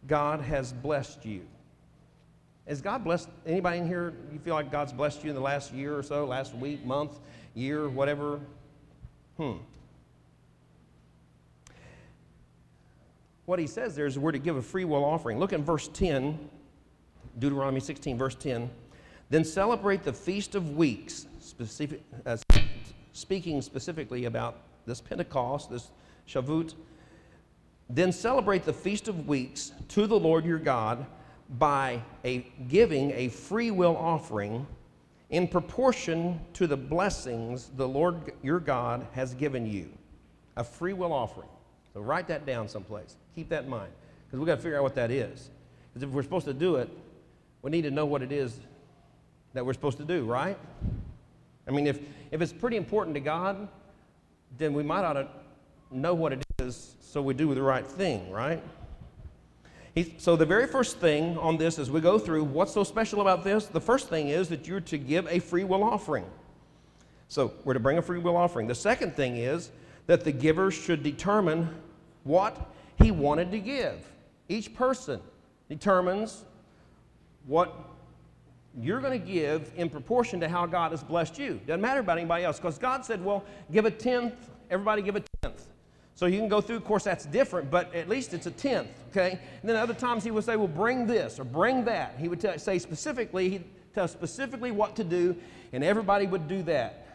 God 0.07 0.41
has 0.41 0.71
blessed 0.71 1.25
you. 1.25 1.41
Has 2.67 2.81
God 2.81 3.03
blessed 3.03 3.29
anybody 3.47 3.79
in 3.79 3.87
here? 3.87 4.13
You 4.31 4.39
feel 4.39 4.53
like 4.53 4.71
God's 4.71 4.93
blessed 4.93 5.23
you 5.23 5.29
in 5.29 5.35
the 5.35 5.41
last 5.41 5.73
year 5.73 5.97
or 5.97 6.03
so, 6.03 6.25
last 6.25 6.53
week, 6.53 6.85
month, 6.85 7.19
year, 7.55 7.89
whatever? 7.89 8.39
Hmm. 9.37 9.53
What 13.45 13.57
he 13.57 13.65
says 13.65 13.95
there 13.95 14.05
is 14.05 14.19
we're 14.19 14.31
to 14.31 14.37
give 14.37 14.57
a 14.57 14.61
free 14.61 14.85
will 14.85 15.03
offering. 15.03 15.39
Look 15.39 15.53
at 15.53 15.61
verse 15.61 15.87
10, 15.87 16.37
Deuteronomy 17.39 17.79
16, 17.79 18.15
verse 18.15 18.35
10. 18.35 18.69
Then 19.31 19.43
celebrate 19.43 20.03
the 20.03 20.13
Feast 20.13 20.53
of 20.53 20.75
Weeks, 20.75 21.25
specific, 21.39 22.03
uh, 22.27 22.37
speaking 23.13 23.63
specifically 23.63 24.25
about 24.25 24.57
this 24.89 24.99
Pentecost, 24.99 25.69
this 25.69 25.91
Shavuot. 26.27 26.73
Then 27.89 28.11
celebrate 28.11 28.65
the 28.65 28.73
Feast 28.73 29.07
of 29.07 29.27
Weeks 29.27 29.71
to 29.89 30.05
the 30.07 30.19
Lord 30.19 30.45
your 30.45 30.59
God 30.59 31.05
by 31.57 32.01
a, 32.25 32.39
giving 32.67 33.11
a 33.11 33.29
free 33.29 33.71
will 33.71 33.95
offering 33.95 34.67
in 35.29 35.47
proportion 35.47 36.39
to 36.53 36.67
the 36.67 36.77
blessings 36.77 37.71
the 37.77 37.87
Lord 37.87 38.33
your 38.43 38.59
God 38.59 39.07
has 39.13 39.33
given 39.33 39.65
you. 39.65 39.89
A 40.57 40.63
free 40.63 40.93
will 40.93 41.13
offering. 41.13 41.49
So 41.93 42.01
write 42.01 42.27
that 42.27 42.45
down 42.45 42.67
someplace. 42.67 43.15
Keep 43.35 43.49
that 43.49 43.63
in 43.63 43.69
mind 43.69 43.91
because 44.25 44.39
we've 44.39 44.47
got 44.47 44.55
to 44.55 44.61
figure 44.61 44.77
out 44.77 44.83
what 44.83 44.95
that 44.95 45.11
is. 45.11 45.49
Because 45.89 46.07
if 46.07 46.09
we're 46.09 46.23
supposed 46.23 46.45
to 46.45 46.53
do 46.53 46.75
it, 46.75 46.89
we 47.61 47.71
need 47.71 47.83
to 47.83 47.91
know 47.91 48.05
what 48.05 48.21
it 48.21 48.31
is 48.31 48.59
that 49.53 49.65
we're 49.65 49.73
supposed 49.73 49.97
to 49.97 50.05
do, 50.05 50.25
right? 50.25 50.57
I 51.67 51.71
mean, 51.71 51.87
if, 51.87 51.99
if 52.31 52.41
it's 52.41 52.53
pretty 52.53 52.77
important 52.77 53.15
to 53.15 53.19
God, 53.19 53.67
then 54.57 54.73
we 54.73 54.83
might 54.83 55.03
ought 55.03 55.13
to 55.13 55.27
know 55.91 56.13
what 56.13 56.33
it 56.33 56.43
is 56.59 56.95
so 57.01 57.21
we 57.21 57.33
do 57.33 57.53
the 57.55 57.61
right 57.61 57.85
thing, 57.85 58.29
right? 58.31 58.61
He, 59.95 60.13
so, 60.19 60.35
the 60.35 60.45
very 60.45 60.67
first 60.67 60.97
thing 60.97 61.37
on 61.39 61.57
this 61.57 61.79
as 61.79 61.89
we 61.89 61.99
go 61.99 62.19
through, 62.19 62.43
what's 62.43 62.71
so 62.73 62.83
special 62.83 63.21
about 63.21 63.43
this? 63.43 63.65
The 63.65 63.81
first 63.81 64.07
thing 64.07 64.29
is 64.29 64.47
that 64.49 64.67
you're 64.67 64.81
to 64.81 64.97
give 64.97 65.27
a 65.27 65.39
free 65.39 65.63
will 65.63 65.83
offering. 65.83 66.25
So, 67.27 67.53
we're 67.63 67.73
to 67.73 67.79
bring 67.79 67.97
a 67.97 68.01
free 68.01 68.19
will 68.19 68.37
offering. 68.37 68.67
The 68.67 68.75
second 68.75 69.15
thing 69.15 69.37
is 69.37 69.71
that 70.05 70.23
the 70.23 70.31
giver 70.31 70.69
should 70.69 71.01
determine 71.01 71.69
what 72.23 72.71
he 73.01 73.09
wanted 73.09 73.51
to 73.51 73.59
give. 73.59 74.07
Each 74.47 74.73
person 74.73 75.19
determines 75.67 76.43
what 77.47 77.88
you're 78.77 79.01
going 79.01 79.19
to 79.19 79.25
give 79.25 79.71
in 79.75 79.89
proportion 79.89 80.39
to 80.41 80.49
how 80.49 80.65
God 80.65 80.91
has 80.91 81.03
blessed 81.03 81.39
you. 81.39 81.59
Doesn't 81.65 81.81
matter 81.81 81.99
about 81.99 82.17
anybody 82.17 82.43
else 82.43 82.57
because 82.57 82.77
God 82.77 83.03
said, 83.05 83.23
well, 83.23 83.43
give 83.71 83.85
a 83.85 83.91
tenth, 83.91 84.49
everybody 84.69 85.01
give 85.01 85.15
a 85.15 85.23
tenth. 85.41 85.67
So 86.15 86.25
you 86.25 86.37
can 86.37 86.49
go 86.49 86.59
through, 86.59 86.75
of 86.75 86.83
course, 86.83 87.05
that's 87.05 87.25
different, 87.25 87.71
but 87.71 87.93
at 87.95 88.09
least 88.09 88.33
it's 88.33 88.45
a 88.45 88.51
tenth, 88.51 88.89
okay? 89.09 89.39
And 89.61 89.69
then 89.69 89.77
other 89.77 89.93
times 89.93 90.23
he 90.23 90.31
would 90.31 90.43
say, 90.43 90.57
well, 90.57 90.67
bring 90.67 91.07
this 91.07 91.39
or 91.39 91.45
bring 91.45 91.85
that. 91.85 92.15
He 92.19 92.27
would 92.27 92.41
say 92.59 92.77
specifically, 92.77 93.49
he'd 93.49 93.63
tell 93.95 94.07
specifically 94.07 94.71
what 94.71 94.95
to 94.97 95.03
do, 95.03 95.35
and 95.71 95.83
everybody 95.83 96.27
would 96.27 96.47
do 96.47 96.61
that. 96.63 97.05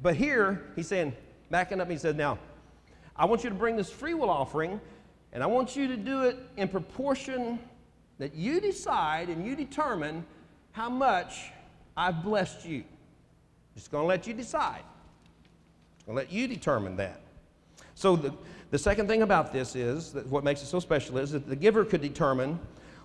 But 0.00 0.16
here, 0.16 0.64
he's 0.76 0.88
saying, 0.88 1.14
backing 1.50 1.80
up, 1.80 1.90
he 1.90 1.98
said, 1.98 2.16
now, 2.16 2.38
I 3.14 3.26
want 3.26 3.44
you 3.44 3.50
to 3.50 3.54
bring 3.54 3.76
this 3.76 3.90
free 3.90 4.14
will 4.14 4.30
offering, 4.30 4.80
and 5.32 5.42
I 5.42 5.46
want 5.46 5.76
you 5.76 5.86
to 5.88 5.96
do 5.96 6.22
it 6.22 6.38
in 6.56 6.68
proportion 6.68 7.58
that 8.18 8.34
you 8.34 8.60
decide 8.60 9.28
and 9.28 9.46
you 9.46 9.54
determine 9.56 10.24
how 10.74 10.90
much 10.90 11.52
I've 11.96 12.24
blessed 12.24 12.66
you. 12.66 12.82
Just 13.76 13.92
going 13.92 14.02
to 14.02 14.08
let 14.08 14.26
you 14.26 14.34
decide. 14.34 14.82
I'll 16.08 16.14
let 16.14 16.32
you 16.32 16.48
determine 16.48 16.96
that. 16.96 17.20
So 17.94 18.16
the, 18.16 18.34
the 18.72 18.78
second 18.78 19.06
thing 19.06 19.22
about 19.22 19.52
this 19.52 19.76
is 19.76 20.12
that 20.12 20.26
what 20.26 20.42
makes 20.42 20.62
it 20.62 20.66
so 20.66 20.80
special 20.80 21.18
is 21.18 21.30
that 21.30 21.48
the 21.48 21.54
giver 21.54 21.84
could 21.84 22.02
determine 22.02 22.58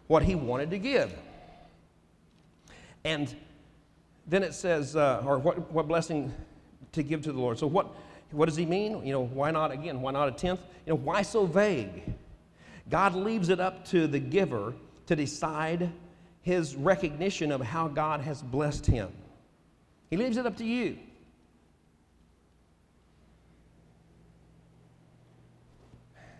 what 0.08 0.23
he 0.23 0.34
wanted 0.34 0.71
to 0.71 0.79
give. 0.79 1.13
And 3.03 3.34
then 4.25 4.41
it 4.41 4.55
says, 4.55 4.95
uh, 4.95 5.21
or 5.23 5.38
what, 5.38 5.71
what 5.71 5.88
blessing 5.88 6.34
to 6.93 7.03
give 7.03 7.21
to 7.21 7.32
the 7.32 7.39
Lord. 7.39 7.60
So 7.60 7.67
what, 7.67 7.95
what 8.32 8.47
does 8.47 8.55
he 8.55 8.65
mean? 8.65 9.05
You 9.05 9.13
know, 9.13 9.25
why 9.25 9.51
not, 9.51 9.71
again, 9.71 10.01
why 10.01 10.12
not 10.12 10.27
a 10.27 10.32
tenth? 10.32 10.60
You 10.88 10.93
know, 10.93 10.97
why 10.97 11.21
so 11.21 11.45
vague? 11.45 12.01
God 12.89 13.13
leaves 13.13 13.49
it 13.49 13.60
up 13.60 13.86
to 13.89 14.08
the 14.08 14.19
giver 14.19 14.73
to 15.05 15.15
decide 15.15 15.91
his 16.41 16.75
recognition 16.75 17.52
of 17.52 17.62
how 17.62 17.88
God 17.88 18.21
has 18.21 18.41
blessed 18.41 18.86
him. 18.86 19.12
He 20.10 20.17
leaves 20.17 20.38
it 20.38 20.45
up 20.45 20.58
to 20.58 20.65
you. 20.65 20.97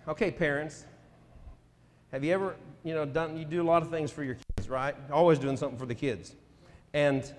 Okay, 0.08 0.32
parents, 0.32 0.86
have 2.12 2.24
you 2.24 2.34
ever, 2.34 2.56
you 2.84 2.96
know, 2.96 3.06
done, 3.06 3.38
you 3.38 3.46
do 3.46 3.62
a 3.62 3.64
lot 3.64 3.84
of 3.84 3.92
things 3.92 4.10
for 4.12 4.24
your 4.24 4.38
kids, 4.56 4.68
right? 4.68 4.96
Always 5.12 5.38
doing 5.38 5.56
something 5.56 5.78
for 5.78 5.86
the 5.86 5.94
kids. 5.94 6.36
And, 6.94 7.32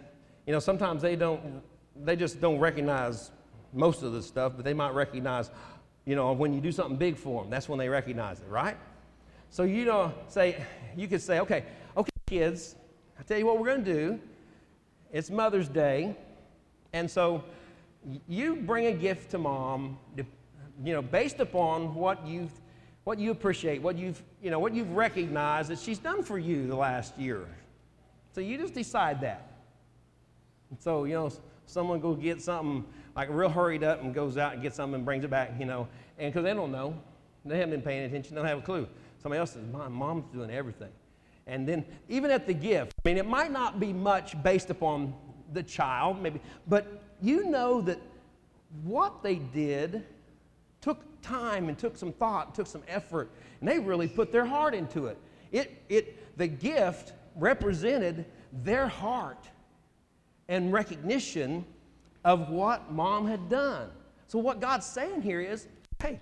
you 0.47 0.53
know, 0.53 0.61
sometimes 0.61 1.03
they 1.03 1.17
don't, 1.17 1.63
they 1.97 2.15
just 2.15 2.41
don't 2.41 2.61
recognize 2.61 3.33
most 3.73 4.05
of 4.05 4.13
the 4.13 4.23
stuff, 4.23 4.53
but 4.55 4.65
they 4.65 4.75
might 4.75 4.95
recognize, 4.95 5.51
you 6.05 6.15
know, 6.15 6.33
when 6.33 6.55
you 6.55 6.61
do 6.61 6.71
something 6.71 6.97
big 6.97 7.17
for 7.17 7.43
them, 7.43 7.51
that's 7.51 7.69
when 7.69 7.79
they 7.79 7.89
recognize 7.89 8.41
it, 8.41 8.49
right? 8.49 8.77
So, 9.51 9.65
you 9.65 9.85
know, 9.85 10.15
say, 10.29 10.65
you 10.97 11.09
could 11.09 11.21
say, 11.21 11.41
okay, 11.41 11.65
okay, 11.80 11.80
kids, 12.31 12.77
I'll 13.19 13.25
tell 13.25 13.39
you 13.39 13.45
what 13.45 13.59
we're 13.59 13.67
going 13.67 13.85
to 13.85 13.93
do. 13.93 14.21
It's 15.13 15.31
Mother's 15.31 15.69
Day. 15.69 16.17
And 16.93 17.11
so 17.11 17.43
you 18.29 18.55
bring 18.55 18.87
a 18.87 18.93
gift 18.93 19.33
to 19.33 19.39
mom 19.39 19.99
you 20.83 20.95
know, 20.95 21.03
based 21.03 21.41
upon 21.41 21.95
what 21.95 22.27
you've 22.27 22.53
what 23.05 23.19
you 23.19 23.31
appreciate, 23.31 23.83
what 23.83 23.97
you've, 23.97 24.23
you 24.43 24.51
know, 24.51 24.59
what 24.59 24.75
you've 24.75 24.93
recognized 24.93 25.71
that 25.71 25.79
she's 25.79 25.99
done 25.99 26.23
for 26.23 26.39
you 26.39 26.67
the 26.67 26.77
last 26.77 27.19
year. 27.19 27.47
So 28.33 28.41
you 28.41 28.59
just 28.59 28.75
decide 28.75 29.23
that. 29.23 29.51
And 30.71 30.81
so, 30.81 31.05
you 31.05 31.15
know, 31.15 31.33
someone 31.67 31.99
go 31.99 32.15
get 32.15 32.41
something 32.41 32.85
like 33.17 33.29
real 33.31 33.49
hurried 33.49 33.83
up 33.83 34.03
and 34.03 34.15
goes 34.15 34.37
out 34.37 34.53
and 34.53 34.63
gets 34.63 34.77
something 34.77 34.97
and 34.97 35.05
brings 35.05 35.25
it 35.25 35.31
back, 35.31 35.55
you 35.59 35.65
know, 35.65 35.89
and 36.19 36.33
because 36.33 36.45
they 36.45 36.55
don't 36.55 36.71
know, 36.71 36.95
they 37.45 37.57
haven't 37.57 37.71
been 37.71 37.83
paying 37.83 38.05
attention, 38.05 38.35
they 38.35 38.41
don't 38.43 38.49
have 38.49 38.59
a 38.59 38.63
clue. 38.63 38.87
Somebody 39.21 39.41
else 39.41 39.53
says, 39.53 39.65
my 39.73 39.89
mom's 39.89 40.27
doing 40.33 40.51
everything. 40.51 40.91
And 41.51 41.67
then 41.67 41.85
even 42.09 42.31
at 42.31 42.47
the 42.47 42.55
gift, 42.55 42.95
I 43.05 43.09
mean, 43.09 43.19
it 43.19 43.27
might 43.27 43.51
not 43.51 43.81
be 43.81 43.93
much 43.93 44.41
based 44.41 44.71
upon 44.71 45.13
the 45.53 45.65
child, 45.65 46.23
maybe, 46.23 46.41
but 46.69 47.03
you 47.21 47.51
know 47.51 47.81
that 47.81 47.99
what 48.85 49.25
they 49.25 49.35
did 49.35 50.07
took 50.81 50.99
time 51.23 51.69
and 51.69 51.77
took 51.77 51.97
some 51.97 52.13
thought, 52.13 52.55
took 52.55 52.69
some 52.69 52.85
effort, 52.87 53.33
and 53.59 53.69
they 53.69 53.81
really 53.81 54.07
put 54.07 54.31
their 54.31 54.45
heart 54.47 54.75
into 54.75 55.07
it. 55.07 55.19
It, 55.51 55.83
it 55.89 56.39
the 56.39 56.47
gift 56.47 57.15
represented 57.35 58.27
their 58.53 58.87
heart 58.87 59.49
and 60.49 60.73
recognition 60.73 61.65
of 62.25 62.49
what 62.49 62.93
mom 62.93 63.27
had 63.27 63.49
done. 63.49 63.91
So 64.29 64.39
what 64.39 64.61
God's 64.61 64.87
saying 64.87 65.23
here 65.23 65.41
is, 65.41 65.67
hey, 66.01 66.21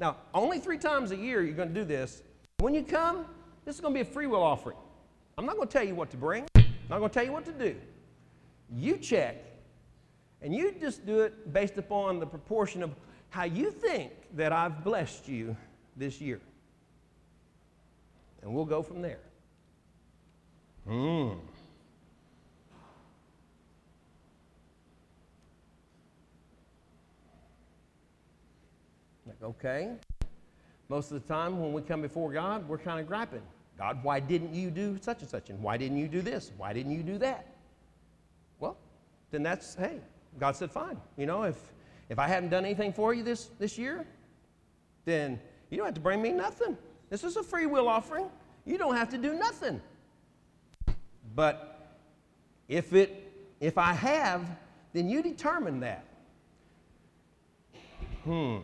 Now, 0.00 0.16
only 0.34 0.58
three 0.58 0.78
times 0.78 1.12
a 1.12 1.16
year 1.16 1.42
you're 1.42 1.54
going 1.54 1.72
to 1.72 1.74
do 1.74 1.84
this. 1.84 2.22
When 2.58 2.74
you 2.74 2.82
come, 2.82 3.26
this 3.64 3.74
is 3.74 3.80
going 3.80 3.94
to 3.94 4.02
be 4.02 4.08
a 4.08 4.12
free 4.12 4.26
will 4.26 4.42
offering. 4.42 4.76
I'm 5.36 5.46
not 5.46 5.56
going 5.56 5.68
to 5.68 5.72
tell 5.72 5.86
you 5.86 5.94
what 5.94 6.10
to 6.10 6.16
bring, 6.16 6.46
I'm 6.56 6.64
not 6.88 6.98
going 6.98 7.10
to 7.10 7.14
tell 7.14 7.24
you 7.24 7.32
what 7.32 7.44
to 7.46 7.52
do. 7.52 7.76
You 8.70 8.96
check, 8.96 9.36
and 10.42 10.54
you 10.54 10.74
just 10.80 11.06
do 11.06 11.20
it 11.20 11.52
based 11.52 11.78
upon 11.78 12.20
the 12.20 12.26
proportion 12.26 12.82
of 12.82 12.94
how 13.30 13.44
you 13.44 13.70
think 13.70 14.12
that 14.34 14.52
I've 14.52 14.84
blessed 14.84 15.28
you 15.28 15.56
this 15.96 16.20
year. 16.20 16.40
And 18.42 18.52
we'll 18.54 18.64
go 18.64 18.82
from 18.82 19.00
there. 19.02 19.20
Hmm. 20.86 21.30
Like, 29.26 29.42
okay. 29.42 29.92
Most 30.88 31.10
of 31.10 31.22
the 31.22 31.26
time 31.26 31.60
when 31.60 31.72
we 31.72 31.80
come 31.80 32.02
before 32.02 32.30
God, 32.30 32.68
we're 32.68 32.78
kind 32.78 33.00
of 33.00 33.06
griping. 33.06 33.42
God, 33.84 34.02
why 34.02 34.18
didn't 34.18 34.54
you 34.54 34.70
do 34.70 34.96
such 35.02 35.20
and 35.20 35.28
such? 35.28 35.50
And 35.50 35.62
why 35.62 35.76
didn't 35.76 35.98
you 35.98 36.08
do 36.08 36.22
this? 36.22 36.52
Why 36.56 36.72
didn't 36.72 36.92
you 36.92 37.02
do 37.02 37.18
that? 37.18 37.44
Well, 38.58 38.78
then 39.30 39.42
that's, 39.42 39.74
hey, 39.74 39.98
God 40.40 40.56
said, 40.56 40.70
fine. 40.70 40.98
You 41.18 41.26
know, 41.26 41.42
if, 41.42 41.58
if 42.08 42.18
I 42.18 42.26
hadn't 42.26 42.48
done 42.48 42.64
anything 42.64 42.94
for 42.94 43.12
you 43.12 43.22
this, 43.22 43.50
this 43.58 43.76
year, 43.76 44.06
then 45.04 45.38
you 45.68 45.76
don't 45.76 45.84
have 45.84 45.94
to 45.96 46.00
bring 46.00 46.22
me 46.22 46.32
nothing. 46.32 46.78
This 47.10 47.24
is 47.24 47.36
a 47.36 47.42
free 47.42 47.66
will 47.66 47.86
offering. 47.86 48.30
You 48.64 48.78
don't 48.78 48.96
have 48.96 49.10
to 49.10 49.18
do 49.18 49.34
nothing. 49.34 49.82
But 51.34 51.86
if 52.68 52.94
it 52.94 53.30
if 53.60 53.76
I 53.76 53.92
have, 53.92 54.46
then 54.94 55.10
you 55.10 55.22
determine 55.22 55.80
that. 55.80 56.06
Hmm. 58.24 58.60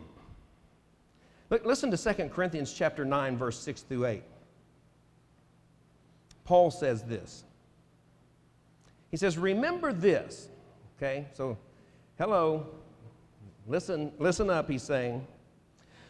Look, 1.50 1.66
listen 1.66 1.90
to 1.90 2.14
2 2.14 2.30
Corinthians 2.30 2.72
chapter 2.72 3.04
9, 3.04 3.36
verse 3.36 3.58
6 3.58 3.82
through 3.82 4.06
8. 4.06 4.22
Paul 6.50 6.72
says 6.72 7.04
this. 7.04 7.44
He 9.12 9.16
says, 9.16 9.38
Remember 9.38 9.92
this. 9.92 10.48
Okay, 10.96 11.26
so 11.32 11.56
hello. 12.18 12.66
Listen, 13.68 14.10
listen 14.18 14.50
up, 14.50 14.68
he's 14.68 14.82
saying. 14.82 15.24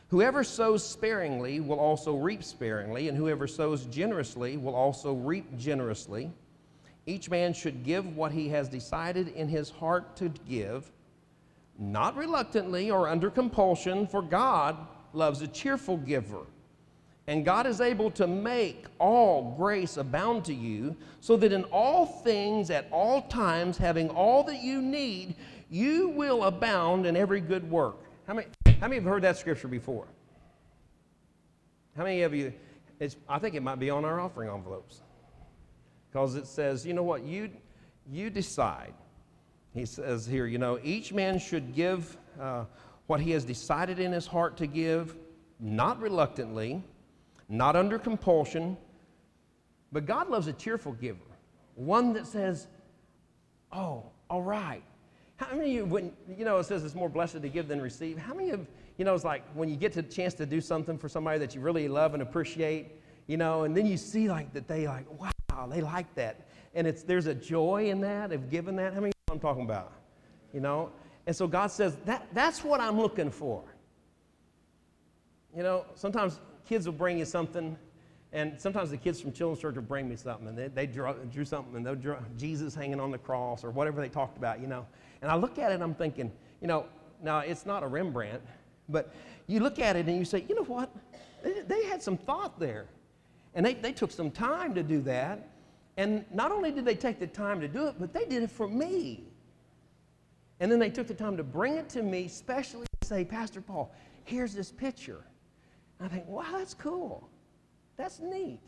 Whoever 0.09 0.43
sows 0.43 0.83
sparingly 0.83 1.61
will 1.61 1.79
also 1.79 2.17
reap 2.17 2.43
sparingly, 2.43 3.09
and 3.09 3.19
whoever 3.19 3.47
sows 3.47 3.85
generously 3.85 4.57
will 4.57 4.75
also 4.75 5.13
reap 5.13 5.59
generously. 5.59 6.33
Each 7.05 7.29
man 7.29 7.53
should 7.53 7.85
give 7.85 8.17
what 8.17 8.33
he 8.33 8.49
has 8.49 8.67
decided 8.67 9.29
in 9.29 9.47
his 9.47 9.69
heart 9.69 10.17
to 10.17 10.31
give, 10.49 10.91
not 11.79 12.17
reluctantly 12.17 12.91
or 12.91 13.09
under 13.09 13.29
compulsion, 13.29 14.07
for 14.07 14.23
God 14.23 14.79
loves 15.13 15.43
a 15.43 15.49
cheerful 15.49 15.99
giver. 15.99 16.47
And 17.31 17.45
God 17.45 17.65
is 17.65 17.81
able 17.81 18.11
to 18.11 18.27
make 18.27 18.87
all 18.99 19.55
grace 19.57 19.99
abound 19.99 20.45
to 20.47 20.53
you, 20.53 20.97
so 21.21 21.37
that 21.37 21.53
in 21.53 21.63
all 21.67 22.05
things, 22.05 22.71
at 22.71 22.89
all 22.91 23.23
times, 23.23 23.79
having 23.79 24.11
all 24.11 24.43
that 24.43 24.61
you 24.61 24.83
need, 24.83 25.37
you 25.71 26.09
will 26.09 26.43
abound 26.43 27.07
in 27.07 27.17
every 27.17 27.41
good 27.41 27.71
work. 27.71 27.99
How 28.27 28.35
many, 28.35 28.49
how 28.81 28.89
many 28.89 28.97
have 28.97 29.05
heard 29.05 29.23
that 29.23 29.37
scripture 29.37 29.69
before? 29.69 30.09
How 31.97 32.03
many 32.03 32.23
of 32.23 32.35
you, 32.35 32.53
I 33.29 33.39
think 33.39 33.55
it 33.55 33.63
might 33.63 33.79
be 33.79 33.91
on 33.91 34.05
our 34.05 34.19
offering 34.19 34.51
envelopes. 34.51 35.01
Because 36.11 36.35
it 36.35 36.49
says, 36.49 36.85
you 36.85 36.95
know 36.95 37.05
what, 37.05 37.23
you, 37.23 37.49
you 38.11 38.31
decide. 38.31 38.93
He 39.73 39.87
says 39.87 40.27
here, 40.27 40.47
you 40.47 40.59
know, 40.59 40.81
each 40.83 41.13
man 41.13 41.39
should 41.39 41.77
give 41.77 42.17
uh, 42.41 42.65
what 43.07 43.21
he 43.21 43.31
has 43.31 43.45
decided 43.45 44.01
in 44.01 44.11
his 44.11 44.27
heart 44.27 44.57
to 44.57 44.67
give, 44.67 45.15
not 45.61 46.01
reluctantly, 46.01 46.83
not 47.51 47.75
under 47.77 47.99
compulsion, 47.99 48.79
but 49.93 50.07
God 50.07 50.31
loves 50.31 50.47
a 50.47 50.53
cheerful 50.53 50.93
giver, 50.93 51.19
one 51.75 52.13
that 52.15 52.27
says, 52.27 52.69
Oh, 53.73 54.05
all 54.29 54.43
right. 54.43 54.83
How 55.37 55.55
many 55.55 55.71
of 55.71 55.77
you, 55.77 55.85
when, 55.85 56.13
you 56.37 56.45
know, 56.45 56.59
it 56.59 56.65
says 56.65 56.85
it's 56.85 56.95
more 56.95 57.09
blessed 57.09 57.41
to 57.41 57.49
give 57.49 57.69
than 57.69 57.81
receive. 57.81 58.19
How 58.19 58.35
many 58.35 58.51
of, 58.51 58.67
you 58.99 59.05
know, 59.05 59.15
it's 59.15 59.25
like 59.25 59.43
when 59.55 59.69
you 59.69 59.77
get 59.77 59.93
the 59.93 60.03
chance 60.03 60.35
to 60.35 60.47
do 60.47 60.61
something 60.61 60.99
for 60.99 61.09
somebody 61.09 61.39
that 61.39 61.55
you 61.55 61.61
really 61.61 61.89
love 61.89 62.15
and 62.15 62.23
appreciate, 62.23 62.93
you 63.27 63.37
know, 63.37 63.65
and 63.65 63.77
then 63.77 63.87
you 63.87 63.97
see 63.97 64.29
like 64.29 64.53
that 64.53 64.69
they 64.69 64.87
like, 64.87 65.07
wow, 65.19 65.67
they 65.69 65.81
like 65.81 66.13
that. 66.17 66.49
And 66.75 66.87
it's, 66.87 67.03
there's 67.03 67.27
a 67.27 67.35
joy 67.35 67.91
in 67.91 68.01
that, 68.03 68.33
of 68.33 68.51
giving 68.51 68.77
that. 68.77 68.93
How 68.93 69.01
many 69.01 69.13
I'm 69.31 69.41
talking 69.41 69.65
about? 69.65 69.93
You 70.53 70.61
know? 70.61 70.91
And 71.27 71.35
so 71.35 71.47
God 71.47 71.71
says, 71.71 71.97
that, 72.05 72.27
that's 72.33 72.63
what 72.63 72.81
I'm 72.81 73.01
looking 73.01 73.31
for. 73.31 73.63
You 75.57 75.63
know, 75.63 75.87
sometimes 75.95 76.41
kids 76.71 76.87
will 76.87 76.93
bring 76.93 77.19
you 77.19 77.25
something, 77.25 77.77
and 78.33 78.59
sometimes 78.61 78.91
the 78.91 78.97
kids 78.97 79.21
from 79.21 79.33
Children's 79.33 79.61
Church 79.61 79.75
will 79.75 79.83
bring 79.83 80.09
me 80.09 80.15
something, 80.15 80.47
and 80.47 80.57
they, 80.57 80.69
they 80.69 80.87
drew, 80.87 81.13
drew 81.33 81.45
something, 81.45 81.75
and 81.75 81.85
they'll 81.85 81.97
draw 81.97 82.19
Jesus 82.39 82.77
hanging 82.77 83.01
on 83.01 83.11
the 83.11 83.19
cross 83.19 83.65
or 83.65 83.71
whatever 83.71 84.01
they 84.01 84.09
talked 84.09 84.39
about, 84.39 84.61
you 84.61 84.69
know. 84.69 84.87
And 85.21 85.33
I 85.33 85.35
look 85.35 85.59
at 85.59 85.73
it 85.73 85.83
I'm 85.83 85.97
thinking, 85.97 86.31
you 86.61 86.69
know, 86.69 86.87
now 87.21 87.41
it's 87.41 87.67
not 87.67 87.83
a 87.83 87.89
Rembrandt, 87.89 88.41
but 88.89 89.13
you 89.49 89.59
look 89.59 89.81
at 89.81 89.97
it 89.97 90.07
and 90.07 90.17
you 90.17 90.25
say, 90.25 90.45
you 90.49 90.55
know 90.55 90.63
what? 90.63 90.95
They, 91.43 91.63
they 91.63 91.85
had 91.87 92.01
some 92.01 92.17
thought 92.17 92.61
there. 92.61 92.87
And 93.57 93.67
they, 93.67 93.75
they 93.75 93.91
took 93.91 94.13
some 94.13 94.31
time 94.31 94.73
to 94.77 94.85
do 94.85 95.01
that. 95.01 95.49
And 95.97 96.25
not 96.33 96.53
only 96.53 96.71
did 96.71 96.85
they 96.85 96.95
take 96.95 97.19
the 97.19 97.27
time 97.27 97.61
to 97.63 97.67
do 97.67 97.89
it, 97.89 97.97
but 97.99 98.13
they 98.13 98.27
did 98.27 98.45
it 98.45 98.51
for 98.51 98.69
me. 98.69 99.25
And 100.61 100.71
then 100.71 100.79
they 100.79 100.91
took 100.91 101.09
the 101.09 101.15
time 101.15 101.37
to 101.37 101.43
bring 101.43 101.75
it 101.75 101.89
to 101.91 102.03
me, 102.05 102.29
specially 102.29 102.87
to 103.01 103.09
say, 103.09 103.25
Pastor 103.25 103.61
Paul, 103.61 103.93
here's 104.23 104.55
this 104.55 104.71
picture. 104.71 105.25
I 106.01 106.09
think, 106.09 106.27
wow, 106.27 106.47
that's 106.53 106.75
cool. 106.75 107.29
That's 107.97 108.21
neat. 108.21 108.61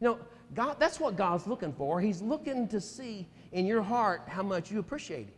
You 0.00 0.08
know, 0.08 0.18
God, 0.54 0.76
that's 0.78 1.00
what 1.00 1.16
God's 1.16 1.46
looking 1.46 1.72
for. 1.72 2.00
He's 2.00 2.20
looking 2.20 2.68
to 2.68 2.80
see 2.80 3.26
in 3.52 3.64
your 3.64 3.82
heart 3.82 4.22
how 4.26 4.42
much 4.42 4.70
you 4.70 4.78
appreciate 4.78 5.28
Him 5.28 5.34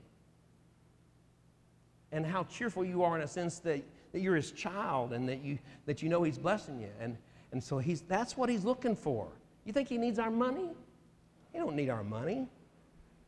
and 2.10 2.26
how 2.26 2.44
cheerful 2.44 2.84
you 2.84 3.02
are 3.02 3.16
in 3.16 3.22
a 3.22 3.28
sense 3.28 3.60
that, 3.60 3.84
that 4.12 4.20
you're 4.20 4.34
His 4.34 4.50
child 4.50 5.12
and 5.12 5.28
that 5.28 5.44
you, 5.44 5.58
that 5.86 6.02
you 6.02 6.08
know 6.08 6.22
He's 6.24 6.38
blessing 6.38 6.80
you. 6.80 6.90
And, 7.00 7.16
and 7.52 7.62
so 7.62 7.78
he's, 7.78 8.00
that's 8.02 8.36
what 8.36 8.48
He's 8.48 8.64
looking 8.64 8.96
for. 8.96 9.28
You 9.64 9.72
think 9.72 9.88
He 9.88 9.98
needs 9.98 10.18
our 10.18 10.30
money? 10.30 10.70
He 11.52 11.58
don't 11.58 11.76
need 11.76 11.90
our 11.90 12.04
money. 12.04 12.48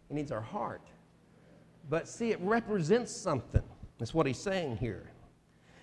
He 0.09 0.15
needs 0.15 0.33
our 0.33 0.41
heart. 0.41 0.83
But 1.89 2.09
see, 2.09 2.31
it 2.31 2.41
represents 2.41 3.15
something. 3.15 3.63
That's 3.99 4.15
what 4.15 4.27
he's 4.27 4.39
saying 4.39 4.79
here. 4.79 5.11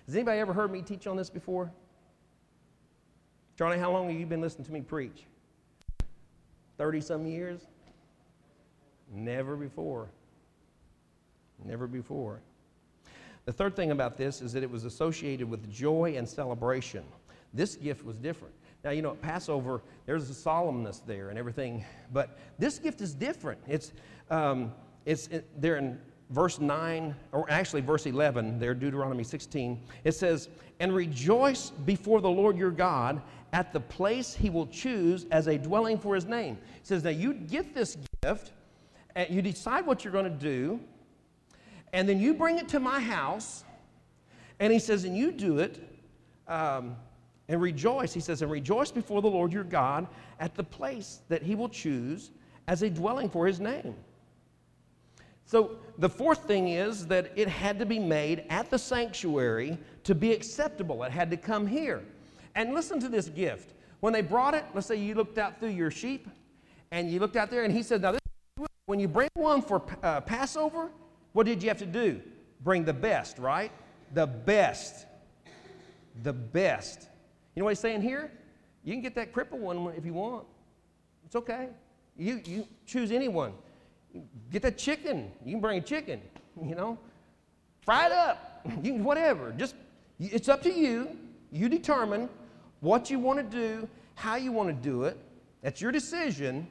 Has 0.06 0.14
anybody 0.14 0.40
ever 0.40 0.52
heard 0.52 0.72
me 0.72 0.82
teach 0.82 1.06
on 1.06 1.16
this 1.16 1.30
before? 1.30 1.70
Charlie, 3.58 3.80
how 3.80 3.90
long 3.90 4.08
have 4.08 4.16
you 4.16 4.24
been 4.24 4.40
listening 4.40 4.66
to 4.66 4.72
me 4.72 4.80
preach? 4.80 5.24
30 6.76 7.00
some 7.00 7.26
years? 7.26 7.66
Never 9.12 9.56
before. 9.56 10.06
Never 11.64 11.88
before. 11.88 12.38
The 13.46 13.52
third 13.52 13.74
thing 13.74 13.90
about 13.90 14.16
this 14.16 14.40
is 14.42 14.52
that 14.52 14.62
it 14.62 14.70
was 14.70 14.84
associated 14.84 15.50
with 15.50 15.68
joy 15.72 16.14
and 16.16 16.28
celebration. 16.28 17.02
This 17.52 17.74
gift 17.74 18.04
was 18.04 18.16
different. 18.16 18.54
Now, 18.84 18.90
you 18.90 19.02
know, 19.02 19.10
at 19.10 19.22
Passover, 19.22 19.82
there's 20.06 20.30
a 20.30 20.34
solemnness 20.34 21.04
there 21.04 21.30
and 21.30 21.38
everything, 21.38 21.84
but 22.12 22.38
this 22.60 22.78
gift 22.78 23.00
is 23.00 23.12
different. 23.12 23.60
It's, 23.66 23.92
um, 24.30 24.72
it's 25.04 25.26
it, 25.28 25.48
there 25.60 25.78
in 25.78 25.98
verse 26.30 26.60
9, 26.60 27.14
or 27.32 27.50
actually 27.50 27.80
verse 27.80 28.06
11, 28.06 28.58
there, 28.58 28.74
Deuteronomy 28.74 29.24
16. 29.24 29.80
It 30.04 30.12
says, 30.12 30.48
And 30.80 30.94
rejoice 30.94 31.70
before 31.70 32.20
the 32.20 32.30
Lord 32.30 32.56
your 32.56 32.70
God 32.70 33.22
at 33.52 33.72
the 33.72 33.80
place 33.80 34.34
he 34.34 34.50
will 34.50 34.66
choose 34.66 35.26
as 35.30 35.46
a 35.46 35.56
dwelling 35.56 35.98
for 35.98 36.14
his 36.14 36.26
name. 36.26 36.58
It 36.76 36.86
says, 36.86 37.04
Now 37.04 37.10
you 37.10 37.34
get 37.34 37.74
this 37.74 37.96
gift, 38.22 38.52
and 39.14 39.28
you 39.30 39.42
decide 39.42 39.86
what 39.86 40.04
you're 40.04 40.12
going 40.12 40.24
to 40.24 40.30
do, 40.30 40.80
and 41.92 42.08
then 42.08 42.20
you 42.20 42.34
bring 42.34 42.58
it 42.58 42.68
to 42.68 42.80
my 42.80 43.00
house, 43.00 43.64
and 44.60 44.72
he 44.72 44.78
says, 44.78 45.04
And 45.04 45.16
you 45.16 45.32
do 45.32 45.58
it. 45.58 45.82
Um, 46.46 46.96
and 47.48 47.60
rejoice, 47.62 48.12
he 48.12 48.20
says, 48.20 48.42
and 48.42 48.50
rejoice 48.50 48.90
before 48.90 49.22
the 49.22 49.28
Lord 49.28 49.52
your 49.52 49.64
God 49.64 50.06
at 50.38 50.54
the 50.54 50.62
place 50.62 51.20
that 51.28 51.42
he 51.42 51.54
will 51.54 51.68
choose 51.68 52.30
as 52.66 52.82
a 52.82 52.90
dwelling 52.90 53.30
for 53.30 53.46
his 53.46 53.58
name. 53.58 53.94
So 55.48 55.78
the 55.96 56.10
fourth 56.10 56.44
thing 56.44 56.68
is 56.68 57.06
that 57.06 57.32
it 57.34 57.48
had 57.48 57.78
to 57.78 57.86
be 57.86 57.98
made 57.98 58.44
at 58.50 58.68
the 58.68 58.78
sanctuary 58.78 59.78
to 60.04 60.14
be 60.14 60.30
acceptable. 60.30 61.02
It 61.04 61.10
had 61.10 61.30
to 61.30 61.38
come 61.38 61.66
here. 61.66 62.04
And 62.54 62.74
listen 62.74 63.00
to 63.00 63.08
this 63.08 63.30
gift. 63.30 63.72
When 64.00 64.12
they 64.12 64.20
brought 64.20 64.52
it, 64.52 64.66
let's 64.74 64.86
say 64.86 64.96
you 64.96 65.14
looked 65.14 65.38
out 65.38 65.58
through 65.58 65.70
your 65.70 65.90
sheep 65.90 66.28
and 66.90 67.10
you 67.10 67.18
looked 67.18 67.36
out 67.36 67.50
there 67.50 67.64
and 67.64 67.72
he 67.72 67.82
said, 67.82 68.02
Now, 68.02 68.12
this, 68.12 68.20
when 68.84 69.00
you 69.00 69.08
bring 69.08 69.30
one 69.36 69.62
for 69.62 69.82
uh, 70.02 70.20
Passover, 70.20 70.90
what 71.32 71.46
did 71.46 71.62
you 71.62 71.70
have 71.70 71.78
to 71.78 71.86
do? 71.86 72.20
Bring 72.62 72.84
the 72.84 72.92
best, 72.92 73.38
right? 73.38 73.72
The 74.12 74.26
best. 74.26 75.06
The 76.24 76.34
best. 76.34 77.08
You 77.54 77.60
know 77.60 77.64
what 77.64 77.70
he's 77.70 77.80
saying 77.80 78.02
here? 78.02 78.30
You 78.84 78.92
can 78.92 79.00
get 79.00 79.14
that 79.14 79.32
crippled 79.32 79.62
one 79.62 79.94
if 79.96 80.04
you 80.04 80.12
want. 80.12 80.44
It's 81.24 81.36
okay. 81.36 81.68
You, 82.18 82.42
you 82.44 82.68
choose 82.84 83.10
anyone. 83.12 83.54
Get 84.50 84.62
that 84.62 84.78
chicken. 84.78 85.30
You 85.44 85.52
can 85.52 85.60
bring 85.60 85.78
a 85.78 85.82
chicken, 85.82 86.20
you 86.62 86.74
know. 86.74 86.98
Fry 87.82 88.06
it 88.06 88.12
up. 88.12 88.44
You 88.82 88.92
can, 88.92 89.04
whatever. 89.04 89.52
Just 89.56 89.76
it's 90.18 90.48
up 90.48 90.62
to 90.64 90.70
you. 90.70 91.16
You 91.50 91.68
determine 91.68 92.28
what 92.80 93.08
you 93.08 93.18
want 93.18 93.38
to 93.38 93.44
do, 93.44 93.88
how 94.14 94.36
you 94.36 94.52
want 94.52 94.68
to 94.68 94.74
do 94.74 95.04
it. 95.04 95.16
That's 95.62 95.80
your 95.80 95.92
decision. 95.92 96.66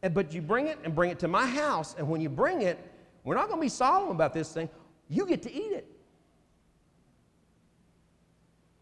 But 0.00 0.32
you 0.32 0.42
bring 0.42 0.66
it 0.66 0.78
and 0.82 0.94
bring 0.94 1.10
it 1.10 1.18
to 1.20 1.28
my 1.28 1.46
house. 1.46 1.94
And 1.96 2.08
when 2.08 2.20
you 2.20 2.28
bring 2.28 2.62
it, 2.62 2.78
we're 3.24 3.36
not 3.36 3.48
going 3.48 3.60
to 3.60 3.64
be 3.64 3.68
solemn 3.68 4.10
about 4.10 4.32
this 4.32 4.52
thing. 4.52 4.68
You 5.08 5.26
get 5.26 5.42
to 5.42 5.52
eat 5.52 5.72
it. 5.72 5.86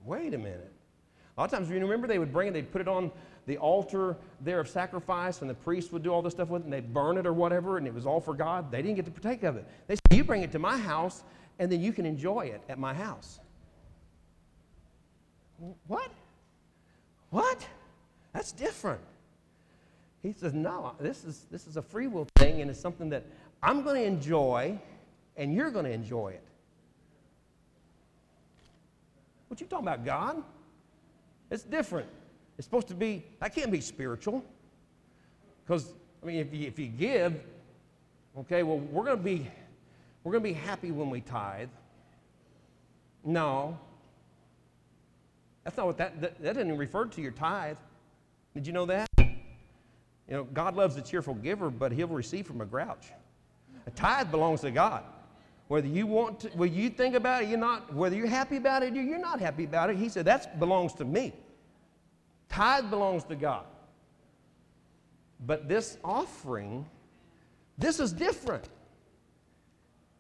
Wait 0.05 0.33
a 0.33 0.39
minute. 0.39 0.73
A 1.37 1.41
lot 1.41 1.53
of 1.53 1.59
times, 1.59 1.69
you 1.69 1.79
remember 1.79 2.07
they 2.07 2.19
would 2.19 2.33
bring 2.33 2.49
it, 2.49 2.53
they'd 2.53 2.73
put 2.73 2.81
it 2.81 2.89
on 2.89 3.11
the 3.51 3.59
altar 3.59 4.17
there 4.41 4.61
of 4.61 4.69
sacrifice, 4.69 5.41
and 5.41 5.51
the 5.51 5.55
priest 5.55 5.93
would 5.93 6.05
do 6.05 6.11
all 6.11 6.23
this 6.23 6.35
stuff 6.35 6.51
with 6.51 6.63
it, 6.63 6.67
and 6.67 6.73
they'd 6.73 6.95
burn 6.95 7.19
it 7.19 7.27
or 7.27 7.33
whatever, 7.33 7.79
and 7.79 7.87
it 7.87 7.93
was 7.93 8.07
all 8.07 8.21
for 8.21 8.33
God. 8.33 8.71
They 8.71 8.81
didn't 8.81 8.95
get 8.95 9.07
to 9.07 9.11
partake 9.11 9.43
of 9.43 9.57
it. 9.57 9.67
They 9.89 9.97
said, 9.97 10.17
You 10.17 10.23
bring 10.23 10.43
it 10.43 10.53
to 10.53 10.61
my 10.61 10.79
house, 10.79 11.25
and 11.59 11.71
then 11.71 11.81
you 11.81 11.93
can 11.93 12.07
enjoy 12.07 12.43
it 12.43 12.63
at 12.69 12.79
my 12.79 12.95
house. 12.95 13.41
What? 15.89 16.13
What? 17.31 17.67
That's 18.33 18.53
different. 18.53 19.01
He 20.23 20.33
says, 20.33 20.55
No, 20.55 20.93
this 21.01 21.25
is, 21.25 21.47
this 21.51 21.67
is 21.67 21.77
a 21.77 21.83
free 21.83 22.07
will 22.07 22.29
thing, 22.37 22.61
and 22.61 22.71
it's 22.71 22.79
something 22.79 23.09
that 23.09 23.25
I'm 23.65 23.83
going 23.83 23.97
to 23.97 24.07
enjoy, 24.07 24.79
and 25.37 25.53
you're 25.53 25.73
going 25.73 25.87
to 25.87 25.93
enjoy 25.93 26.29
it. 26.29 26.45
What 29.49 29.61
you 29.61 29.67
talking 29.67 29.89
about, 29.89 30.05
God? 30.05 30.41
It's 31.51 31.65
different. 31.65 32.09
It's 32.61 32.67
supposed 32.67 32.89
to 32.89 32.95
be, 32.95 33.25
that 33.41 33.55
can't 33.55 33.73
be 33.73 33.81
spiritual. 33.81 34.45
Because, 35.65 35.95
I 36.23 36.27
mean, 36.27 36.37
if 36.41 36.53
you, 36.53 36.67
if 36.67 36.79
you 36.79 36.89
give, 36.89 37.41
okay, 38.41 38.63
well, 38.63 38.77
we're 38.77 39.07
going 39.07 39.17
to 39.17 39.23
be, 39.23 39.51
we're 40.23 40.33
going 40.33 40.45
to 40.45 40.49
be 40.51 40.53
happy 40.53 40.91
when 40.91 41.09
we 41.09 41.23
tithe. 41.23 41.71
No. 43.25 43.79
That's 45.65 45.79
not 45.79 45.87
what 45.87 45.97
that, 45.97 46.21
that, 46.21 46.43
that 46.43 46.53
didn't 46.53 46.77
refer 46.77 47.07
to 47.07 47.23
your 47.23 47.31
tithe. 47.31 47.79
Did 48.53 48.67
you 48.67 48.75
know 48.75 48.85
that? 48.85 49.09
You 49.17 49.33
know, 50.29 50.45
God 50.45 50.77
loves 50.77 50.97
a 50.97 51.01
cheerful 51.01 51.37
giver, 51.37 51.71
but 51.71 51.93
he'll 51.93 52.09
receive 52.09 52.47
from 52.47 52.61
a 52.61 52.67
grouch. 52.67 53.07
A 53.87 53.91
tithe 53.91 54.31
belongs 54.31 54.61
to 54.61 54.71
God. 54.71 55.05
Whether 55.69 55.89
you 55.89 56.07
want 56.07 56.41
to, 56.41 56.49
whether 56.49 56.75
you 56.75 56.91
think 56.91 57.15
about 57.15 57.43
it, 57.45 57.49
you're 57.49 57.59
not, 57.59 57.95
whether 57.95 58.15
you're 58.15 58.27
happy 58.27 58.59
about 58.59 58.83
it 58.83 58.95
you're 58.95 59.19
not 59.19 59.41
happy 59.41 59.65
about 59.65 59.89
it, 59.89 59.97
he 59.97 60.11
said, 60.11 60.27
that 60.27 60.59
belongs 60.59 60.93
to 60.97 61.07
me. 61.07 61.33
Tithe 62.51 62.91
belongs 62.91 63.25
to 63.25 63.37
God. 63.37 63.65
But 65.47 65.69
this 65.69 65.97
offering, 66.05 66.85
this 67.79 68.01
is 68.01 68.13
different. 68.13 68.69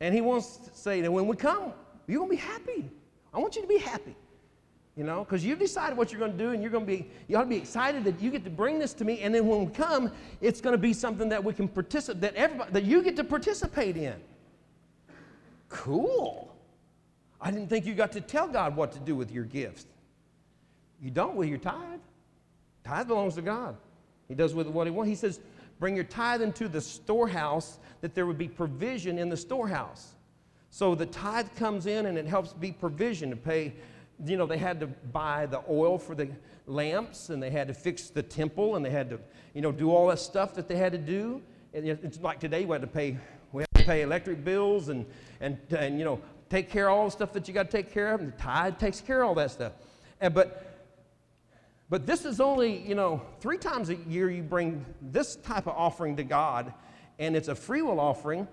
And 0.01 0.14
he 0.14 0.22
wants 0.22 0.57
to 0.57 0.70
say 0.74 1.03
that 1.03 1.12
when 1.12 1.26
we 1.26 1.37
come, 1.37 1.72
you're 2.07 2.18
going 2.18 2.31
to 2.31 2.37
be 2.37 2.41
happy. 2.41 2.91
I 3.35 3.39
want 3.39 3.57
you 3.57 3.62
to 3.62 3.68
be 3.68 3.78
happy. 3.78 4.16
You 4.97 5.05
know, 5.05 5.24
because 5.24 5.45
you've 5.45 5.59
decided 5.59 5.97
what 5.97 6.11
you're 6.11 6.18
going 6.18 6.33
to 6.33 6.39
do, 6.39 6.51
and 6.51 6.62
you're 6.62 6.70
going 6.70 6.85
to 6.85 6.93
be, 6.93 7.09
you 7.28 7.37
ought 7.37 7.45
to 7.45 7.49
be 7.49 7.57
excited 7.57 8.05
that 8.05 8.20
you 8.20 8.31
get 8.31 8.45
to 8.45 8.51
bring 8.51 8.78
this 8.78 8.93
to 8.95 9.05
me, 9.05 9.20
and 9.20 9.35
then 9.35 9.47
when 9.47 9.66
we 9.66 9.72
come, 9.72 10.11
it's 10.41 10.61
going 10.61 10.72
to 10.72 10.78
be 10.78 10.93
something 10.93 11.28
that 11.28 11.43
we 11.43 11.53
can 11.53 11.68
participate, 11.68 12.20
that 12.20 12.35
everybody, 12.35 12.72
that 12.72 12.85
you 12.85 13.03
get 13.03 13.16
to 13.16 13.24
participate 13.24 13.97
in. 13.97 14.16
Cool. 15.68 16.55
I 17.41 17.51
didn't 17.51 17.68
think 17.68 17.87
you 17.87 17.95
got 17.95 18.12
to 18.12 18.20
tell 18.20 18.49
God 18.49 18.76
what 18.76 18.93
to 18.93 18.99
do 18.99 19.14
with 19.14 19.31
your 19.31 19.45
gifts. 19.45 19.87
You 21.01 21.11
don't 21.11 21.37
with 21.37 21.49
your 21.49 21.59
tithe. 21.59 22.01
Tithe 22.85 23.09
belongs 23.09 23.35
to 23.35 23.43
God. 23.43 23.76
He 24.28 24.35
does 24.35 24.55
with 24.55 24.68
what 24.68 24.87
he 24.87 24.91
wants. 24.91 25.09
He 25.09 25.16
says, 25.16 25.41
bring 25.78 25.95
your 25.95 26.05
tithe 26.05 26.43
into 26.43 26.68
the 26.68 26.81
storehouse 26.81 27.78
that 28.01 28.14
there 28.14 28.26
would 28.26 28.39
be 28.39 28.49
provision 28.49 29.18
in 29.18 29.28
the 29.28 29.37
storehouse. 29.37 30.14
So 30.70 30.95
the 30.95 31.07
tithe 31.07 31.49
comes 31.57 31.87
in 31.87 32.07
and 32.07 32.16
it 32.16 32.26
helps 32.26 32.53
be 32.53 32.70
provision 32.70 33.31
to 33.31 33.37
pay. 33.37 33.74
You 34.24 34.37
know, 34.37 34.47
they 34.47 34.59
had 34.59 34.78
to 34.81 34.87
buy 34.87 35.47
the 35.47 35.62
oil 35.68 35.99
for 35.99 36.14
the 36.14 36.28
lamps 36.66 37.31
and 37.31 37.43
they 37.43 37.51
had 37.51 37.66
to 37.68 37.74
fix 37.74 38.11
the 38.11 38.22
temple 38.22 38.76
and 38.76 38.85
they 38.85 38.91
had 38.91 39.11
to, 39.11 39.18
you 39.53 39.62
know, 39.62 39.72
do 39.72 39.91
all 39.91 40.07
that 40.09 40.20
stuff 40.20 40.55
that 40.55 40.68
they 40.68 40.76
had 40.76 40.93
to 40.93 40.99
do. 40.99 41.43
And 41.74 41.87
it's 41.87 42.20
like 42.20 42.39
today 42.39 42.64
we 42.64 42.72
had 42.72 42.83
to 42.83 42.87
pay, 42.87 43.16
we 43.53 43.62
have 43.62 43.83
to 43.83 43.85
pay 43.85 44.03
electric 44.03 44.45
bills 44.45 44.91
and, 44.91 45.07
and, 45.41 45.59
and 45.70 45.99
you 45.99 46.05
know, 46.05 46.20
take 46.49 46.70
care 46.70 46.89
of 46.89 46.97
all 46.97 47.05
the 47.07 47.11
stuff 47.11 47.33
that 47.33 47.49
you 47.49 47.55
got 47.55 47.70
to 47.70 47.76
take 47.76 47.93
care 47.93 48.12
of. 48.12 48.20
And 48.20 48.33
the 48.33 48.37
tithe 48.37 48.78
takes 48.78 49.01
care 49.01 49.22
of 49.22 49.28
all 49.28 49.35
that 49.35 49.51
stuff. 49.51 49.72
And, 50.20 50.33
but 50.35 50.70
but 51.91 52.07
this 52.07 52.24
is 52.24 52.41
only, 52.41 52.78
you 52.86 52.95
know, 52.95 53.20
three 53.41 53.59
times 53.59 53.91
a 53.91 53.97
year 53.97 54.30
you 54.30 54.43
bring 54.43 54.86
this 55.03 55.36
type 55.36 55.66
of 55.66 55.74
offering 55.76 56.16
to 56.16 56.24
God, 56.24 56.72
and 57.18 57.36
it's 57.36 57.49
a 57.49 57.55
free 57.55 57.82
will 57.82 58.01
offering. 58.01 58.47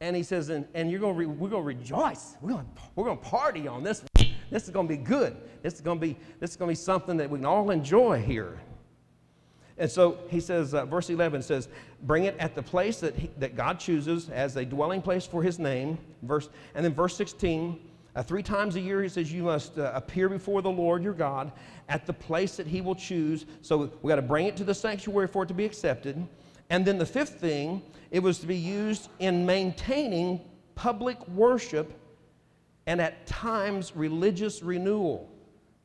And 0.00 0.16
he 0.16 0.22
says, 0.22 0.48
and, 0.48 0.66
and 0.74 0.90
you're 0.90 1.00
gonna 1.00 1.12
re, 1.12 1.26
we're 1.26 1.50
going 1.50 1.62
to 1.62 1.66
rejoice. 1.66 2.36
We're 2.40 2.52
going 2.52 2.68
we're 2.96 3.04
gonna 3.04 3.20
party 3.20 3.68
on 3.68 3.84
this. 3.84 4.02
This 4.50 4.64
is 4.64 4.70
going 4.70 4.88
to 4.88 4.96
be 4.96 5.02
good. 5.02 5.36
This 5.62 5.74
is 5.74 5.80
going 5.80 6.00
to 6.00 6.06
be, 6.06 6.16
this 6.40 6.50
is 6.50 6.56
going 6.56 6.68
to 6.68 6.72
be 6.72 6.82
something 6.82 7.16
that 7.18 7.30
we 7.30 7.38
can 7.38 7.46
all 7.46 7.70
enjoy 7.70 8.20
here. 8.20 8.58
And 9.78 9.90
so 9.90 10.18
he 10.28 10.40
says, 10.40 10.74
uh, 10.74 10.84
verse 10.84 11.08
11 11.08 11.42
says, 11.42 11.68
bring 12.02 12.24
it 12.24 12.36
at 12.38 12.54
the 12.54 12.62
place 12.62 13.00
that, 13.00 13.14
he, 13.14 13.30
that 13.38 13.56
God 13.56 13.78
chooses 13.78 14.28
as 14.28 14.56
a 14.56 14.64
dwelling 14.64 15.00
place 15.00 15.24
for 15.24 15.42
his 15.42 15.58
name. 15.58 15.98
Verse, 16.22 16.50
and 16.74 16.84
then 16.84 16.92
verse 16.92 17.16
16, 17.16 17.80
uh, 18.14 18.22
three 18.22 18.42
times 18.42 18.76
a 18.76 18.80
year, 18.80 19.02
he 19.02 19.08
says, 19.08 19.32
You 19.32 19.44
must 19.44 19.78
uh, 19.78 19.92
appear 19.94 20.28
before 20.28 20.62
the 20.62 20.70
Lord 20.70 21.02
your 21.02 21.12
God 21.12 21.52
at 21.88 22.06
the 22.06 22.12
place 22.12 22.56
that 22.56 22.66
he 22.66 22.80
will 22.80 22.94
choose. 22.94 23.46
So 23.62 23.90
we 24.02 24.08
got 24.08 24.16
to 24.16 24.22
bring 24.22 24.46
it 24.46 24.56
to 24.56 24.64
the 24.64 24.74
sanctuary 24.74 25.28
for 25.28 25.44
it 25.44 25.46
to 25.46 25.54
be 25.54 25.64
accepted. 25.64 26.26
And 26.70 26.84
then 26.84 26.98
the 26.98 27.06
fifth 27.06 27.40
thing, 27.40 27.82
it 28.10 28.20
was 28.20 28.38
to 28.40 28.46
be 28.46 28.56
used 28.56 29.08
in 29.18 29.46
maintaining 29.46 30.40
public 30.74 31.26
worship 31.28 31.92
and 32.86 33.00
at 33.00 33.26
times 33.26 33.94
religious 33.94 34.62
renewal. 34.62 35.30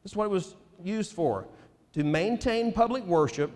This 0.04 0.14
is 0.14 0.16
what 0.16 0.26
it 0.26 0.32
was 0.32 0.56
used 0.84 1.14
for 1.14 1.48
to 1.94 2.04
maintain 2.04 2.72
public 2.72 3.04
worship 3.06 3.52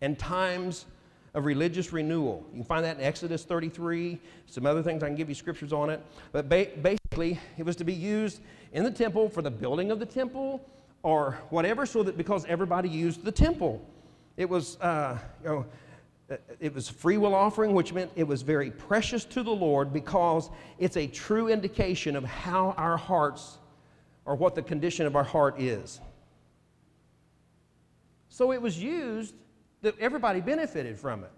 and 0.00 0.18
times 0.18 0.86
of 1.34 1.44
religious 1.44 1.92
renewal. 1.92 2.44
You 2.50 2.58
can 2.58 2.64
find 2.64 2.84
that 2.84 2.98
in 2.98 3.04
Exodus 3.04 3.44
33, 3.44 4.20
some 4.46 4.66
other 4.66 4.82
things. 4.82 5.02
I 5.02 5.08
can 5.08 5.16
give 5.16 5.28
you 5.28 5.34
scriptures 5.34 5.72
on 5.72 5.90
it. 5.90 6.00
But 6.32 6.48
ba- 6.48 6.68
basically, 6.80 6.98
it 7.56 7.64
was 7.64 7.76
to 7.76 7.84
be 7.84 7.92
used 7.92 8.40
in 8.72 8.84
the 8.84 8.90
temple 8.90 9.28
for 9.28 9.42
the 9.42 9.50
building 9.50 9.90
of 9.90 9.98
the 9.98 10.06
temple 10.06 10.68
or 11.02 11.38
whatever, 11.50 11.86
so 11.86 12.02
that 12.02 12.16
because 12.16 12.44
everybody 12.46 12.88
used 12.88 13.24
the 13.24 13.32
temple. 13.32 13.84
It 14.36 14.48
was, 14.48 14.80
uh, 14.80 15.18
you 15.42 15.48
know, 15.48 15.66
it 16.58 16.74
was 16.74 16.88
free 16.88 17.18
will 17.18 17.34
offering, 17.34 17.74
which 17.74 17.92
meant 17.92 18.10
it 18.16 18.26
was 18.26 18.42
very 18.42 18.70
precious 18.70 19.24
to 19.26 19.42
the 19.42 19.50
Lord 19.50 19.92
because 19.92 20.50
it's 20.78 20.96
a 20.96 21.06
true 21.06 21.48
indication 21.48 22.16
of 22.16 22.24
how 22.24 22.74
our 22.76 22.96
hearts 22.96 23.58
or 24.24 24.34
what 24.34 24.54
the 24.54 24.62
condition 24.62 25.06
of 25.06 25.16
our 25.16 25.24
heart 25.24 25.60
is. 25.60 26.00
So 28.28 28.52
it 28.52 28.60
was 28.60 28.82
used 28.82 29.34
that 29.82 29.98
everybody 30.00 30.40
benefited 30.40 30.98
from 30.98 31.22
it. 31.22 31.30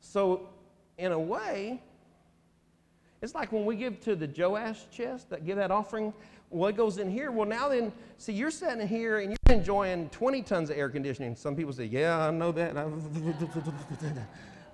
So, 0.00 0.48
in 0.96 1.12
a 1.12 1.18
way, 1.18 1.82
it's 3.22 3.34
like 3.34 3.52
when 3.52 3.64
we 3.64 3.76
give 3.76 4.00
to 4.00 4.16
the 4.16 4.26
Joash 4.26 4.88
chest, 4.90 5.30
that 5.30 5.44
give 5.44 5.56
that 5.56 5.70
offering, 5.70 6.12
what 6.48 6.76
goes 6.76 6.98
in 6.98 7.10
here? 7.10 7.30
Well, 7.30 7.46
now 7.46 7.68
then, 7.68 7.92
see, 8.18 8.32
you're 8.32 8.50
sitting 8.50 8.86
here 8.86 9.18
and 9.18 9.30
you're 9.30 9.56
enjoying 9.56 10.08
20 10.08 10.42
tons 10.42 10.70
of 10.70 10.76
air 10.76 10.88
conditioning. 10.88 11.36
Some 11.36 11.54
people 11.54 11.72
say, 11.72 11.84
Yeah, 11.84 12.18
I 12.18 12.30
know 12.30 12.50
that. 12.52 12.76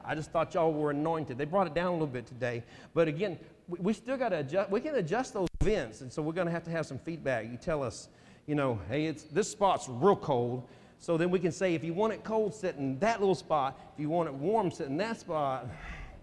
I 0.05 0.15
just 0.15 0.31
thought 0.31 0.55
y'all 0.55 0.73
were 0.73 0.93
anointed. 0.93 1.37
They 1.37 1.45
brought 1.45 1.67
it 1.67 1.75
down 1.75 1.89
a 1.89 1.93
little 1.93 2.07
bit 2.07 2.27
today. 2.27 2.63
But 2.95 3.09
again, 3.09 3.39
we, 3.67 3.79
we 3.81 3.93
still 3.93 4.17
got 4.17 4.29
to 4.29 4.39
adjust. 4.39 4.71
We 4.71 4.81
can 4.81 4.95
adjust 4.95 5.35
those 5.35 5.49
vents. 5.63 6.01
And 6.01 6.13
so 6.13 6.23
we're 6.23 6.33
going 6.33 6.47
to 6.47 6.53
have 6.53 6.63
to 6.65 6.71
have 6.71 6.87
some 6.87 6.99
feedback. 6.99 7.51
You 7.51 7.57
tell 7.57 7.83
us, 7.83 8.09
you 8.47 8.55
know, 8.55 8.79
hey, 8.89 9.07
it's, 9.07 9.25
this 9.25 9.51
spot's 9.51 9.89
real 9.89 10.15
cold. 10.15 10.63
So 10.99 11.17
then 11.17 11.31
we 11.31 11.41
can 11.41 11.53
say, 11.53 11.75
if 11.75 11.83
you 11.83 11.93
want 11.93 12.13
it 12.13 12.23
cold, 12.23 12.55
sit 12.55 12.77
in 12.77 12.99
that 13.01 13.19
little 13.19 13.35
spot. 13.35 13.79
If 13.93 14.01
you 14.01 14.09
want 14.09 14.29
it 14.29 14.35
warm, 14.35 14.71
sit 14.71 14.87
in 14.87 14.97
that 14.99 15.19
spot. 15.21 15.67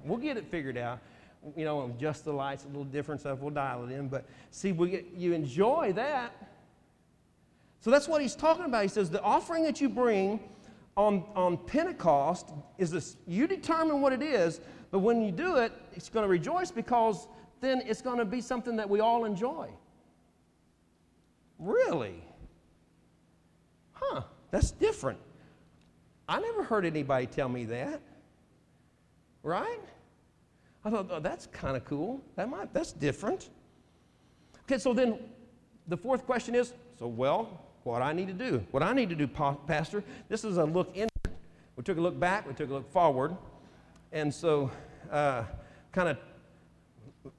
We'll 0.06 0.18
get 0.18 0.38
it 0.38 0.46
figured 0.50 0.78
out. 0.78 1.00
You 1.56 1.66
know, 1.66 1.86
adjust 1.86 2.26
the 2.26 2.32
lights, 2.32 2.64
a 2.64 2.68
little 2.68 2.86
different 2.86 3.22
stuff, 3.22 3.39
we'll 3.39 3.52
dial 3.52 3.86
it 3.86 3.91
in. 3.91 4.08
But 4.08 4.26
see, 4.52 4.72
we 4.72 4.89
get, 4.89 5.06
you 5.16 5.34
enjoy 5.34 5.94
that. 5.94 6.34
So 7.82 7.91
that's 7.91 8.08
what 8.08 8.22
he's 8.22 8.36
talking 8.36 8.66
about. 8.66 8.84
He 8.84 8.88
says, 8.88 9.10
the 9.10 9.22
offering 9.22 9.64
that 9.64 9.82
you 9.82 9.89
bring 9.89 10.39
on, 10.96 11.26
on 11.36 11.58
Pentecost 11.58 12.52
is 12.78 12.91
this, 12.91 13.18
you 13.28 13.46
determine 13.46 14.00
what 14.00 14.14
it 14.14 14.22
is, 14.22 14.62
but 14.89 15.00
when 15.00 15.22
you 15.22 15.32
do 15.32 15.58
it, 15.58 15.74
it's 15.94 16.08
going 16.08 16.24
to 16.24 16.30
rejoice 16.30 16.72
because 16.72 17.28
then 17.60 17.82
it's 17.86 18.02
going 18.02 18.20
to 18.20 18.26
be 18.26 18.41
something 18.41 18.76
that 18.78 18.89
we 18.89 19.00
all 19.00 19.26
enjoy. 19.26 19.70
Really? 21.60 22.24
Huh. 23.91 24.22
That's 24.52 24.72
different. 24.72 25.20
I 26.28 26.39
never 26.39 26.64
heard 26.64 26.86
anybody 26.86 27.26
tell 27.26 27.50
me 27.50 27.66
that. 27.66 28.02
Right? 29.41 29.80
I 30.86 30.90
thought, 30.90 31.08
oh, 31.10 31.20
that's 31.20 31.48
kind 31.48 31.78
of 31.78 31.86
cool. 31.86 32.22
That 32.36 32.50
might, 32.50 32.74
that's 32.74 32.92
different. 32.92 33.50
Okay, 34.64 34.78
so 34.78 34.94
then 34.94 35.20
the 35.88 35.98
fourth 35.98 36.26
question 36.26 36.56
is 36.56 36.74
so, 37.00 37.08
well, 37.08 37.62
what 37.84 38.02
I 38.02 38.14
need 38.14 38.28
to 38.28 38.34
do? 38.34 38.64
What 38.72 38.84
I 38.84 38.94
need 38.94 39.10
to 39.10 39.16
do, 39.16 39.28
Pastor? 39.28 40.04
This 40.30 40.44
is 40.44 40.58
a 40.58 40.64
look 40.64 40.92
inward. 40.94 41.10
We 41.76 41.84
took 41.84 41.98
a 41.98 42.02
look 42.02 42.20
back, 42.20 42.48
we 42.48 42.54
took 42.54 42.70
a 42.70 42.74
look 42.74 42.92
forward. 42.92 43.36
And 44.12 44.34
so, 44.34 44.70
uh, 45.12 45.44
kind 45.92 46.10
of 46.10 46.18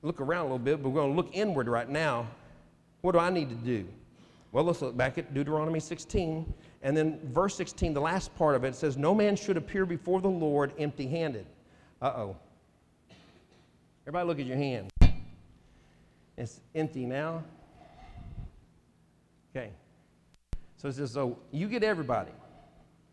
look 0.02 0.20
around 0.20 0.40
a 0.40 0.44
little 0.44 0.58
bit, 0.58 0.82
but 0.82 0.90
we're 0.90 1.00
going 1.00 1.12
to 1.12 1.16
look 1.16 1.30
inward 1.32 1.68
right 1.68 1.88
now. 1.88 2.26
What 3.02 3.12
do 3.12 3.18
I 3.18 3.30
need 3.30 3.48
to 3.50 3.54
do? 3.54 3.86
Well, 4.52 4.64
let's 4.64 4.80
look 4.82 4.96
back 4.96 5.18
at 5.18 5.34
Deuteronomy 5.34 5.80
16. 5.80 6.52
And 6.82 6.96
then 6.96 7.20
verse 7.32 7.56
16, 7.56 7.92
the 7.92 8.00
last 8.00 8.34
part 8.36 8.54
of 8.54 8.64
it 8.64 8.74
says, 8.74 8.96
No 8.96 9.14
man 9.14 9.36
should 9.36 9.56
appear 9.56 9.84
before 9.84 10.20
the 10.20 10.28
Lord 10.28 10.72
empty 10.78 11.06
handed. 11.06 11.46
Uh 12.00 12.12
oh. 12.16 12.36
Everybody 14.06 14.28
look 14.28 14.38
at 14.38 14.46
your 14.46 14.58
hand. 14.58 14.90
It's 16.36 16.60
empty 16.74 17.06
now. 17.06 17.42
Okay. 19.56 19.70
So 20.76 20.88
it 20.88 20.96
says, 20.96 21.12
so 21.12 21.38
you 21.50 21.68
get 21.68 21.82
everybody 21.82 22.32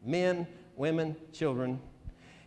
men, 0.03 0.45
women, 0.75 1.15
children, 1.31 1.79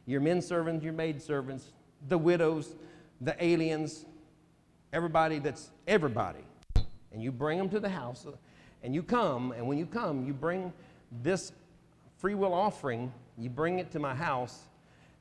your 0.05 0.21
men 0.21 0.43
servants, 0.43 0.85
your 0.85 0.93
maid 0.93 1.23
servants, 1.23 1.73
the 2.09 2.19
widows, 2.19 2.75
the 3.21 3.43
aliens, 3.43 4.05
everybody 4.93 5.39
that's 5.39 5.71
everybody. 5.87 6.45
And 7.13 7.23
you 7.23 7.33
bring 7.33 7.57
them 7.57 7.71
to 7.71 7.81
the 7.81 7.89
house, 7.89 8.27
and 8.83 8.95
you 8.95 9.03
come, 9.03 9.53
and 9.53 9.67
when 9.67 9.79
you 9.79 9.87
come, 9.87 10.27
you 10.27 10.35
bring 10.35 10.73
this 11.23 11.53
free 12.19 12.35
will 12.35 12.53
offering, 12.53 13.13
you 13.39 13.49
bring 13.49 13.79
it 13.79 13.91
to 13.93 13.99
my 13.99 14.15
house, 14.15 14.65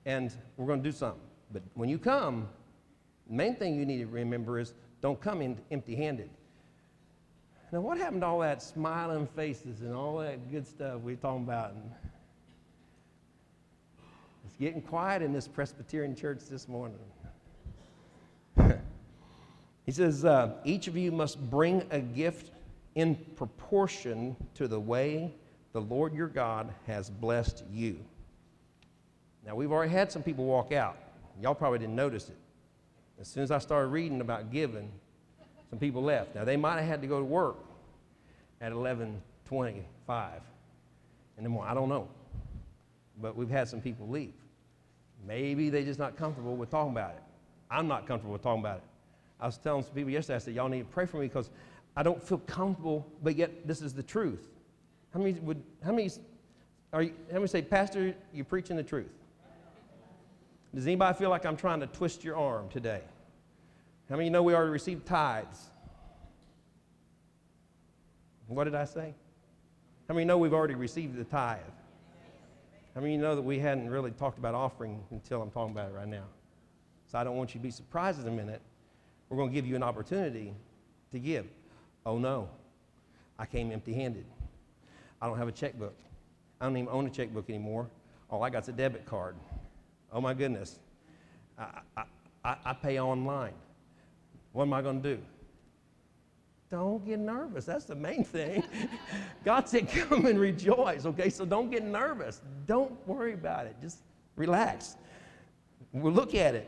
and 0.05 0.34
we're 0.57 0.65
going 0.65 0.82
to 0.82 0.89
do 0.89 0.95
something. 0.95 1.21
But 1.51 1.61
when 1.76 1.88
you 1.88 1.99
come, 1.99 2.49
main 3.30 3.55
thing 3.55 3.76
you 3.76 3.86
need 3.86 3.99
to 3.99 4.07
remember 4.07 4.59
is 4.59 4.74
don't 5.01 5.19
come 5.19 5.41
in 5.41 5.57
empty 5.71 5.95
handed. 5.95 6.30
Now, 7.71 7.82
what 7.82 7.97
happened 7.97 8.21
to 8.21 8.28
all 8.28 8.39
that 8.39 8.61
smiling 8.61 9.28
faces 9.36 9.82
and 9.82 9.95
all 9.95 10.17
that 10.17 10.51
good 10.51 10.67
stuff 10.67 11.01
we 11.01 11.13
are 11.13 11.15
talking 11.15 11.43
about? 11.43 11.74
It's 14.45 14.57
getting 14.57 14.82
quiet 14.82 15.24
in 15.24 15.34
this 15.34 15.47
Presbyterian 15.47 16.15
church 16.15 16.41
this 16.49 16.67
morning. 16.67 16.99
he 19.86 19.91
says, 19.91 20.24
uh, 20.24 20.53
Each 20.63 20.88
of 20.88 20.95
you 20.95 21.11
must 21.11 21.49
bring 21.49 21.84
a 21.89 21.99
gift 21.99 22.51
in 22.93 23.15
proportion 23.36 24.36
to 24.53 24.67
the 24.67 24.80
way 24.80 25.34
the 25.71 25.82
Lord 25.82 26.13
your 26.13 26.28
God 26.28 26.71
has 26.86 27.09
blessed 27.09 27.63
you. 27.71 27.97
Now, 29.45 29.55
we've 29.55 29.71
already 29.71 29.91
had 29.91 30.11
some 30.11 30.21
people 30.21 30.45
walk 30.45 30.71
out. 30.71 30.97
Y'all 31.41 31.55
probably 31.55 31.80
didn't 31.80 31.95
notice 31.95 32.30
it. 32.30 32.38
As 33.24 33.30
soon 33.30 33.43
as 33.43 33.51
I 33.51 33.59
started 33.59 33.88
reading 33.88 34.19
about 34.19 34.51
giving, 34.51 34.91
some 35.69 35.80
people 35.80 36.03
left. 36.03 36.36
Now, 36.36 36.43
they 36.43 36.57
might 36.57 36.76
have 36.80 36.86
had 36.86 37.01
to 37.03 37.07
go 37.07 37.19
to 37.19 37.26
work 37.26 37.55
at 38.59 38.74
1125 38.74 40.41
in 41.38 41.43
the 41.45 41.49
morning. 41.49 41.71
I 41.71 41.74
don't 41.74 41.88
know. 41.88 42.09
But 43.21 43.38
we've 43.38 43.49
had 43.49 43.69
some 43.69 43.80
people 43.80 44.09
leave. 44.09 44.34
Maybe 45.26 45.69
they're 45.69 45.86
just 45.86 45.99
not 45.99 46.17
comfortable 46.17 46.57
with 46.57 46.69
talking 46.69 46.91
about 46.91 47.11
it. 47.11 47.24
I'm 47.71 47.88
not 47.88 48.05
comfortable 48.07 48.34
with 48.34 48.41
talking 48.41 48.59
about 48.59 48.80
it. 48.80 48.84
I 49.39 49.45
was 49.45 49.57
telling 49.57 49.84
some 49.84 49.93
people 49.93 50.11
yesterday, 50.11 50.36
I 50.36 50.39
said, 50.39 50.55
y'all 50.55 50.67
need 50.67 50.80
to 50.80 50.93
pray 50.93 51.05
for 51.05 51.15
me 51.15 51.28
because 51.28 51.49
I 51.95 52.03
don't 52.03 52.21
feel 52.21 52.39
comfortable, 52.39 53.07
but 53.24 53.38
yet 53.38 53.65
this 53.65 53.82
is 53.82 53.93
the 53.93 54.03
truth. 54.03 54.49
How 55.13 55.21
many 55.21 55.39
would, 55.39 55.63
how 55.82 55.93
many, 55.93 56.11
are 56.91 57.03
you, 57.03 57.13
how 57.30 57.36
many 57.36 57.47
say, 57.47 57.61
Pastor, 57.61 58.15
you're 58.34 58.43
preaching 58.43 58.76
the 58.76 58.84
truth? 58.84 59.13
Does 60.76 60.88
anybody 60.88 61.17
feel 61.17 61.30
like 61.30 61.45
I'm 61.45 61.55
trying 61.55 61.80
to 61.80 61.88
twist 61.88 62.26
your 62.26 62.36
arm 62.36 62.67
today? 62.67 62.99
How 64.10 64.16
many 64.16 64.26
you 64.26 64.32
know 64.32 64.43
we 64.43 64.54
already 64.54 64.72
received 64.72 65.06
tithes? 65.06 65.70
What 68.47 68.66
did 68.66 68.76
I 68.76 68.86
say? 68.86 69.16
How 70.08 70.14
many 70.14 70.26
know 70.26 70.38
we've 70.38 70.54
already 70.54 70.76
received 70.76 71.18
the 71.18 71.24
tithe? 71.24 71.60
How 72.93 73.01
many 73.01 73.18
know 73.18 73.36
that 73.36 73.41
we 73.41 73.58
hadn't 73.58 73.89
really 73.89 74.12
talked 74.12 74.38
about 74.38 74.54
offering 74.54 75.01
until 75.10 75.41
I'm 75.41 75.49
talking 75.49 75.72
about 75.72 75.89
it 75.89 75.93
right 75.93 76.08
now? 76.08 76.26
So 77.08 77.18
I 77.18 77.24
don't 77.24 77.36
want 77.36 77.56
you 77.56 77.60
to 77.60 77.64
be 77.64 77.72
surprised 77.72 78.22
in 78.22 78.28
a 78.28 78.32
minute. 78.32 78.62
We're 79.30 79.38
going 79.38 79.49
to 79.49 79.56
give 79.56 79.66
you 79.66 79.76
an 79.76 79.84
opportunity 79.84 80.54
to 81.12 81.20
give. 81.20 81.47
Oh 82.06 82.20
no, 82.20 82.49
I 83.39 83.45
came 83.45 83.72
empty 83.72 83.93
handed. 83.93 84.26
I 85.22 85.28
don't 85.28 85.38
have 85.38 85.47
a 85.47 85.54
checkbook. 85.54 85.95
I 86.60 86.66
don't 86.66 86.78
even 86.78 86.89
own 86.89 87.08
a 87.08 87.10
checkbook 87.10 87.49
anymore. 87.49 87.89
All 88.30 88.43
I 88.43 88.49
got's 88.49 88.68
a 88.68 88.74
debit 88.74 89.06
card. 89.06 89.36
Oh 90.12 90.22
my 90.22 90.34
goodness. 90.34 90.80
I, 91.58 91.82
I, 92.43 92.56
I 92.66 92.74
pay 92.74 92.99
online. 92.99 93.54
What 94.54 94.64
am 94.64 94.74
I 94.74 94.82
going 94.82 95.01
to 95.01 95.16
do? 95.16 95.22
Don't 96.70 97.06
get 97.06 97.20
nervous. 97.20 97.66
That's 97.66 97.86
the 97.86 97.95
main 97.95 98.24
thing. 98.24 98.64
God 99.45 99.68
said, 99.68 99.89
come 99.89 100.26
and 100.26 100.39
rejoice, 100.39 101.06
okay? 101.06 101.30
So 101.30 101.45
don't 101.45 101.70
get 101.70 101.84
nervous. 101.84 102.41
Don't 102.66 102.95
worry 103.08 103.34
about 103.34 103.68
it. 103.68 103.76
Just 103.82 103.99
relax. 104.36 104.95
We'll 105.91 106.14
look 106.14 106.34
at 106.34 106.56
it. 106.56 106.68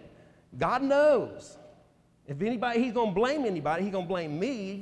God 0.57 0.83
knows. 0.83 1.57
If 2.27 2.41
anybody, 2.41 2.83
he's 2.83 2.93
going 2.93 3.09
to 3.09 3.15
blame 3.15 3.45
anybody, 3.45 3.83
he's 3.83 3.91
going 3.91 4.05
to 4.05 4.09
blame 4.09 4.39
me 4.39 4.81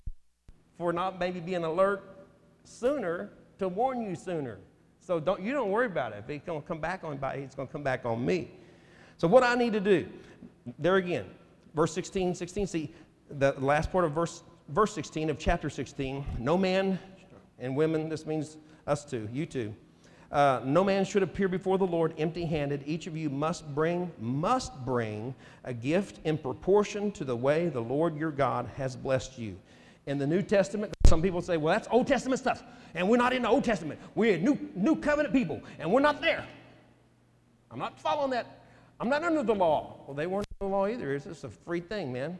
for 0.78 0.92
not 0.92 1.20
maybe 1.20 1.40
being 1.40 1.64
alert 1.64 2.04
sooner 2.64 3.30
to 3.60 3.68
warn 3.68 4.02
you 4.02 4.16
sooner. 4.16 4.60
So 5.00 5.20
don't, 5.20 5.42
you 5.42 5.52
don't 5.52 5.70
worry 5.70 5.86
about 5.86 6.14
it. 6.14 6.24
If 6.24 6.30
it's 6.30 6.46
going 6.46 6.62
to 6.62 6.68
come 6.68 6.80
back 6.80 7.04
on 7.04 7.12
anybody, 7.12 7.42
it's 7.42 7.56
going 7.56 7.68
to 7.68 7.72
come 7.72 7.84
back 7.84 8.06
on 8.06 8.26
me. 8.26 8.52
So 9.18 9.28
what 9.28 9.44
I 9.44 9.56
need 9.56 9.74
to 9.74 9.82
do, 9.82 10.08
there 10.80 10.96
again, 10.96 11.26
verse 11.74 11.94
16, 11.94 12.36
16, 12.36 12.68
see, 12.68 12.94
the 13.30 13.54
last 13.60 13.92
part 13.92 14.06
of 14.06 14.12
verse, 14.12 14.44
verse 14.70 14.94
16 14.94 15.30
of 15.30 15.38
chapter 15.38 15.70
16, 15.70 16.26
no 16.40 16.58
man 16.58 17.00
and 17.60 17.76
women, 17.76 18.10
this 18.10 18.26
means 18.26 18.58
us 18.88 19.06
too, 19.06 19.28
you 19.32 19.46
too, 19.46 19.74
uh, 20.34 20.62
no 20.66 20.84
man 20.84 21.06
should 21.06 21.22
appear 21.22 21.48
before 21.48 21.78
the 21.78 21.86
Lord 21.86 22.16
empty 22.18 22.44
handed. 22.44 22.82
Each 22.88 23.06
of 23.06 23.16
you 23.16 23.30
must 23.30 23.74
bring, 23.76 24.12
must 24.20 24.74
bring 24.84 25.36
a 25.64 25.74
gift 25.74 26.20
in 26.24 26.40
proportion 26.40 27.12
to 27.12 27.24
the 27.24 27.36
way 27.36 27.70
the 27.70 27.80
Lord 27.80 28.18
your 28.18 28.32
God 28.32 28.68
has 28.76 28.96
blessed 28.96 29.38
you. 29.38 29.56
In 30.08 30.18
the 30.18 30.26
New 30.26 30.42
Testament, 30.42 30.92
some 31.06 31.22
people 31.22 31.42
say, 31.42 31.58
well, 31.58 31.76
that's 31.76 31.88
Old 31.92 32.08
Testament 32.08 32.40
stuff, 32.40 32.64
and 32.96 33.08
we're 33.08 33.18
not 33.18 33.32
in 33.32 33.44
the 33.44 33.48
Old 33.48 33.64
Testament. 33.64 34.00
We're 34.16 34.40
new, 34.40 34.58
new 34.76 34.96
covenant 34.96 35.36
people, 35.36 35.62
and 35.78 35.92
we're 35.92 36.02
not 36.02 36.20
there. 36.20 36.46
I'm 37.70 37.80
not 37.80 38.00
following 38.00 38.32
that. 38.32 38.64
I'm 39.00 39.10
not 39.10 39.24
under 39.24 39.44
the 39.44 39.54
law. 39.54 40.00
Well, 40.08 40.16
they 40.16 40.28
weren't 40.28 40.48
law 40.68 40.88
either. 40.88 41.14
It's 41.14 41.26
just 41.26 41.44
a 41.44 41.50
free 41.50 41.80
thing, 41.80 42.12
man. 42.12 42.38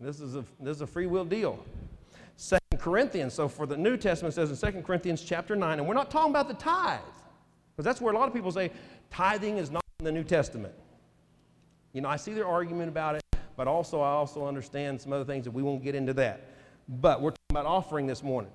This 0.00 0.20
is 0.20 0.36
a, 0.36 0.44
this 0.60 0.76
is 0.76 0.82
a 0.82 0.86
free 0.86 1.06
will 1.06 1.24
deal. 1.24 1.58
Second 2.36 2.78
Corinthians. 2.78 3.34
So 3.34 3.48
for 3.48 3.66
the 3.66 3.76
New 3.76 3.96
Testament 3.96 4.34
says 4.34 4.50
in 4.50 4.56
Second 4.56 4.84
Corinthians 4.84 5.22
chapter 5.22 5.56
9, 5.56 5.78
and 5.78 5.88
we're 5.88 5.94
not 5.94 6.10
talking 6.10 6.30
about 6.30 6.48
the 6.48 6.54
tithe, 6.54 7.00
because 7.74 7.84
that's 7.84 8.00
where 8.00 8.12
a 8.12 8.16
lot 8.16 8.28
of 8.28 8.34
people 8.34 8.52
say 8.52 8.70
tithing 9.10 9.56
is 9.56 9.70
not 9.70 9.82
in 9.98 10.04
the 10.04 10.12
New 10.12 10.24
Testament. 10.24 10.74
You 11.92 12.02
know, 12.02 12.08
I 12.08 12.16
see 12.16 12.34
their 12.34 12.46
argument 12.46 12.90
about 12.90 13.16
it, 13.16 13.22
but 13.56 13.66
also 13.66 14.00
I 14.02 14.10
also 14.10 14.46
understand 14.46 15.00
some 15.00 15.12
other 15.12 15.24
things 15.24 15.44
that 15.44 15.50
we 15.50 15.62
won't 15.62 15.82
get 15.82 15.94
into 15.94 16.12
that. 16.14 16.50
But 16.88 17.22
we're 17.22 17.30
talking 17.30 17.46
about 17.50 17.66
offering 17.66 18.06
this 18.06 18.22
morning. 18.22 18.50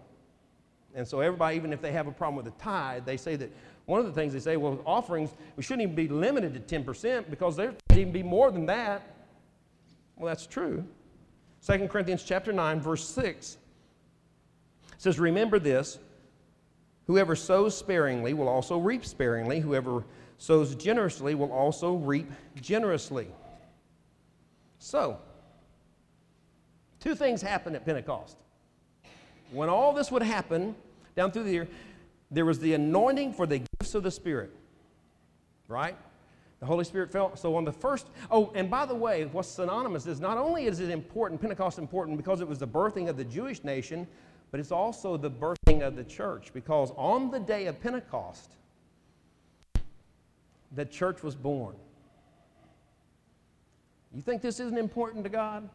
And 0.94 1.08
so 1.08 1.22
everybody, 1.22 1.56
even 1.56 1.74
if 1.74 1.82
they 1.82 1.92
have 1.92 2.08
a 2.08 2.12
problem 2.12 2.36
with 2.36 2.46
the 2.46 2.64
tithe, 2.64 3.06
they 3.06 3.18
say 3.18 3.36
that 3.38 3.52
one 3.86 4.00
of 4.00 4.06
the 4.06 4.12
things 4.12 4.34
they 4.34 4.40
say, 4.40 4.58
well, 4.58 4.80
offerings, 4.86 5.32
we 5.56 5.64
shouldn't 5.64 5.84
even 5.84 5.96
be 5.96 6.08
limited 6.08 6.68
to 6.68 6.80
10% 6.80 7.30
because 7.30 7.56
there 7.56 7.74
should 7.90 8.00
even 8.00 8.14
be 8.14 8.24
more 8.24 8.52
than 8.52 8.66
that. 8.68 9.02
Well, 10.16 10.28
that's 10.28 10.46
true. 10.46 10.86
2 11.66 11.88
Corinthians 11.88 12.24
chapter 12.24 12.52
9, 12.52 12.80
verse 12.80 13.08
6 13.08 13.58
says, 14.98 15.20
Remember 15.20 15.60
this 15.60 16.00
whoever 17.08 17.36
sows 17.36 17.78
sparingly 17.78 18.34
will 18.34 18.48
also 18.48 18.78
reap 18.78 19.06
sparingly, 19.06 19.60
whoever 19.60 20.04
sows 20.38 20.76
generously 20.76 21.36
will 21.36 21.52
also 21.52 21.96
reap 21.96 22.32
generously. 22.62 23.28
So, 24.80 25.20
two 27.00 27.14
things 27.14 27.42
happened 27.42 27.76
at 27.76 27.86
Pentecost. 27.86 28.38
When 29.52 29.70
all 29.70 29.94
this 29.94 30.12
would 30.12 30.24
happen 30.24 30.76
down 31.16 31.32
through 31.32 31.44
the 31.44 31.52
year, 31.52 31.68
there 32.32 32.46
was 32.46 32.60
the 32.60 32.74
anointing 32.74 33.34
for 33.34 33.46
the 33.46 33.60
gifts 33.60 33.94
of 33.94 34.04
the 34.04 34.12
Spirit, 34.12 34.52
right? 35.68 35.98
The 36.62 36.66
Holy 36.66 36.86
Spirit 36.86 37.12
fell. 37.12 37.36
So 37.36 37.56
on 37.56 37.66
the 37.66 37.72
first, 37.72 38.08
oh, 38.30 38.52
and 38.56 38.70
by 38.70 38.86
the 38.86 38.96
way, 38.96 39.26
what's 39.26 39.50
synonymous 39.50 40.08
is 40.08 40.22
not 40.22 40.38
only 40.38 40.66
is 40.66 40.80
it 40.80 40.90
important, 40.90 41.42
Pentecost 41.42 41.78
important 41.78 42.18
because 42.18 42.40
it 42.40 42.48
was 42.48 42.60
the 42.60 42.68
birthing 42.68 43.10
of 43.10 43.18
the 43.18 43.26
Jewish 43.26 43.64
nation, 43.64 44.08
but 44.50 44.60
it's 44.60 44.72
also 44.72 45.18
the 45.18 45.30
birthing 45.30 45.82
of 45.82 45.96
the 45.96 46.04
church 46.04 46.54
because 46.54 46.92
on 46.96 47.32
the 47.32 47.40
day 47.40 47.66
of 47.66 47.82
Pentecost, 47.82 48.52
the 50.74 50.86
church 50.86 51.24
was 51.24 51.36
born. 51.36 51.76
You 54.14 54.22
think 54.22 54.42
this 54.42 54.60
isn't 54.60 54.78
important 54.78 55.24
to 55.26 55.30
God? 55.30 55.70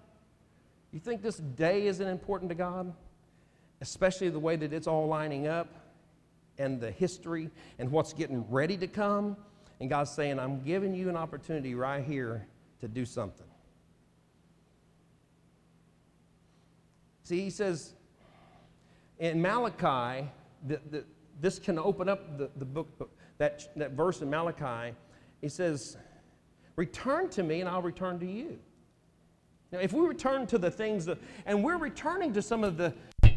You 0.92 1.00
think 1.00 1.20
this 1.20 1.36
day 1.36 1.86
isn't 1.86 2.07
important 2.07 2.48
to 2.50 2.54
God? 2.54 2.92
Especially 3.80 4.30
the 4.30 4.38
way 4.38 4.57
that 4.57 4.72
it's 4.72 4.86
all 4.86 5.07
lining 5.07 5.46
up 5.46 5.68
and 6.59 6.80
the 6.80 6.90
history 6.90 7.50
and 7.78 7.90
what's 7.90 8.12
getting 8.12 8.44
ready 8.50 8.76
to 8.76 8.86
come. 8.86 9.36
And 9.80 9.90
God's 9.90 10.11
saying, 10.11 10.38
I'm 10.38 10.62
giving 10.62 10.94
you 10.94 11.09
an 11.09 11.16
opportunity 11.16 11.74
right 11.74 12.04
here 12.04 12.46
to 12.80 12.88
do 12.88 13.04
something. 13.04 13.46
See, 17.22 17.40
he 17.40 17.50
says, 17.50 17.94
in 19.18 19.42
Malachi, 19.42 20.28
the, 20.66 20.80
the, 20.90 21.04
this 21.40 21.59
can 21.59 21.78
open 21.78 22.09
up 22.09 22.38
the, 22.38 22.50
the 22.57 22.64
book, 22.64 23.11
that, 23.38 23.68
that 23.76 23.92
verse 23.92 24.22
in 24.22 24.30
Malachi. 24.30 24.94
He 25.40 25.48
says, 25.48 25.96
Return 26.76 27.28
to 27.30 27.42
me 27.42 27.61
and 27.61 27.68
I'll 27.68 27.82
return 27.82 28.18
to 28.20 28.26
you. 28.26 28.59
Now, 29.72 29.80
if 29.80 29.92
we 29.92 30.07
return 30.07 30.46
to 30.48 30.59
the 30.59 30.70
things 30.70 31.07
that, 31.07 31.18
and 31.46 31.64
we're 31.64 31.78
returning 31.78 32.32
to 32.34 32.42
some 32.42 32.62
of 32.62 32.76
the, 32.76 32.94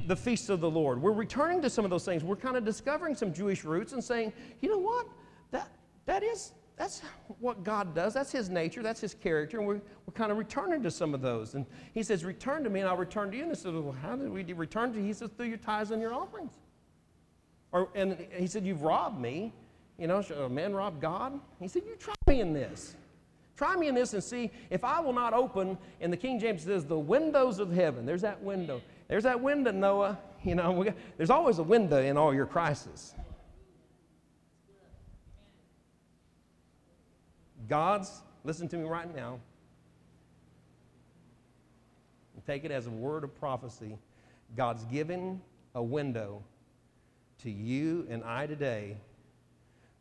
the 0.10 0.16
feasts 0.16 0.50
of 0.50 0.60
the 0.60 0.70
Lord. 0.70 1.00
We're 1.00 1.12
returning 1.12 1.62
to 1.62 1.70
some 1.70 1.86
of 1.86 1.92
those 1.92 2.04
things. 2.04 2.24
We're 2.24 2.36
kind 2.36 2.58
of 2.58 2.66
discovering 2.66 3.14
some 3.14 3.32
Jewish 3.32 3.64
roots 3.64 3.94
and 3.94 4.04
saying, 4.04 4.34
you 4.60 4.68
know 4.68 4.80
what? 4.80 5.06
That, 5.52 5.70
that 6.08 6.24
is, 6.24 6.54
that's 6.78 7.04
what 7.38 7.64
God 7.64 7.94
does. 7.94 8.16
That's 8.16 8.32
His 8.32 8.50
nature. 8.50 8.82
That's 8.82 9.00
His 9.00 9.14
character. 9.14 9.60
And 9.60 9.68
we're, 9.68 9.82
we're 10.08 10.14
kind 10.16 10.32
of 10.32 10.40
returning 10.40 10.82
to 10.82 10.90
some 10.90 11.14
of 11.14 11.22
those. 11.22 11.54
And 11.54 11.64
He 11.94 12.02
says, 12.02 12.26
Return 12.26 12.64
to 12.64 12.72
me 12.72 12.80
and 12.80 12.90
I'll 12.90 12.98
return 12.98 13.30
to 13.30 13.38
you. 13.38 13.44
And 13.44 13.52
I 13.52 13.56
said, 13.56 13.72
Well, 13.76 13.96
how 14.02 14.16
do 14.16 14.32
we 14.32 14.42
return 14.52 14.94
to 14.94 15.00
you? 15.00 15.06
He 15.06 15.14
says, 15.14 15.30
Through 15.38 15.46
your 15.46 15.58
tithes 15.58 15.92
and 15.92 16.02
your 16.02 16.16
offerings. 16.16 16.54
Or, 17.72 17.90
and 17.94 18.18
He 18.36 18.48
said, 18.48 18.66
You've 18.66 18.82
robbed 18.82 19.22
me. 19.22 19.54
You 20.00 20.08
know, 20.08 20.22
a 20.22 20.50
man 20.50 20.74
rob 20.74 21.00
God? 21.00 21.40
He 21.60 21.68
said, 21.68 21.84
You 21.86 21.96
try 21.98 22.16
me 22.26 22.42
in 22.42 22.52
this. 22.52 22.96
Try 23.58 23.76
me 23.76 23.90
in 23.90 23.94
this 23.94 24.14
and 24.14 24.24
see 24.24 24.50
if 24.72 24.84
I 24.84 25.02
will 25.02 25.14
not 25.14 25.34
open. 25.34 25.78
And 26.02 26.12
the 26.12 26.18
King 26.18 26.40
James 26.40 26.64
says, 26.64 26.86
The 26.86 26.98
windows 26.98 27.60
of 27.60 27.72
heaven. 27.72 28.08
There's 28.08 28.22
that 28.22 28.42
window. 28.42 28.82
There's 29.10 29.24
that 29.24 29.42
window, 29.42 29.72
Noah. 29.72 30.18
You 30.42 30.56
know, 30.56 30.84
got, 30.84 30.96
there's 31.18 31.30
always 31.30 31.60
a 31.60 31.64
window 31.64 32.02
in 32.02 32.16
all 32.16 32.34
your 32.34 32.46
crises. 32.46 33.14
God's, 37.68 38.22
listen 38.46 38.70
to 38.70 38.78
me 38.78 38.86
right 38.86 39.14
now, 39.14 39.40
take 42.48 42.64
it 42.64 42.72
as 42.72 42.88
a 42.88 42.90
word 42.90 43.24
of 43.24 43.36
prophecy. 43.36 43.98
God's 44.56 44.86
given 44.86 45.42
a 45.76 45.84
window 45.84 46.42
to 47.44 47.52
you 47.52 48.08
and 48.10 48.24
I 48.24 48.48
today 48.48 48.98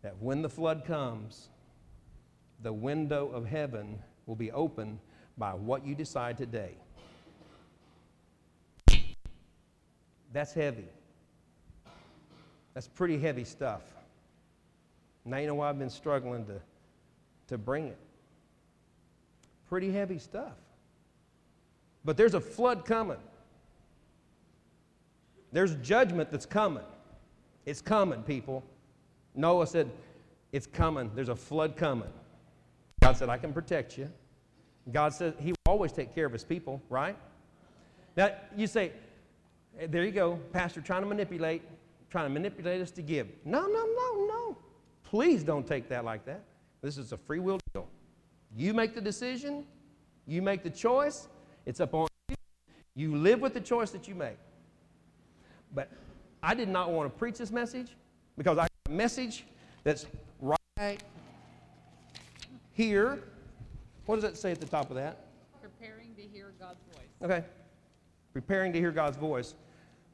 that 0.02 0.16
when 0.18 0.40
the 0.40 0.48
flood 0.48 0.84
comes, 0.86 1.48
the 2.62 2.72
window 2.72 3.28
of 3.28 3.44
heaven 3.44 3.98
will 4.26 4.36
be 4.36 4.50
open 4.52 4.98
by 5.36 5.52
what 5.52 5.84
you 5.84 5.94
decide 5.94 6.38
today. 6.38 6.76
That's 10.32 10.52
heavy. 10.52 10.84
That's 12.74 12.88
pretty 12.88 13.18
heavy 13.18 13.44
stuff. 13.44 13.82
Now 15.24 15.38
you 15.38 15.46
know 15.46 15.54
why 15.54 15.68
I've 15.68 15.78
been 15.78 15.90
struggling 15.90 16.46
to 16.46 16.60
to 17.48 17.58
bring 17.58 17.88
it. 17.88 17.98
Pretty 19.68 19.90
heavy 19.90 20.18
stuff. 20.18 20.54
But 22.04 22.16
there's 22.16 22.34
a 22.34 22.40
flood 22.40 22.84
coming. 22.84 23.18
There's 25.52 25.74
judgment 25.76 26.30
that's 26.30 26.46
coming. 26.46 26.84
It's 27.66 27.80
coming, 27.80 28.22
people. 28.22 28.62
Noah 29.34 29.66
said, 29.66 29.90
It's 30.52 30.66
coming. 30.66 31.10
There's 31.14 31.28
a 31.28 31.36
flood 31.36 31.76
coming. 31.76 32.08
God 33.02 33.16
said, 33.16 33.28
I 33.28 33.38
can 33.38 33.52
protect 33.52 33.98
you. 33.98 34.10
God 34.92 35.12
said 35.12 35.34
He 35.38 35.50
will 35.50 35.56
always 35.66 35.92
take 35.92 36.14
care 36.14 36.26
of 36.26 36.32
His 36.32 36.44
people, 36.44 36.82
right? 36.88 37.16
Now, 38.16 38.30
you 38.56 38.66
say, 38.66 38.92
Eh, 39.78 39.86
there 39.88 40.04
you 40.04 40.10
go, 40.10 40.38
Pastor, 40.52 40.80
trying 40.80 41.02
to 41.02 41.08
manipulate, 41.08 41.62
trying 42.10 42.26
to 42.26 42.30
manipulate 42.30 42.80
us 42.80 42.90
to 42.92 43.02
give. 43.02 43.28
No, 43.44 43.66
no, 43.66 43.86
no, 43.86 44.26
no. 44.26 44.58
Please 45.04 45.44
don't 45.44 45.66
take 45.66 45.88
that 45.88 46.04
like 46.04 46.24
that. 46.26 46.42
This 46.82 46.98
is 46.98 47.12
a 47.12 47.16
free 47.16 47.38
will 47.38 47.58
deal. 47.72 47.88
You 48.56 48.74
make 48.74 48.94
the 48.94 49.00
decision, 49.00 49.64
you 50.26 50.42
make 50.42 50.62
the 50.62 50.70
choice, 50.70 51.28
it's 51.66 51.80
up 51.80 51.94
on 51.94 52.08
you. 52.28 52.36
You 52.94 53.16
live 53.16 53.40
with 53.40 53.54
the 53.54 53.60
choice 53.60 53.90
that 53.90 54.08
you 54.08 54.14
make. 54.14 54.38
But 55.74 55.90
I 56.42 56.54
did 56.54 56.68
not 56.68 56.90
want 56.90 57.12
to 57.12 57.18
preach 57.18 57.38
this 57.38 57.50
message 57.50 57.94
because 58.36 58.58
I 58.58 58.62
got 58.62 58.70
a 58.88 58.90
message 58.90 59.44
that's 59.84 60.06
right 60.40 61.02
here. 62.72 63.22
What 64.06 64.16
does 64.16 64.24
that 64.24 64.36
say 64.36 64.50
at 64.50 64.60
the 64.60 64.66
top 64.66 64.90
of 64.90 64.96
that? 64.96 65.26
Preparing 65.60 66.14
to 66.16 66.22
hear 66.22 66.52
God's 66.58 66.80
voice. 66.92 67.08
Okay. 67.22 67.44
Preparing 68.32 68.72
to 68.72 68.78
hear 68.78 68.90
God's 68.90 69.16
voice 69.16 69.54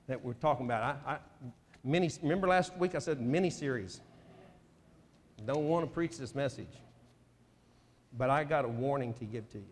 that 0.07 0.23
we're 0.23 0.35
talking 0.35 0.67
about. 0.67 0.99
I, 1.07 1.13
I 1.15 1.19
many, 1.83 2.11
remember 2.23 2.49
last 2.49 2.77
week 2.77 2.95
I 2.95 2.99
said 2.99 3.21
mini 3.21 3.51
series 3.51 4.01
don't 5.47 5.69
want 5.69 5.85
to 5.85 5.91
preach 5.93 6.17
this 6.17 6.35
message, 6.35 6.81
but 8.17 8.31
I 8.31 8.45
got 8.45 8.65
a 8.65 8.69
warning 8.69 9.13
to 9.15 9.25
give 9.25 9.51
to 9.51 9.59
you. 9.59 9.65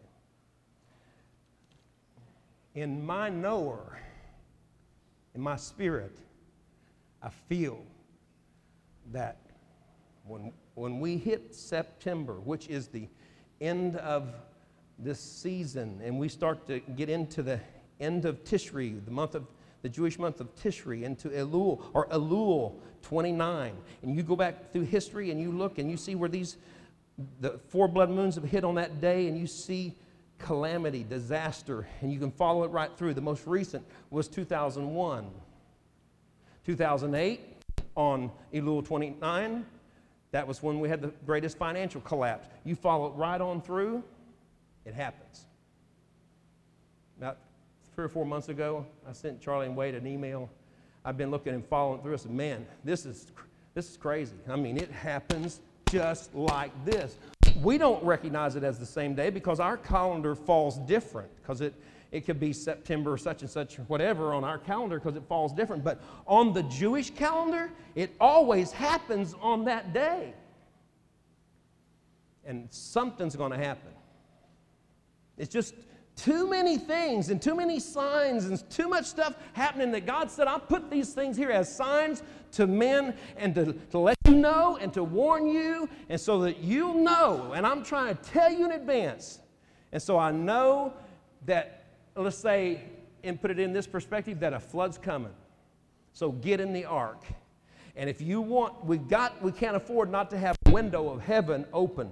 In 2.74 3.04
my 3.04 3.28
knower, 3.28 3.98
in 5.34 5.40
my 5.40 5.56
spirit, 5.56 6.16
I 7.22 7.30
feel 7.30 7.82
that 9.12 9.38
when, 10.26 10.52
when 10.74 11.00
we 11.00 11.16
hit 11.16 11.54
September, 11.54 12.34
which 12.34 12.68
is 12.68 12.88
the 12.88 13.08
end 13.60 13.96
of 13.96 14.34
this 14.98 15.20
season, 15.20 16.00
and 16.04 16.18
we 16.18 16.28
start 16.28 16.66
to 16.66 16.80
get 16.80 17.08
into 17.08 17.42
the 17.42 17.60
end 18.00 18.24
of 18.24 18.44
Tishri, 18.44 19.02
the 19.04 19.10
month 19.10 19.34
of 19.34 19.46
the 19.82 19.88
Jewish 19.88 20.18
month 20.18 20.40
of 20.40 20.54
Tishri, 20.56 21.02
into 21.02 21.28
Elul 21.28 21.84
or 21.92 22.06
Elul 22.08 22.74
29. 23.02 23.76
And 24.02 24.16
you 24.16 24.22
go 24.22 24.36
back 24.36 24.72
through 24.72 24.82
history 24.82 25.30
and 25.30 25.40
you 25.40 25.50
look 25.50 25.78
and 25.78 25.90
you 25.90 25.96
see 25.96 26.14
where 26.14 26.28
these 26.28 26.56
the 27.40 27.58
four 27.68 27.88
blood 27.88 28.10
moons 28.10 28.36
have 28.36 28.44
hit 28.44 28.64
on 28.64 28.74
that 28.76 29.00
day, 29.00 29.28
and 29.28 29.38
you 29.38 29.46
see 29.46 29.94
calamity, 30.38 31.04
disaster, 31.08 31.86
and 32.00 32.12
you 32.12 32.18
can 32.18 32.30
follow 32.30 32.64
it 32.64 32.68
right 32.68 32.90
through. 32.96 33.14
The 33.14 33.20
most 33.20 33.46
recent 33.46 33.84
was 34.10 34.28
2001. 34.28 35.30
2008, 36.64 37.40
on 37.94 38.30
Elul 38.54 38.84
29, 38.84 39.66
that 40.30 40.46
was 40.46 40.62
when 40.62 40.80
we 40.80 40.88
had 40.88 41.02
the 41.02 41.12
greatest 41.26 41.58
financial 41.58 42.00
collapse. 42.00 42.48
You 42.64 42.74
follow 42.74 43.08
it 43.08 43.14
right 43.16 43.40
on 43.40 43.60
through, 43.60 44.02
it 44.84 44.94
happens. 44.94 45.46
Three 47.94 48.04
or 48.04 48.08
four 48.08 48.24
months 48.24 48.48
ago, 48.48 48.86
I 49.08 49.12
sent 49.12 49.40
Charlie 49.40 49.66
and 49.66 49.76
Wade 49.76 49.94
an 49.94 50.06
email. 50.06 50.48
I've 51.04 51.18
been 51.18 51.30
looking 51.30 51.52
and 51.54 51.64
following 51.66 52.00
through. 52.00 52.14
I 52.14 52.16
said, 52.16 52.30
man, 52.30 52.66
this 52.84 53.04
is, 53.04 53.26
this 53.74 53.90
is 53.90 53.96
crazy. 53.96 54.34
I 54.48 54.56
mean, 54.56 54.78
it 54.78 54.90
happens 54.90 55.60
just 55.90 56.34
like 56.34 56.72
this. 56.86 57.18
We 57.60 57.76
don't 57.76 58.02
recognize 58.02 58.56
it 58.56 58.64
as 58.64 58.78
the 58.78 58.86
same 58.86 59.14
day 59.14 59.28
because 59.28 59.60
our 59.60 59.76
calendar 59.76 60.34
falls 60.34 60.78
different 60.78 61.28
because 61.36 61.60
it, 61.60 61.74
it 62.12 62.24
could 62.24 62.40
be 62.40 62.54
September 62.54 63.18
such 63.18 63.42
and 63.42 63.50
such 63.50 63.76
whatever 63.88 64.32
on 64.32 64.42
our 64.42 64.58
calendar 64.58 64.98
because 64.98 65.16
it 65.16 65.24
falls 65.28 65.52
different. 65.52 65.84
But 65.84 66.00
on 66.26 66.54
the 66.54 66.62
Jewish 66.64 67.10
calendar, 67.10 67.70
it 67.94 68.14
always 68.18 68.72
happens 68.72 69.34
on 69.42 69.64
that 69.66 69.92
day. 69.92 70.32
And 72.46 72.68
something's 72.70 73.36
going 73.36 73.52
to 73.52 73.58
happen. 73.58 73.90
It's 75.36 75.52
just 75.52 75.74
too 76.16 76.48
many 76.48 76.76
things 76.76 77.30
and 77.30 77.40
too 77.40 77.54
many 77.54 77.80
signs 77.80 78.44
and 78.44 78.68
too 78.70 78.88
much 78.88 79.06
stuff 79.06 79.34
happening 79.54 79.90
that 79.92 80.06
God 80.06 80.30
said, 80.30 80.46
I'll 80.46 80.60
put 80.60 80.90
these 80.90 81.12
things 81.14 81.36
here 81.36 81.50
as 81.50 81.74
signs 81.74 82.22
to 82.52 82.66
men 82.66 83.14
and 83.36 83.54
to, 83.54 83.72
to 83.72 83.98
let 83.98 84.16
you 84.26 84.34
know 84.34 84.76
and 84.80 84.92
to 84.92 85.02
warn 85.02 85.46
you, 85.46 85.88
and 86.08 86.20
so 86.20 86.40
that 86.42 86.58
you'll 86.58 86.94
know. 86.94 87.52
And 87.54 87.66
I'm 87.66 87.82
trying 87.82 88.14
to 88.14 88.22
tell 88.22 88.52
you 88.52 88.66
in 88.66 88.72
advance. 88.72 89.40
And 89.90 90.02
so 90.02 90.18
I 90.18 90.30
know 90.30 90.92
that, 91.46 91.86
let's 92.14 92.36
say, 92.36 92.82
and 93.24 93.40
put 93.40 93.50
it 93.50 93.58
in 93.58 93.72
this 93.72 93.86
perspective, 93.86 94.40
that 94.40 94.52
a 94.52 94.60
flood's 94.60 94.98
coming. 94.98 95.32
So 96.12 96.32
get 96.32 96.60
in 96.60 96.72
the 96.72 96.84
ark. 96.84 97.24
And 97.96 98.08
if 98.08 98.20
you 98.20 98.40
want, 98.40 98.84
we 98.84 98.98
got, 98.98 99.42
we 99.42 99.52
can't 99.52 99.76
afford 99.76 100.10
not 100.10 100.30
to 100.30 100.38
have 100.38 100.56
a 100.66 100.70
window 100.70 101.08
of 101.10 101.22
heaven 101.22 101.66
open. 101.72 102.10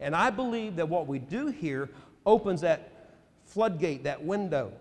And 0.00 0.14
I 0.14 0.30
believe 0.30 0.76
that 0.76 0.88
what 0.88 1.06
we 1.06 1.18
do 1.18 1.46
here 1.46 1.90
opens 2.24 2.60
that 2.62 2.92
floodgate, 3.46 4.04
that 4.04 4.22
window. 4.22 4.72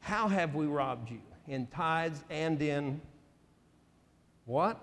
How 0.00 0.28
have 0.28 0.54
we 0.54 0.66
robbed 0.66 1.10
you? 1.10 1.20
In 1.48 1.66
tithes 1.66 2.22
and 2.30 2.60
in 2.62 3.00
what? 4.46 4.80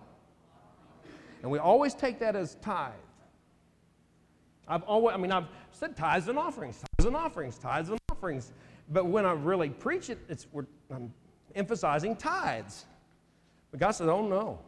And 1.42 1.52
we 1.52 1.60
always 1.60 1.94
take 1.94 2.20
that 2.20 2.36
as 2.36 2.56
tithe. 2.56 2.92
I've 4.68 4.84
always, 4.84 5.14
I 5.14 5.18
mean, 5.18 5.32
I've 5.32 5.48
said 5.72 5.96
tithes 5.96 6.28
and 6.28 6.38
offerings, 6.38 6.82
tithes 6.98 7.08
and 7.08 7.16
offerings, 7.16 7.58
tithes 7.58 7.90
and 7.90 8.00
offerings. 8.12 8.52
But 8.90 9.06
when 9.06 9.26
I 9.26 9.32
really 9.32 9.70
preach 9.70 10.10
it, 10.10 10.20
it's, 10.28 10.48
I'm 10.92 11.14
emphasizing 11.56 12.16
tithes. 12.16 12.86
But 13.72 13.80
God 13.80 13.92
says, 13.92 14.08
oh 14.08 14.28
no. 14.28 14.60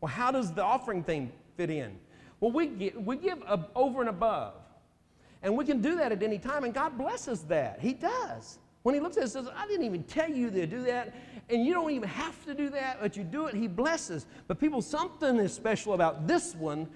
Well, 0.00 0.10
how 0.10 0.30
does 0.30 0.52
the 0.52 0.62
offering 0.62 1.02
thing 1.02 1.32
fit 1.56 1.70
in? 1.70 1.98
Well, 2.40 2.52
we 2.52 2.66
give, 2.66 2.96
we 2.96 3.16
give 3.16 3.42
over 3.74 4.00
and 4.00 4.10
above. 4.10 4.54
And 5.42 5.56
we 5.56 5.64
can 5.64 5.80
do 5.80 5.96
that 5.96 6.12
at 6.12 6.22
any 6.22 6.38
time, 6.38 6.64
and 6.64 6.72
God 6.74 6.96
blesses 6.98 7.42
that. 7.44 7.80
He 7.80 7.92
does. 7.92 8.58
When 8.82 8.94
He 8.94 9.00
looks 9.00 9.16
at 9.16 9.24
it, 9.24 9.28
says, 9.28 9.48
I 9.54 9.66
didn't 9.66 9.86
even 9.86 10.02
tell 10.04 10.30
you 10.30 10.50
to 10.50 10.66
do 10.66 10.82
that, 10.84 11.14
and 11.50 11.64
you 11.64 11.74
don't 11.74 11.90
even 11.90 12.08
have 12.08 12.44
to 12.46 12.54
do 12.54 12.68
that, 12.70 12.98
but 13.00 13.16
you 13.16 13.24
do 13.24 13.46
it, 13.46 13.54
He 13.54 13.68
blesses. 13.68 14.26
But 14.46 14.58
people, 14.58 14.82
something 14.82 15.36
is 15.38 15.52
special 15.52 15.94
about 15.94 16.26
this 16.26 16.54
one 16.54 16.88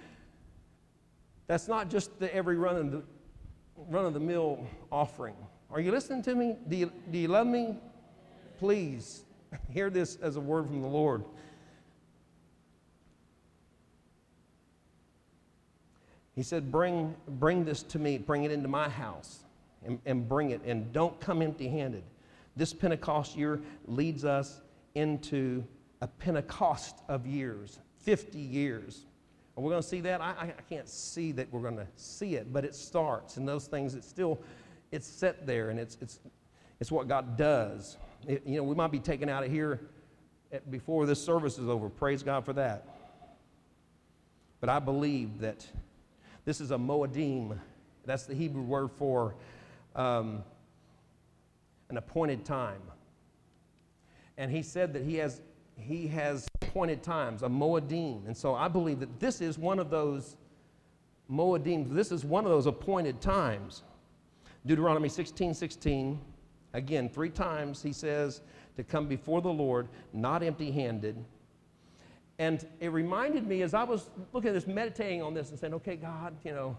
that's 1.51 1.67
not 1.67 1.91
just 1.91 2.17
the 2.21 2.33
every 2.33 2.55
run 2.55 2.77
of 2.77 2.93
the, 2.93 3.03
run 3.89 4.05
of 4.05 4.15
the 4.15 4.21
mill 4.21 4.65
offering. 4.93 5.35
Are 5.69 5.81
you 5.81 5.91
listening 5.91 6.23
to 6.23 6.37
me? 6.37 6.57
Do 6.69 6.77
you, 6.77 6.93
do 7.11 7.19
you 7.19 7.27
love 7.27 7.49
me? 7.49 7.77
Please 8.61 9.25
hear 9.69 9.91
this 9.91 10.15
as 10.23 10.37
a 10.37 10.41
word 10.41 10.69
from 10.69 10.81
the 10.81 10.87
Lord. 10.87 11.25
He 16.35 16.43
said, 16.43 16.71
Bring, 16.71 17.15
bring 17.29 17.65
this 17.65 17.83
to 17.85 17.99
me, 17.99 18.19
bring 18.19 18.45
it 18.45 18.51
into 18.51 18.69
my 18.69 18.89
house, 18.89 19.45
and, 19.85 19.99
and 20.07 20.29
bring 20.29 20.51
it, 20.51 20.63
and 20.65 20.93
don't 20.93 21.19
come 21.21 21.43
empty 21.43 21.69
handed. 21.69 22.03
This 22.57 22.73
Pentecost 22.73 23.37
year 23.37 23.61
leads 23.87 24.25
us 24.25 24.61
into 24.95 25.65
a 26.01 26.07
Pentecost 26.07 27.03
of 27.09 27.27
years, 27.27 27.79
50 28.03 28.39
years. 28.39 29.07
Are 29.57 29.63
we 29.63 29.71
going 29.71 29.83
to 29.83 29.89
see 29.89 30.01
that? 30.01 30.21
I, 30.21 30.53
I 30.57 30.63
can't 30.69 30.89
see 30.89 31.33
that 31.33 31.53
we're 31.53 31.61
going 31.61 31.77
to 31.77 31.87
see 31.97 32.37
it, 32.37 32.53
but 32.53 32.65
it 32.65 32.75
starts. 32.75 33.37
And 33.37 33.47
those 33.47 33.67
things, 33.67 33.95
it's 33.95 34.09
still, 34.09 34.41
it's 34.91 35.07
set 35.07 35.47
there, 35.47 35.71
and 35.71 35.79
it's, 35.79 35.99
it's, 36.01 36.21
it's 36.81 36.91
what 36.91 37.09
God 37.09 37.37
does. 37.37 37.99
It, 38.27 38.43
you 38.47 38.57
know, 38.57 38.63
we 38.63 38.75
might 38.75 38.93
be 38.93 39.01
taken 39.01 39.29
out 39.29 39.45
of 39.45 39.51
here 39.51 39.81
at, 40.53 40.71
before 40.71 41.07
this 41.07 41.23
service 41.23 41.59
is 41.59 41.69
over. 41.69 41.89
Praise 41.89 42.23
God 42.23 42.45
for 42.45 42.53
that. 42.55 42.87
But 44.61 44.71
I 44.71 44.79
believe 44.79 45.41
that 45.41 45.67
this 46.51 46.61
is 46.61 46.73
a 46.73 46.77
moedim. 46.77 47.57
That's 48.05 48.25
the 48.25 48.35
Hebrew 48.35 48.63
word 48.63 48.91
for 48.91 49.37
um, 49.95 50.43
an 51.91 51.97
appointed 51.97 52.45
time. 52.45 52.83
And 54.37 54.51
he 54.51 54.61
said 54.61 54.93
that 54.95 55.05
he 55.05 55.15
has, 55.19 55.43
he 55.77 56.09
has 56.09 56.49
appointed 56.61 57.05
times, 57.05 57.45
a 57.45 57.47
moedim. 57.47 58.27
And 58.27 58.37
so 58.37 58.57
I 58.57 58.67
believe 58.67 58.99
that 58.99 59.21
this 59.21 59.41
is 59.41 59.59
one 59.59 59.79
of 59.79 59.91
those 59.91 60.35
moedim. 61.31 61.89
This 61.89 62.11
is 62.11 62.25
one 62.25 62.45
of 62.45 62.51
those 62.51 62.67
appointed 62.67 63.21
times. 63.21 63.85
Deuteronomy 64.67 65.09
16 65.09 65.55
16, 65.55 66.21
again, 66.73 67.09
three 67.09 67.31
times 67.31 67.81
he 67.81 67.93
says 67.93 68.41
to 68.77 68.83
come 68.83 69.07
before 69.07 69.41
the 69.41 69.49
Lord 69.49 69.87
not 70.13 70.43
empty 70.43 70.73
handed. 70.73 71.25
And 72.41 72.67
it 72.81 72.89
reminded 72.89 73.47
me 73.47 73.61
as 73.61 73.75
I 73.75 73.85
was 73.85 74.09
looking 74.33 74.49
at 74.49 74.55
this, 74.55 74.67
meditating 74.67 75.21
on 75.21 75.35
this, 75.35 75.51
and 75.51 75.59
saying, 75.59 75.75
okay, 75.75 75.95
God, 75.95 76.35
you 76.43 76.53
know. 76.53 76.75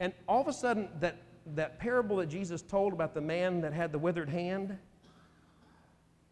And 0.00 0.12
all 0.26 0.40
of 0.40 0.48
a 0.48 0.52
sudden, 0.52 0.88
that, 0.98 1.16
that 1.54 1.78
parable 1.78 2.16
that 2.16 2.28
Jesus 2.28 2.60
told 2.60 2.92
about 2.92 3.14
the 3.14 3.20
man 3.20 3.60
that 3.60 3.72
had 3.72 3.92
the 3.92 4.00
withered 4.00 4.28
hand, 4.28 4.76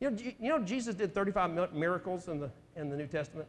you 0.00 0.10
know, 0.10 0.16
you 0.40 0.48
know 0.48 0.58
Jesus 0.58 0.96
did 0.96 1.14
35 1.14 1.72
miracles 1.72 2.26
in 2.26 2.40
the, 2.40 2.50
in 2.74 2.90
the 2.90 2.96
New 2.96 3.06
Testament? 3.06 3.46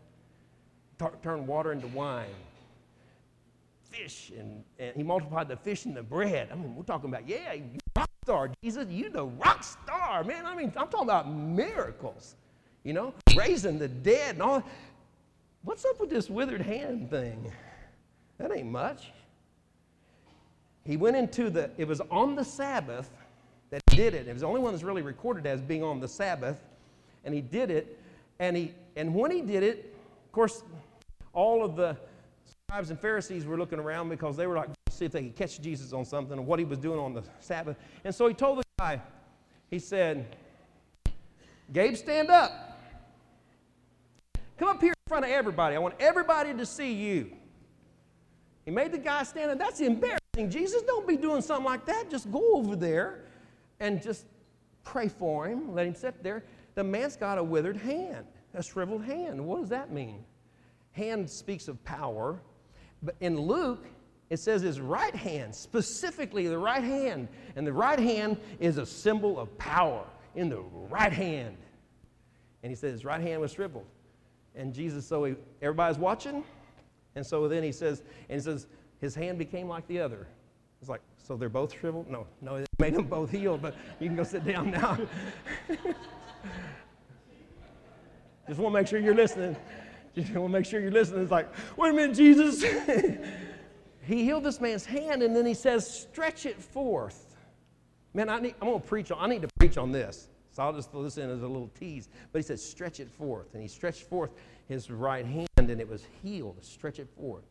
turned 1.24 1.48
water 1.48 1.72
into 1.72 1.88
wine, 1.88 2.28
fish, 3.90 4.32
and, 4.38 4.64
and 4.78 4.96
he 4.96 5.02
multiplied 5.02 5.48
the 5.48 5.56
fish 5.56 5.86
and 5.86 5.96
the 5.96 6.04
bread. 6.04 6.50
I 6.52 6.56
mean, 6.56 6.76
we're 6.76 6.84
talking 6.84 7.10
about, 7.10 7.28
yeah, 7.28 7.56
rock 7.96 8.10
star, 8.24 8.52
Jesus, 8.62 8.88
you 8.90 9.10
the 9.10 9.26
rock 9.26 9.64
star, 9.64 10.24
man. 10.24 10.46
I 10.46 10.56
mean, 10.56 10.72
I'm 10.78 10.88
talking 10.88 11.08
about 11.08 11.32
miracles, 11.32 12.36
you 12.84 12.94
know, 12.94 13.14
raising 13.36 13.80
the 13.80 13.88
dead 13.88 14.36
and 14.36 14.44
all. 14.44 14.64
What's 15.64 15.86
up 15.86 16.00
with 16.00 16.10
this 16.10 16.30
withered 16.30 16.62
hand 16.62 17.10
thing? 17.10 17.52
That 18.38 18.52
ain't 18.56 18.72
much. 18.72 19.12
He 20.86 20.98
went 20.98 21.18
into 21.18 21.50
the, 21.50 21.70
it 21.78 21.88
was 21.88 22.02
on 22.10 22.36
the 22.36 22.44
Sabbath 22.46 23.10
that 23.70 23.82
he 23.90 23.98
did 23.98 24.14
it. 24.14 24.28
It 24.28 24.34
was 24.34 24.42
the 24.42 24.48
only 24.48 24.62
one 24.62 24.72
that's 24.72 24.84
really 24.84 25.02
recorded 25.02 25.46
as 25.46 25.62
being 25.62 25.84
on 25.84 26.00
the 26.00 26.08
Sabbath. 26.08 26.62
And 27.26 27.34
he 27.34 27.42
did 27.42 27.70
it. 27.70 28.00
And, 28.40 28.56
he, 28.56 28.74
and 28.96 29.14
when 29.14 29.32
he 29.32 29.42
did 29.42 29.64
it, 29.64 29.94
of 30.26 30.32
course, 30.32 30.64
all 31.34 31.64
of 31.64 31.76
the 31.76 31.98
scribes 32.46 32.90
and 32.90 33.00
Pharisees 33.00 33.46
were 33.46 33.58
looking 33.58 33.80
around 33.80 34.10
because 34.10 34.38
they 34.38 34.48
were 34.48 34.56
like, 34.56 34.70
see 34.90 35.06
if 35.06 35.12
they 35.12 35.24
could 35.24 35.36
catch 35.36 35.62
Jesus 35.62 35.92
on 35.92 36.06
something 36.06 36.38
and 36.38 36.48
what 36.48 36.60
he 36.60 36.66
was 36.66 36.78
doing 36.78 37.00
on 37.00 37.14
the 37.14 37.24
Sabbath. 37.40 37.78
And 38.04 38.16
so 38.16 38.28
he 38.28 38.34
told 38.34 38.60
the 38.60 38.64
guy, 38.80 39.02
he 39.70 39.80
said, 39.80 40.36
Gabe, 41.72 41.96
stand 41.96 42.30
up. 42.30 42.80
Come 44.58 44.70
up 44.70 44.82
here 44.82 44.94
front 45.10 45.26
of 45.26 45.32
everybody. 45.32 45.76
I 45.76 45.80
want 45.80 45.96
everybody 46.00 46.54
to 46.54 46.66
see 46.66 46.94
you. 46.94 47.32
He 48.64 48.72
made 48.72 48.92
the 48.92 49.00
guy 49.00 49.24
stand 49.24 49.50
up. 49.50 49.58
That's 49.58 49.82
embarrassing. 49.82 50.50
Jesus, 50.50 50.84
don't 50.84 51.08
be 51.08 51.18
doing 51.18 51.42
something 51.42 51.66
like 51.66 51.86
that. 51.88 52.10
Just 52.10 52.32
go 52.32 52.54
over 52.54 52.76
there 52.76 53.26
and 53.80 54.02
just 54.02 54.28
pray 54.84 55.10
for 55.10 55.48
him. 55.48 55.74
Let 55.74 55.88
him 55.88 55.96
sit 55.96 56.24
there. 56.24 56.44
The 56.76 56.84
man's 56.84 57.18
got 57.18 57.40
a 57.40 57.44
withered 57.44 57.76
hand, 57.76 58.28
a 58.54 58.62
shriveled 58.62 59.04
hand. 59.04 59.44
What 59.44 59.62
does 59.62 59.70
that 59.70 59.92
mean? 59.92 60.24
Hand 60.92 61.28
speaks 61.28 61.68
of 61.68 61.84
power. 61.84 62.40
But 63.02 63.16
in 63.20 63.40
Luke, 63.40 63.86
it 64.30 64.38
says 64.38 64.62
his 64.62 64.80
right 64.80 65.16
hand, 65.16 65.56
specifically 65.56 66.48
the 66.48 66.58
right 66.58 66.84
hand. 66.84 67.28
And 67.56 67.66
the 67.66 67.74
right 67.74 68.00
hand 68.00 68.38
is 68.60 68.78
a 68.78 68.86
symbol 68.86 69.40
of 69.40 69.58
power 69.58 70.06
in 70.36 70.50
the 70.50 70.62
right 70.90 71.12
hand. 71.12 71.58
And 72.62 72.72
he 72.72 72.76
says 72.76 72.92
his 72.92 73.06
right 73.06 73.22
hand 73.22 73.42
was 73.42 73.54
shriveled. 73.54 73.88
And 74.56 74.74
Jesus, 74.74 75.08
so 75.08 75.24
he, 75.24 75.36
everybody's 75.62 75.98
watching. 75.98 76.44
And 77.16 77.26
so 77.26 77.48
then 77.48 77.64
he 77.64 77.72
says, 77.72 78.04
and 78.30 78.40
he 78.40 78.44
says, 78.44 78.68
his 79.00 79.16
hand 79.16 79.38
became 79.38 79.68
like 79.68 79.88
the 79.88 80.00
other. 80.00 80.28
It's 80.82 80.90
like, 80.90 81.02
so 81.18 81.36
they're 81.36 81.50
both 81.50 81.78
shriveled? 81.78 82.10
No, 82.10 82.26
no, 82.42 82.56
it 82.56 82.68
made 82.80 82.96
them 82.96 83.06
both 83.06 83.32
healed, 83.32 83.62
but 83.62 83.76
you 84.00 84.08
can 84.08 84.16
go 84.16 84.24
sit 84.24 84.46
down 84.46 84.72
now. 84.72 84.98
Just 88.48 88.60
want 88.60 88.74
to 88.74 88.80
make 88.80 88.88
sure 88.88 89.00
you're 89.00 89.14
listening. 89.14 89.56
Just 90.16 90.32
want 90.32 90.52
to 90.52 90.58
make 90.58 90.66
sure 90.66 90.80
you're 90.80 90.90
listening. 90.90 91.22
It's 91.22 91.32
like, 91.32 91.48
wait 91.78 91.92
a 91.92 91.94
minute, 91.94 92.16
Jesus. 92.16 92.64
he 94.02 94.24
healed 94.24 94.44
this 94.44 94.60
man's 94.60 94.86
hand, 94.86 95.22
and 95.22 95.36
then 95.36 95.46
he 95.46 95.54
says, 95.54 95.88
stretch 95.88 96.48
it 96.48 96.60
forth. 96.60 97.36
Man, 98.14 98.28
I 98.28 98.40
need, 98.40 98.56
I'm 98.60 98.70
going 98.70 98.82
to 98.82 98.88
preach 98.88 99.12
on, 99.12 99.20
I 99.20 99.28
need 99.28 99.44
to 99.44 99.50
preach 99.60 99.78
on 99.78 99.92
this. 99.92 100.30
So 100.60 100.66
I'll 100.66 100.74
just 100.74 100.92
throw 100.92 101.04
this 101.04 101.18
in 101.18 101.30
as 101.30 101.42
a 101.42 101.48
little 101.48 101.72
tease. 101.80 102.10
But 102.34 102.40
he 102.40 102.44
said, 102.44 102.60
stretch 102.60 103.00
it 103.00 103.10
forth. 103.10 103.54
And 103.54 103.62
he 103.62 103.70
stretched 103.70 104.02
forth 104.02 104.32
his 104.68 104.92
right 104.92 105.26
hand 105.26 105.48
and 105.56 105.80
it 105.80 105.88
was 105.88 106.06
healed. 106.22 106.58
Stretch 106.62 107.00
it 107.00 107.08
forth. 107.18 107.46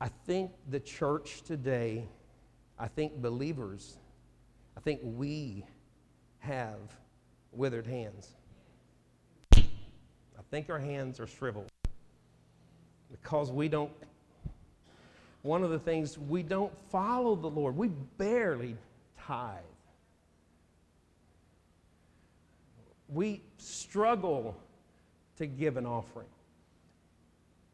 I 0.00 0.08
think 0.24 0.52
the 0.70 0.80
church 0.80 1.42
today, 1.42 2.08
I 2.78 2.88
think 2.88 3.20
believers, 3.20 3.98
I 4.74 4.80
think 4.80 5.00
we 5.02 5.66
have 6.38 6.78
withered 7.52 7.86
hands. 7.86 8.30
I 9.52 9.62
think 10.50 10.70
our 10.70 10.78
hands 10.78 11.20
are 11.20 11.26
shriveled 11.26 11.68
because 13.10 13.52
we 13.52 13.68
don't, 13.68 13.92
one 15.42 15.62
of 15.62 15.68
the 15.68 15.78
things, 15.78 16.16
we 16.16 16.42
don't 16.42 16.72
follow 16.90 17.36
the 17.36 17.50
Lord. 17.50 17.76
We 17.76 17.88
barely 18.16 18.78
tithe. 19.26 19.58
We 23.12 23.42
struggle 23.58 24.56
to 25.36 25.46
give 25.46 25.76
an 25.76 25.86
offering. 25.86 26.26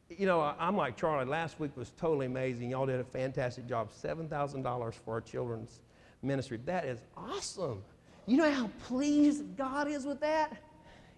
You 0.09 0.27
know, 0.27 0.55
I'm 0.59 0.77
like 0.77 0.97
Charlie. 0.97 1.25
Last 1.27 1.59
week 1.59 1.77
was 1.77 1.93
totally 1.97 2.27
amazing. 2.27 2.71
Y'all 2.71 2.87
did 2.87 3.01
a 3.01 3.05
fantastic 3.05 3.67
job. 3.67 3.91
$7,000 3.91 4.95
for 4.95 5.15
our 5.15 5.21
children's 5.21 5.81
ministry. 6.23 6.61
That 6.65 6.85
is 6.85 7.01
awesome. 7.17 7.83
You 8.27 8.37
know 8.39 8.51
how 8.51 8.71
pleased 8.87 9.57
God 9.57 9.89
is 9.89 10.05
with 10.05 10.21
that? 10.21 10.57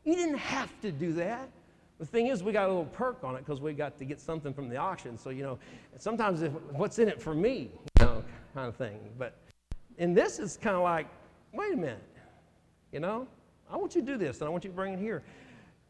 You 0.04 0.14
didn't 0.14 0.38
have 0.38 0.70
to 0.80 0.90
do 0.90 1.12
that. 1.14 1.48
The 1.98 2.06
thing 2.06 2.28
is, 2.28 2.42
we 2.42 2.52
got 2.52 2.66
a 2.66 2.68
little 2.68 2.84
perk 2.86 3.24
on 3.24 3.34
it 3.34 3.44
because 3.44 3.60
we 3.60 3.72
got 3.72 3.98
to 3.98 4.04
get 4.04 4.20
something 4.20 4.54
from 4.54 4.68
the 4.68 4.76
auction. 4.76 5.18
So, 5.18 5.30
you 5.30 5.42
know, 5.42 5.58
sometimes 5.98 6.42
if, 6.42 6.52
what's 6.72 6.98
in 6.98 7.08
it 7.08 7.20
for 7.20 7.34
me, 7.34 7.72
you 7.98 8.06
know, 8.06 8.24
kind 8.54 8.68
of 8.68 8.76
thing. 8.76 9.00
But 9.18 9.34
in 9.98 10.14
this, 10.14 10.38
it's 10.38 10.56
kind 10.56 10.76
of 10.76 10.82
like, 10.82 11.08
wait 11.52 11.74
a 11.74 11.76
minute, 11.76 12.02
you 12.92 13.00
know? 13.00 13.26
I 13.70 13.76
want 13.76 13.94
you 13.94 14.00
to 14.00 14.06
do 14.06 14.16
this, 14.16 14.40
and 14.40 14.48
I 14.48 14.50
want 14.50 14.64
you 14.64 14.70
to 14.70 14.76
bring 14.76 14.94
it 14.94 14.98
here. 14.98 15.22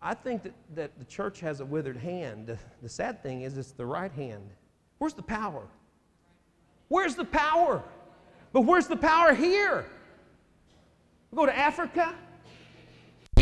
I 0.00 0.14
think 0.14 0.42
that, 0.44 0.54
that 0.74 0.98
the 0.98 1.04
church 1.04 1.40
has 1.40 1.60
a 1.60 1.64
withered 1.64 1.96
hand. 1.96 2.46
The, 2.46 2.58
the 2.82 2.88
sad 2.88 3.22
thing 3.22 3.42
is, 3.42 3.56
it's 3.56 3.72
the 3.72 3.86
right 3.86 4.12
hand. 4.12 4.50
Where's 4.98 5.14
the 5.14 5.22
power? 5.22 5.66
Where's 6.88 7.14
the 7.14 7.24
power? 7.24 7.82
But 8.52 8.62
where's 8.62 8.86
the 8.86 8.96
power 8.96 9.34
here? 9.34 9.84
We 11.30 11.36
go 11.36 11.46
to 11.46 11.56
Africa, 11.56 12.14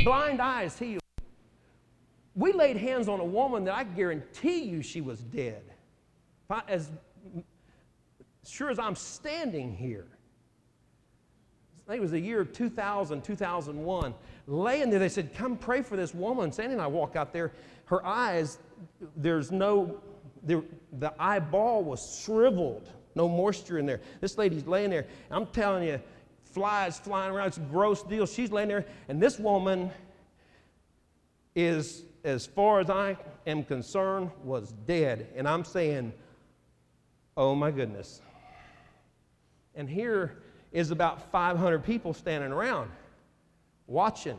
blind 0.05 0.41
eyes 0.43 0.79
healed. 0.79 1.03
We 2.35 2.53
laid 2.53 2.77
hands 2.77 3.09
on 3.09 3.21
a 3.21 3.25
woman 3.25 3.65
that 3.65 3.75
I 3.75 3.85
guarantee 3.85 4.65
you 4.65 4.83
she 4.83 5.01
was 5.01 5.21
dead. 5.21 5.63
As 6.69 6.91
sure 8.45 8.71
as 8.71 8.79
I'm 8.79 8.95
standing 8.95 9.75
here, 9.75 10.07
I 11.87 11.93
think 11.93 11.99
it 11.99 12.03
was 12.03 12.11
the 12.11 12.21
year 12.21 12.45
2000, 12.45 13.23
2001, 13.23 14.15
laying 14.49 14.91
there. 14.91 14.99
They 14.99 15.09
said, 15.09 15.33
Come 15.35 15.57
pray 15.57 15.83
for 15.83 15.97
this 15.97 16.13
woman. 16.13 16.51
Sandy 16.51 16.73
and 16.73 16.83
I 16.83 16.89
walk 16.89 17.15
out 17.15 17.33
there. 17.33 17.53
Her 17.85 18.05
eyes, 18.05 18.59
there's 19.17 19.53
no, 19.53 20.01
there, 20.43 20.63
the 20.99 21.15
eyeball 21.19 21.85
was 21.85 22.21
shriveled, 22.25 22.89
no 23.15 23.29
moisture 23.29 23.79
in 23.79 23.87
there. 23.87 24.01
This 24.21 24.37
lady's 24.37 24.67
laying 24.67 24.91
there. 24.91 25.07
I'm 25.31 25.47
telling 25.47 25.87
you, 25.87 26.01
flies 26.43 26.99
flying 26.99 27.33
around. 27.33 27.49
It's 27.49 27.59
a 27.59 27.61
gross 27.61 28.03
deal. 28.03 28.27
She's 28.27 28.51
laying 28.51 28.69
there, 28.69 28.85
and 29.09 29.23
this 29.23 29.39
woman 29.39 29.91
is, 31.55 32.03
as 32.25 32.47
far 32.47 32.81
as 32.81 32.91
I 32.91 33.17
am 33.47 33.63
concerned, 33.63 34.33
was 34.43 34.73
dead. 34.89 35.29
And 35.37 35.47
I'm 35.49 35.65
saying, 35.65 36.13
Oh 37.37 37.55
my 37.55 37.71
goodness. 37.71 38.23
And 39.75 39.89
here, 39.89 40.39
is 40.77 40.91
about 40.91 41.33
500 41.33 41.83
people 41.83 42.13
standing 42.13 42.53
around 42.53 42.91
watching. 43.87 44.39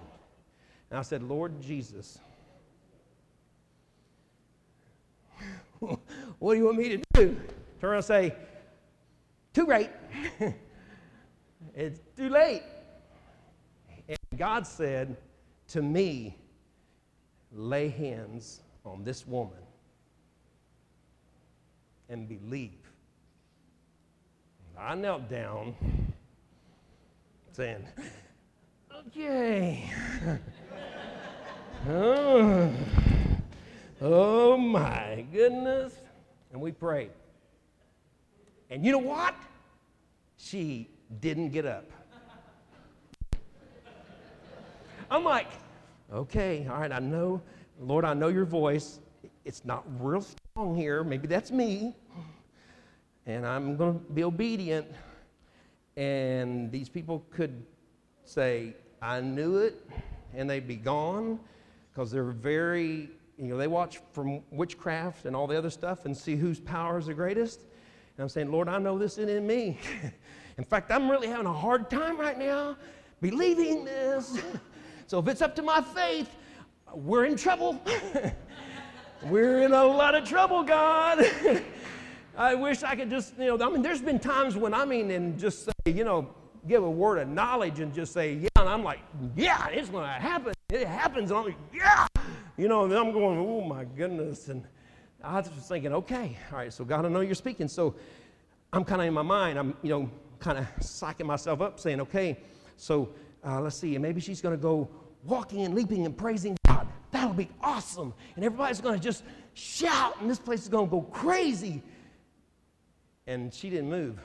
And 0.91 0.99
I 0.99 1.01
said, 1.01 1.23
Lord 1.23 1.59
Jesus, 1.59 2.19
what 5.79 6.53
do 6.53 6.59
you 6.59 6.65
want 6.65 6.77
me 6.77 6.89
to 6.89 7.01
do? 7.15 7.35
Turn 7.81 7.89
around 7.89 7.95
and 7.95 8.05
say, 8.05 8.35
too 9.51 9.65
late. 9.65 9.89
it's 11.75 12.01
too 12.15 12.29
late. 12.29 12.61
And 14.07 14.19
God 14.37 14.67
said 14.67 15.17
to 15.69 15.81
me, 15.81 16.37
lay 17.51 17.87
hands 17.87 18.61
on 18.85 19.03
this 19.03 19.25
woman 19.25 19.57
and 22.09 22.29
believe. 22.29 22.77
I 24.77 24.93
knelt 24.93 25.27
down 25.31 25.73
saying, 27.57 27.83
okay. 29.07 29.89
oh, 31.89 32.71
oh 34.01 34.57
my 34.57 35.25
goodness. 35.33 35.95
And 36.51 36.61
we 36.61 36.71
prayed. 36.71 37.09
And 38.69 38.85
you 38.85 38.91
know 38.91 38.99
what? 38.99 39.33
She 40.37 40.87
didn't 41.19 41.49
get 41.49 41.65
up. 41.65 41.89
I'm 45.09 45.23
like, 45.23 45.47
okay, 46.13 46.67
all 46.69 46.79
right, 46.79 46.91
I 46.91 46.99
know, 46.99 47.41
Lord, 47.79 48.05
I 48.05 48.13
know 48.13 48.27
your 48.27 48.45
voice. 48.45 48.99
It's 49.45 49.65
not 49.65 49.83
real 49.99 50.21
strong 50.21 50.75
here. 50.75 51.03
Maybe 51.03 51.27
that's 51.27 51.49
me. 51.49 51.95
And 53.25 53.47
I'm 53.47 53.77
going 53.77 53.97
to 53.97 54.13
be 54.13 54.23
obedient. 54.23 54.85
And 55.97 56.71
these 56.71 56.89
people 56.89 57.25
could 57.31 57.65
say, 58.23 58.75
I 59.01 59.19
knew 59.19 59.57
it, 59.57 59.83
and 60.33 60.47
they'd 60.47 60.67
be 60.67 60.75
gone 60.75 61.39
because 61.91 62.11
they're 62.11 62.23
very, 62.23 63.09
you 63.37 63.45
know, 63.45 63.57
they 63.57 63.67
watch 63.67 63.99
from 64.13 64.41
witchcraft 64.51 65.25
and 65.25 65.35
all 65.35 65.47
the 65.47 65.57
other 65.57 65.71
stuff 65.71 66.05
and 66.05 66.15
see 66.15 66.35
whose 66.35 66.59
power 66.59 66.99
is 66.99 67.07
the 67.07 67.13
greatest. 67.15 67.61
And 67.61 68.23
I'm 68.23 68.29
saying, 68.29 68.51
Lord, 68.51 68.69
I 68.69 68.77
know 68.77 68.99
this 68.99 69.17
isn't 69.17 69.29
in 69.29 69.47
me. 69.47 69.79
in 70.57 70.63
fact, 70.63 70.91
I'm 70.91 71.09
really 71.09 71.27
having 71.27 71.47
a 71.47 71.53
hard 71.53 71.89
time 71.89 72.19
right 72.19 72.37
now 72.37 72.77
believing 73.19 73.83
this. 73.83 74.39
so 75.07 75.17
if 75.17 75.27
it's 75.27 75.41
up 75.41 75.55
to 75.55 75.63
my 75.63 75.81
faith, 75.81 76.29
we're 76.93 77.25
in 77.25 77.35
trouble. 77.35 77.81
we're 79.23 79.63
in 79.63 79.73
a 79.73 79.83
lot 79.83 80.13
of 80.13 80.29
trouble, 80.29 80.61
God. 80.63 81.25
I 82.37 82.53
wish 82.53 82.83
I 82.83 82.95
could 82.95 83.09
just, 83.09 83.33
you 83.39 83.57
know, 83.57 83.67
I 83.67 83.71
mean, 83.71 83.81
there's 83.81 84.01
been 84.01 84.19
times 84.19 84.55
when 84.55 84.71
I 84.71 84.85
mean, 84.85 85.09
and 85.09 85.39
just 85.39 85.65
say, 85.65 85.71
you 85.87 86.03
know, 86.03 86.29
give 86.67 86.83
a 86.83 86.89
word 86.89 87.17
of 87.17 87.27
knowledge 87.27 87.79
and 87.79 87.91
just 87.91 88.13
say, 88.13 88.35
yeah, 88.35 88.49
and 88.57 88.69
I'm 88.69 88.83
like, 88.83 88.99
yeah, 89.35 89.69
it's 89.69 89.89
going 89.89 90.03
to 90.03 90.09
happen. 90.09 90.53
It 90.69 90.87
happens. 90.87 91.31
And 91.31 91.39
I'm 91.39 91.45
like, 91.45 91.57
yeah. 91.73 92.05
You 92.55 92.67
know, 92.67 92.83
and 92.83 92.93
I'm 92.93 93.11
going, 93.11 93.39
oh 93.39 93.61
my 93.61 93.85
goodness. 93.85 94.49
And 94.49 94.63
I 95.23 95.37
was 95.37 95.47
thinking, 95.47 95.93
okay, 95.93 96.37
all 96.51 96.59
right, 96.59 96.71
so 96.71 96.85
God, 96.85 97.05
I 97.05 97.09
know 97.09 97.21
you're 97.21 97.33
speaking. 97.33 97.67
So 97.67 97.95
I'm 98.71 98.83
kind 98.83 99.01
of 99.01 99.07
in 99.07 99.15
my 99.15 99.23
mind, 99.23 99.57
I'm, 99.57 99.75
you 99.81 99.89
know, 99.89 100.09
kind 100.39 100.59
of 100.59 100.65
psyching 100.79 101.25
myself 101.25 101.59
up, 101.61 101.79
saying, 101.79 102.01
okay, 102.01 102.37
so 102.75 103.09
uh, 103.43 103.59
let's 103.61 103.77
see, 103.77 103.95
and 103.95 104.03
maybe 104.03 104.21
she's 104.21 104.41
going 104.41 104.55
to 104.55 104.61
go 104.61 104.87
walking 105.23 105.63
and 105.63 105.73
leaping 105.73 106.05
and 106.05 106.15
praising 106.15 106.55
God. 106.67 106.87
That'll 107.09 107.33
be 107.33 107.49
awesome. 107.61 108.13
And 108.35 108.45
everybody's 108.45 108.81
going 108.81 108.95
to 108.95 109.03
just 109.03 109.23
shout, 109.55 110.21
and 110.21 110.29
this 110.29 110.37
place 110.37 110.61
is 110.61 110.69
going 110.69 110.85
to 110.85 110.91
go 110.91 111.01
crazy. 111.01 111.81
And 113.27 113.53
she 113.53 113.69
didn't 113.69 113.89
move. 113.89 114.19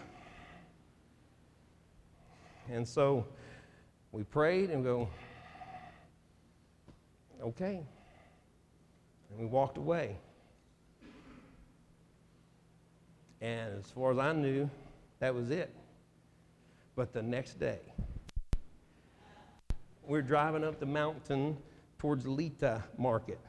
And 2.70 2.86
so 2.86 3.26
we 4.12 4.22
prayed 4.22 4.70
and 4.70 4.84
go, 4.84 5.08
okay. 7.42 7.82
And 9.30 9.40
we 9.40 9.46
walked 9.46 9.76
away. 9.76 10.16
And 13.40 13.76
as 13.76 13.90
far 13.90 14.12
as 14.12 14.18
I 14.18 14.32
knew, 14.32 14.70
that 15.18 15.34
was 15.34 15.50
it. 15.50 15.74
But 16.94 17.12
the 17.12 17.22
next 17.22 17.58
day, 17.58 17.80
we're 20.06 20.22
driving 20.22 20.62
up 20.62 20.78
the 20.78 20.86
mountain 20.86 21.56
towards 21.98 22.26
Lita 22.26 22.84
Market. 22.98 23.40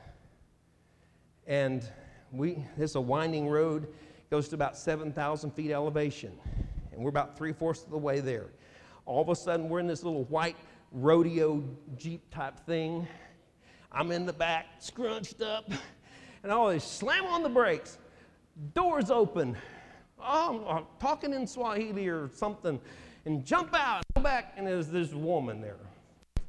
And 1.46 1.88
we, 2.32 2.66
it's 2.78 2.96
a 2.96 3.02
winding 3.02 3.48
road, 3.48 3.88
goes 4.34 4.50
to 4.50 4.56
about 4.56 4.76
7,000 4.76 5.52
feet 5.52 5.70
elevation. 5.70 6.32
And 6.92 7.04
we're 7.04 7.10
about 7.10 7.38
three 7.38 7.54
fourths 7.54 7.84
of 7.84 7.92
the 7.92 8.00
way 8.00 8.20
there. 8.20 8.48
All 9.06 9.22
of 9.22 9.30
a 9.30 9.36
sudden, 9.36 9.70
we're 9.70 9.80
in 9.80 9.86
this 9.86 10.02
little 10.02 10.24
white 10.24 10.56
rodeo 10.92 11.64
Jeep 11.98 12.28
type 12.32 12.60
thing. 12.66 13.08
I'm 13.92 14.12
in 14.12 14.26
the 14.26 14.34
back, 14.34 14.66
scrunched 14.80 15.44
up, 15.44 15.70
and 16.42 16.52
I 16.52 16.56
always 16.56 16.84
slam 16.84 17.28
on 17.28 17.44
the 17.44 17.50
brakes. 17.50 18.00
Doors 18.74 19.12
open. 19.12 19.56
Oh, 20.20 20.66
I'm 20.68 20.86
talking 21.00 21.32
in 21.32 21.46
Swahili 21.46 22.08
or 22.08 22.28
something, 22.34 22.82
and 23.26 23.46
jump 23.46 23.76
out, 23.76 24.02
go 24.16 24.24
back, 24.24 24.56
and 24.58 24.66
there's 24.66 24.88
this 24.88 25.14
woman 25.14 25.62
there. 25.62 25.78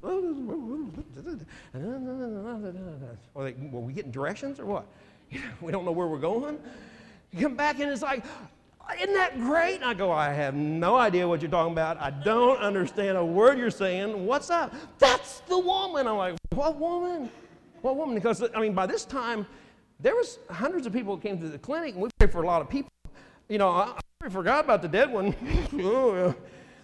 Are 0.02 0.22
they, 3.44 3.52
were 3.52 3.80
we 3.80 3.92
getting 3.92 4.10
directions 4.10 4.58
or 4.58 4.64
what? 4.64 4.86
We 5.60 5.70
don't 5.70 5.84
know 5.84 5.92
where 5.92 6.06
we're 6.06 6.16
going. 6.16 6.58
You 7.34 7.40
come 7.40 7.56
back 7.56 7.80
and 7.80 7.90
it's 7.90 8.02
like, 8.02 8.24
isn't 8.96 9.14
that 9.14 9.40
great? 9.40 9.76
And 9.76 9.84
I 9.84 9.94
go, 9.94 10.12
I 10.12 10.32
have 10.32 10.54
no 10.54 10.94
idea 10.94 11.26
what 11.26 11.42
you're 11.42 11.50
talking 11.50 11.72
about. 11.72 12.00
I 12.00 12.10
don't 12.10 12.58
understand 12.58 13.18
a 13.18 13.24
word 13.24 13.58
you're 13.58 13.72
saying. 13.72 14.24
What's 14.24 14.50
up? 14.50 14.72
That's 14.98 15.40
the 15.40 15.58
woman. 15.58 16.06
I'm 16.06 16.16
like, 16.16 16.36
what 16.50 16.78
woman? 16.78 17.28
What 17.82 17.96
woman? 17.96 18.14
Because, 18.14 18.44
I 18.54 18.60
mean, 18.60 18.72
by 18.72 18.86
this 18.86 19.04
time, 19.04 19.46
there 19.98 20.14
was 20.14 20.38
hundreds 20.48 20.86
of 20.86 20.92
people 20.92 21.16
that 21.16 21.22
came 21.22 21.40
to 21.40 21.48
the 21.48 21.58
clinic, 21.58 21.94
and 21.94 22.04
we 22.04 22.08
prayed 22.20 22.30
for 22.30 22.42
a 22.42 22.46
lot 22.46 22.62
of 22.62 22.68
people. 22.68 22.92
You 23.48 23.58
know, 23.58 23.70
I, 23.70 23.98
I 24.22 24.28
forgot 24.28 24.64
about 24.64 24.80
the 24.80 24.88
dead 24.88 25.10
one. 25.10 25.34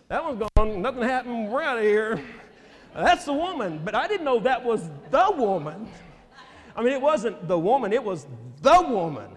that 0.08 0.24
one's 0.24 0.42
gone. 0.56 0.82
Nothing 0.82 1.02
happened. 1.02 1.48
We're 1.48 1.62
out 1.62 1.78
of 1.78 1.84
here. 1.84 2.20
That's 2.92 3.24
the 3.24 3.34
woman. 3.34 3.82
But 3.84 3.94
I 3.94 4.08
didn't 4.08 4.24
know 4.24 4.40
that 4.40 4.64
was 4.64 4.90
the 5.12 5.32
woman. 5.36 5.86
I 6.74 6.82
mean, 6.82 6.92
it 6.92 7.00
wasn't 7.00 7.46
the 7.46 7.58
woman, 7.58 7.92
it 7.92 8.02
was 8.02 8.26
the 8.62 8.82
woman. 8.88 9.36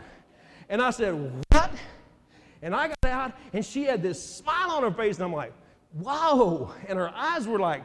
And 0.69 0.81
I 0.81 0.91
said, 0.91 1.13
What? 1.51 1.71
And 2.61 2.75
I 2.75 2.87
got 2.87 2.97
out, 3.05 3.33
and 3.51 3.65
she 3.65 3.83
had 3.83 4.01
this 4.01 4.21
smile 4.23 4.71
on 4.71 4.83
her 4.83 4.91
face, 4.91 5.17
and 5.17 5.25
I'm 5.25 5.33
like, 5.33 5.53
Whoa. 5.93 6.71
And 6.87 6.97
her 6.97 7.09
eyes 7.09 7.47
were 7.47 7.59
like, 7.59 7.83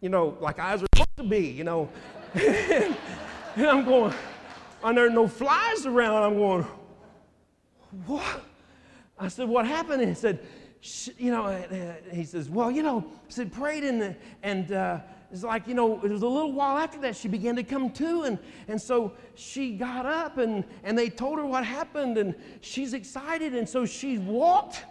you 0.00 0.08
know, 0.08 0.36
like 0.40 0.58
eyes 0.58 0.82
are 0.82 0.86
supposed 0.94 1.16
to 1.16 1.24
be, 1.24 1.48
you 1.48 1.64
know. 1.64 1.88
and 2.34 2.96
I'm 3.56 3.84
going, 3.84 4.14
and 4.84 4.98
there 4.98 5.06
are 5.06 5.10
no 5.10 5.28
flies 5.28 5.86
around. 5.86 6.22
I'm 6.22 6.36
going, 6.36 6.66
What? 8.06 8.44
I 9.18 9.28
said, 9.28 9.48
What 9.48 9.66
happened? 9.66 10.02
And 10.02 10.10
he 10.10 10.14
said, 10.14 10.40
you 11.18 11.30
know, 11.30 11.46
uh, 11.46 11.48
uh, 11.50 12.14
he 12.14 12.24
says, 12.24 12.48
well, 12.48 12.70
you 12.70 12.82
know, 12.82 13.04
I 13.26 13.30
said, 13.30 13.52
prayed 13.52 13.84
and, 13.84 14.14
and 14.42 14.72
uh, 14.72 15.00
it's 15.32 15.42
like, 15.42 15.66
you 15.66 15.74
know, 15.74 16.00
it 16.02 16.10
was 16.10 16.22
a 16.22 16.28
little 16.28 16.52
while 16.52 16.78
after 16.78 17.00
that 17.00 17.16
she 17.16 17.28
began 17.28 17.56
to 17.56 17.64
come 17.64 17.90
to. 17.90 18.22
And, 18.22 18.38
and 18.68 18.80
so 18.80 19.12
she 19.34 19.76
got 19.76 20.06
up 20.06 20.38
and, 20.38 20.64
and 20.84 20.96
they 20.96 21.08
told 21.08 21.38
her 21.38 21.46
what 21.46 21.64
happened 21.64 22.16
and 22.18 22.34
she's 22.60 22.94
excited. 22.94 23.54
And 23.54 23.68
so 23.68 23.84
she 23.84 24.18
walked 24.18 24.84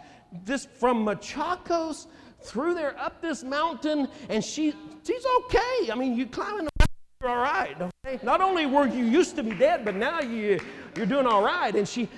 this 0.44 0.66
from 0.66 1.04
Machakos 1.06 2.06
through 2.42 2.74
there 2.74 2.98
up 2.98 3.20
this 3.22 3.42
mountain 3.42 4.08
and 4.28 4.44
she, 4.44 4.74
she's 5.04 5.24
okay. 5.38 5.90
I 5.90 5.94
mean, 5.96 6.16
you 6.16 6.26
climbing 6.26 6.66
the 6.66 6.70
mountain, 6.78 6.96
you're 7.22 7.30
all 7.30 7.36
right. 7.36 7.76
Okay? 7.80 8.20
Not 8.22 8.40
only 8.40 8.66
were 8.66 8.86
you 8.86 9.04
used 9.04 9.36
to 9.36 9.42
be 9.42 9.54
dead, 9.54 9.84
but 9.84 9.94
now 9.94 10.20
you, 10.20 10.60
you're 10.96 11.06
doing 11.06 11.26
all 11.26 11.42
right. 11.42 11.74
And 11.74 11.88
she, 11.88 12.08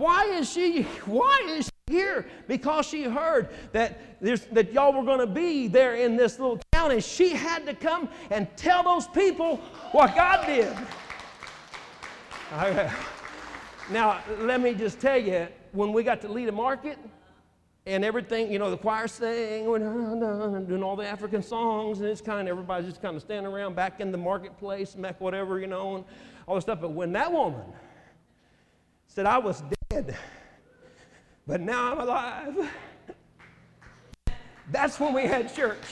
why 0.00 0.24
is 0.24 0.50
she, 0.50 0.82
why 1.04 1.44
is 1.46 1.66
she 1.66 1.94
here? 1.94 2.26
Because 2.48 2.86
she 2.86 3.04
heard 3.04 3.50
that, 3.72 4.20
that 4.20 4.72
y'all 4.72 4.92
were 4.92 5.04
going 5.04 5.20
to 5.20 5.26
be 5.26 5.68
there 5.68 5.94
in 5.94 6.16
this 6.16 6.38
little 6.38 6.58
town, 6.72 6.90
and 6.90 7.04
she 7.04 7.30
had 7.30 7.66
to 7.66 7.74
come 7.74 8.08
and 8.30 8.48
tell 8.56 8.82
those 8.82 9.06
people 9.08 9.58
what 9.92 10.16
God 10.16 10.46
did. 10.46 10.74
Now, 13.90 14.20
let 14.38 14.60
me 14.60 14.74
just 14.74 15.00
tell 15.00 15.18
you, 15.18 15.48
when 15.72 15.92
we 15.92 16.02
got 16.02 16.20
to 16.22 16.28
lead 16.28 16.48
a 16.48 16.52
Market, 16.52 16.98
and 17.86 18.04
everything, 18.04 18.52
you 18.52 18.58
know, 18.58 18.70
the 18.70 18.76
choir 18.76 19.08
sang, 19.08 19.66
uh, 19.66 19.72
uh, 19.72 20.58
doing 20.60 20.82
all 20.82 20.96
the 20.96 21.06
African 21.06 21.42
songs, 21.42 22.00
and 22.00 22.08
it's 22.08 22.20
kind 22.20 22.40
of 22.40 22.48
everybody's 22.48 22.88
just 22.88 23.02
kind 23.02 23.16
of 23.16 23.22
standing 23.22 23.50
around 23.50 23.74
back 23.74 24.00
in 24.00 24.12
the 24.12 24.18
marketplace, 24.18 24.96
whatever, 25.18 25.58
you 25.58 25.66
know, 25.66 25.96
and 25.96 26.04
all 26.46 26.54
this 26.54 26.64
stuff. 26.64 26.80
But 26.80 26.92
when 26.92 27.12
that 27.12 27.32
woman 27.32 27.64
said, 29.06 29.26
I 29.26 29.38
was 29.38 29.62
dead, 29.90 30.16
but 31.48 31.60
now 31.60 31.92
I'm 31.92 31.98
alive. 31.98 32.70
That's 34.70 35.00
when 35.00 35.12
we 35.12 35.22
had 35.22 35.52
church. 35.52 35.82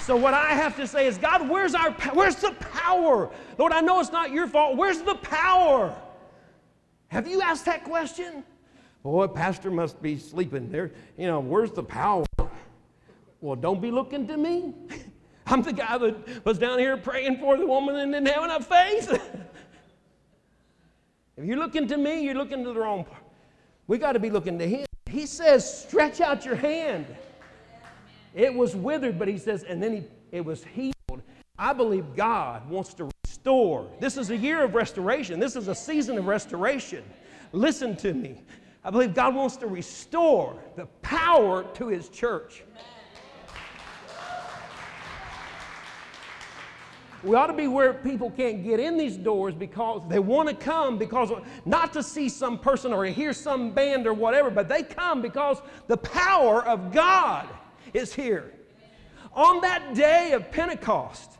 So 0.00 0.16
what 0.16 0.34
I 0.34 0.50
have 0.50 0.76
to 0.76 0.88
say 0.88 1.06
is, 1.06 1.18
God, 1.18 1.48
where's 1.48 1.74
our 1.74 1.92
where's 2.14 2.36
the 2.36 2.50
power? 2.52 3.30
Lord, 3.58 3.72
I 3.72 3.80
know 3.80 4.00
it's 4.00 4.10
not 4.10 4.32
your 4.32 4.48
fault. 4.48 4.76
Where's 4.76 5.00
the 5.02 5.14
power? 5.14 5.94
Have 7.08 7.28
you 7.28 7.40
asked 7.42 7.64
that 7.66 7.84
question? 7.84 8.42
Boy, 9.04 9.28
pastor 9.28 9.70
must 9.70 10.02
be 10.02 10.18
sleeping 10.18 10.68
there. 10.70 10.90
You 11.16 11.28
know, 11.28 11.38
where's 11.38 11.70
the 11.70 11.82
power? 11.82 12.24
Well, 13.40 13.54
don't 13.54 13.80
be 13.80 13.92
looking 13.92 14.26
to 14.26 14.36
me. 14.36 14.74
I'm 15.46 15.62
the 15.62 15.72
guy 15.72 15.98
that 15.98 16.44
was 16.44 16.58
down 16.58 16.78
here 16.78 16.96
praying 16.96 17.38
for 17.38 17.56
the 17.56 17.66
woman 17.66 17.96
and 17.96 18.12
didn't 18.12 18.28
have 18.28 18.44
enough 18.44 18.66
faith. 18.66 19.10
if 21.36 21.44
you're 21.44 21.56
looking 21.56 21.86
to 21.88 21.96
me, 21.96 22.22
you're 22.22 22.34
looking 22.34 22.64
to 22.64 22.72
the 22.72 22.80
wrong 22.80 23.04
part. 23.04 23.22
We 23.86 23.98
got 23.98 24.12
to 24.12 24.18
be 24.18 24.30
looking 24.30 24.58
to 24.58 24.68
Him. 24.68 24.86
he 25.08 25.26
says, 25.26 25.82
stretch 25.82 26.20
out 26.20 26.44
your 26.44 26.56
hand. 26.56 27.06
It 28.34 28.52
was 28.52 28.74
withered, 28.74 29.18
but 29.18 29.28
he 29.28 29.38
says, 29.38 29.62
and 29.62 29.82
then 29.82 29.92
he, 29.92 30.02
it 30.30 30.44
was 30.44 30.64
healed. 30.64 31.22
I 31.58 31.72
believe 31.72 32.14
God 32.14 32.68
wants 32.68 32.92
to 32.94 33.08
restore. 33.24 33.88
This 33.98 34.18
is 34.18 34.30
a 34.30 34.36
year 34.36 34.62
of 34.62 34.74
restoration. 34.74 35.40
This 35.40 35.56
is 35.56 35.68
a 35.68 35.74
season 35.74 36.18
of 36.18 36.26
restoration. 36.26 37.02
Listen 37.52 37.96
to 37.96 38.12
me. 38.12 38.42
I 38.84 38.90
believe 38.90 39.14
God 39.14 39.34
wants 39.34 39.56
to 39.58 39.66
restore 39.66 40.56
the 40.76 40.86
power 41.00 41.64
to 41.74 41.88
his 41.88 42.08
church. 42.08 42.62
We 47.22 47.34
ought 47.34 47.46
to 47.48 47.52
be 47.52 47.66
where 47.66 47.92
people 47.94 48.30
can't 48.30 48.62
get 48.62 48.78
in 48.78 48.96
these 48.96 49.16
doors 49.16 49.54
because 49.54 50.02
they 50.08 50.18
want 50.18 50.48
to 50.48 50.54
come 50.54 50.98
because 50.98 51.30
not 51.64 51.92
to 51.94 52.02
see 52.02 52.28
some 52.28 52.58
person 52.58 52.92
or 52.92 53.04
hear 53.06 53.32
some 53.32 53.72
band 53.72 54.06
or 54.06 54.12
whatever, 54.12 54.50
but 54.50 54.68
they 54.68 54.82
come 54.82 55.22
because 55.22 55.58
the 55.86 55.96
power 55.96 56.64
of 56.64 56.92
God 56.92 57.48
is 57.94 58.14
here. 58.14 58.52
On 59.32 59.60
that 59.62 59.94
day 59.94 60.32
of 60.32 60.50
Pentecost, 60.50 61.32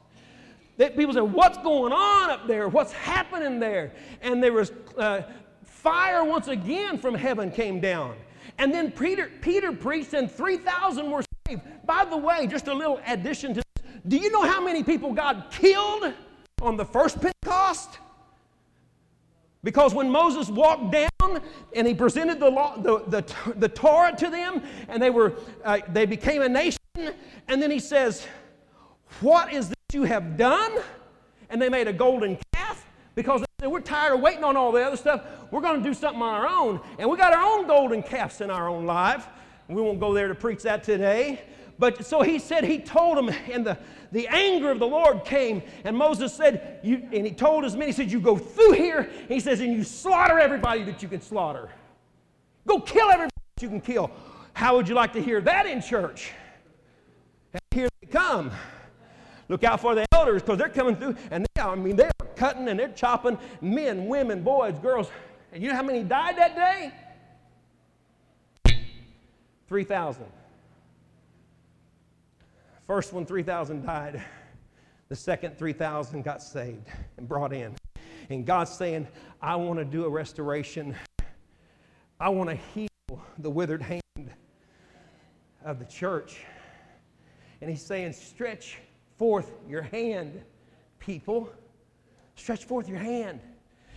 that 0.76 0.96
people 0.96 1.14
said, 1.14 1.22
"What's 1.22 1.58
going 1.58 1.92
on 1.92 2.30
up 2.30 2.46
there? 2.46 2.68
What's 2.68 2.92
happening 2.92 3.58
there?" 3.60 3.92
And 4.20 4.42
there 4.42 4.52
was 4.52 4.72
uh, 4.98 5.22
fire 5.64 6.24
once 6.24 6.48
again 6.48 6.98
from 6.98 7.14
heaven 7.14 7.50
came 7.50 7.80
down, 7.80 8.16
and 8.58 8.72
then 8.74 8.90
Peter 8.90 9.30
Peter 9.40 9.72
preached, 9.72 10.12
and 10.12 10.30
three 10.30 10.58
thousand 10.58 11.10
were 11.10 11.22
saved. 11.48 11.62
By 11.86 12.04
the 12.04 12.16
way, 12.16 12.46
just 12.46 12.68
a 12.68 12.74
little 12.74 13.00
addition 13.06 13.54
to 13.54 13.62
do 14.08 14.16
you 14.16 14.30
know 14.30 14.42
how 14.42 14.62
many 14.62 14.82
people 14.82 15.12
God 15.12 15.46
killed 15.50 16.12
on 16.62 16.76
the 16.76 16.84
first 16.84 17.20
Pentecost? 17.20 17.98
Because 19.66 19.94
when 19.94 20.08
Moses 20.08 20.48
walked 20.48 20.92
down 20.92 21.42
and 21.74 21.86
he 21.88 21.92
presented 21.94 22.38
the, 22.38 22.48
law, 22.48 22.76
the, 22.76 23.00
the, 23.08 23.52
the 23.56 23.68
Torah 23.68 24.14
to 24.16 24.30
them, 24.30 24.62
and 24.88 25.02
they, 25.02 25.10
were, 25.10 25.34
uh, 25.64 25.80
they 25.92 26.06
became 26.06 26.42
a 26.42 26.48
nation, 26.48 26.78
and 27.48 27.60
then 27.60 27.70
he 27.70 27.80
says, 27.80 28.26
What 29.20 29.52
is 29.52 29.68
this 29.68 29.76
you 29.92 30.04
have 30.04 30.36
done? 30.36 30.72
And 31.50 31.60
they 31.60 31.68
made 31.68 31.88
a 31.88 31.92
golden 31.92 32.38
calf 32.52 32.86
because 33.16 33.40
they 33.40 33.46
said, 33.62 33.70
We're 33.72 33.80
tired 33.80 34.14
of 34.14 34.20
waiting 34.20 34.44
on 34.44 34.56
all 34.56 34.70
the 34.70 34.82
other 34.84 34.96
stuff. 34.96 35.24
We're 35.50 35.62
going 35.62 35.82
to 35.82 35.88
do 35.88 35.94
something 35.94 36.22
on 36.22 36.34
our 36.34 36.46
own. 36.46 36.80
And 37.00 37.10
we 37.10 37.16
got 37.16 37.32
our 37.32 37.58
own 37.58 37.66
golden 37.66 38.04
calves 38.04 38.40
in 38.40 38.52
our 38.52 38.68
own 38.68 38.86
life. 38.86 39.26
We 39.68 39.82
won't 39.82 39.98
go 39.98 40.14
there 40.14 40.28
to 40.28 40.34
preach 40.36 40.62
that 40.62 40.84
today. 40.84 41.42
But 41.78 42.06
so 42.06 42.22
he 42.22 42.38
said, 42.38 42.64
he 42.64 42.78
told 42.78 43.18
him, 43.18 43.34
and 43.50 43.66
the, 43.66 43.78
the 44.12 44.28
anger 44.28 44.70
of 44.70 44.78
the 44.78 44.86
Lord 44.86 45.24
came. 45.24 45.62
And 45.84 45.96
Moses 45.96 46.32
said, 46.32 46.80
you, 46.82 47.08
and 47.12 47.26
he 47.26 47.32
told 47.32 47.64
his 47.64 47.76
men, 47.76 47.88
he 47.88 47.92
said, 47.92 48.10
You 48.10 48.20
go 48.20 48.36
through 48.36 48.72
here. 48.72 49.10
He 49.28 49.40
says, 49.40 49.60
And 49.60 49.72
you 49.72 49.84
slaughter 49.84 50.38
everybody 50.38 50.84
that 50.84 51.02
you 51.02 51.08
can 51.08 51.20
slaughter. 51.20 51.68
Go 52.66 52.80
kill 52.80 53.08
everybody 53.10 53.32
that 53.56 53.62
you 53.62 53.68
can 53.68 53.80
kill. 53.80 54.10
How 54.54 54.76
would 54.76 54.88
you 54.88 54.94
like 54.94 55.12
to 55.12 55.22
hear 55.22 55.40
that 55.42 55.66
in 55.66 55.82
church? 55.82 56.32
And 57.52 57.60
here 57.72 57.88
they 58.00 58.06
come. 58.06 58.50
Look 59.48 59.62
out 59.62 59.80
for 59.80 59.94
the 59.94 60.06
elders 60.12 60.42
because 60.42 60.58
they're 60.58 60.68
coming 60.68 60.96
through. 60.96 61.16
And 61.30 61.46
they, 61.54 61.62
I 61.62 61.74
mean, 61.74 61.96
they 61.96 62.04
are 62.04 62.26
cutting 62.36 62.68
and 62.68 62.80
they're 62.80 62.88
chopping 62.88 63.38
men, 63.60 64.06
women, 64.06 64.42
boys, 64.42 64.78
girls. 64.78 65.08
And 65.52 65.62
you 65.62 65.68
know 65.68 65.76
how 65.76 65.82
many 65.82 66.02
died 66.02 66.36
that 66.38 66.56
day? 66.56 66.92
3,000. 69.68 70.24
First 72.86 73.12
one, 73.12 73.26
3,000 73.26 73.84
died. 73.84 74.22
The 75.08 75.16
second, 75.16 75.58
3,000 75.58 76.22
got 76.22 76.40
saved 76.40 76.86
and 77.16 77.28
brought 77.28 77.52
in. 77.52 77.74
And 78.30 78.46
God's 78.46 78.70
saying, 78.70 79.08
I 79.42 79.56
want 79.56 79.78
to 79.80 79.84
do 79.84 80.04
a 80.04 80.08
restoration. 80.08 80.94
I 82.20 82.28
want 82.28 82.50
to 82.50 82.56
heal 82.56 82.88
the 83.38 83.50
withered 83.50 83.82
hand 83.82 84.30
of 85.64 85.80
the 85.80 85.84
church. 85.84 86.38
And 87.60 87.68
He's 87.68 87.82
saying, 87.82 88.12
stretch 88.12 88.78
forth 89.16 89.50
your 89.68 89.82
hand, 89.82 90.40
people. 91.00 91.50
Stretch 92.36 92.66
forth 92.66 92.88
your 92.88 92.98
hand. 92.98 93.40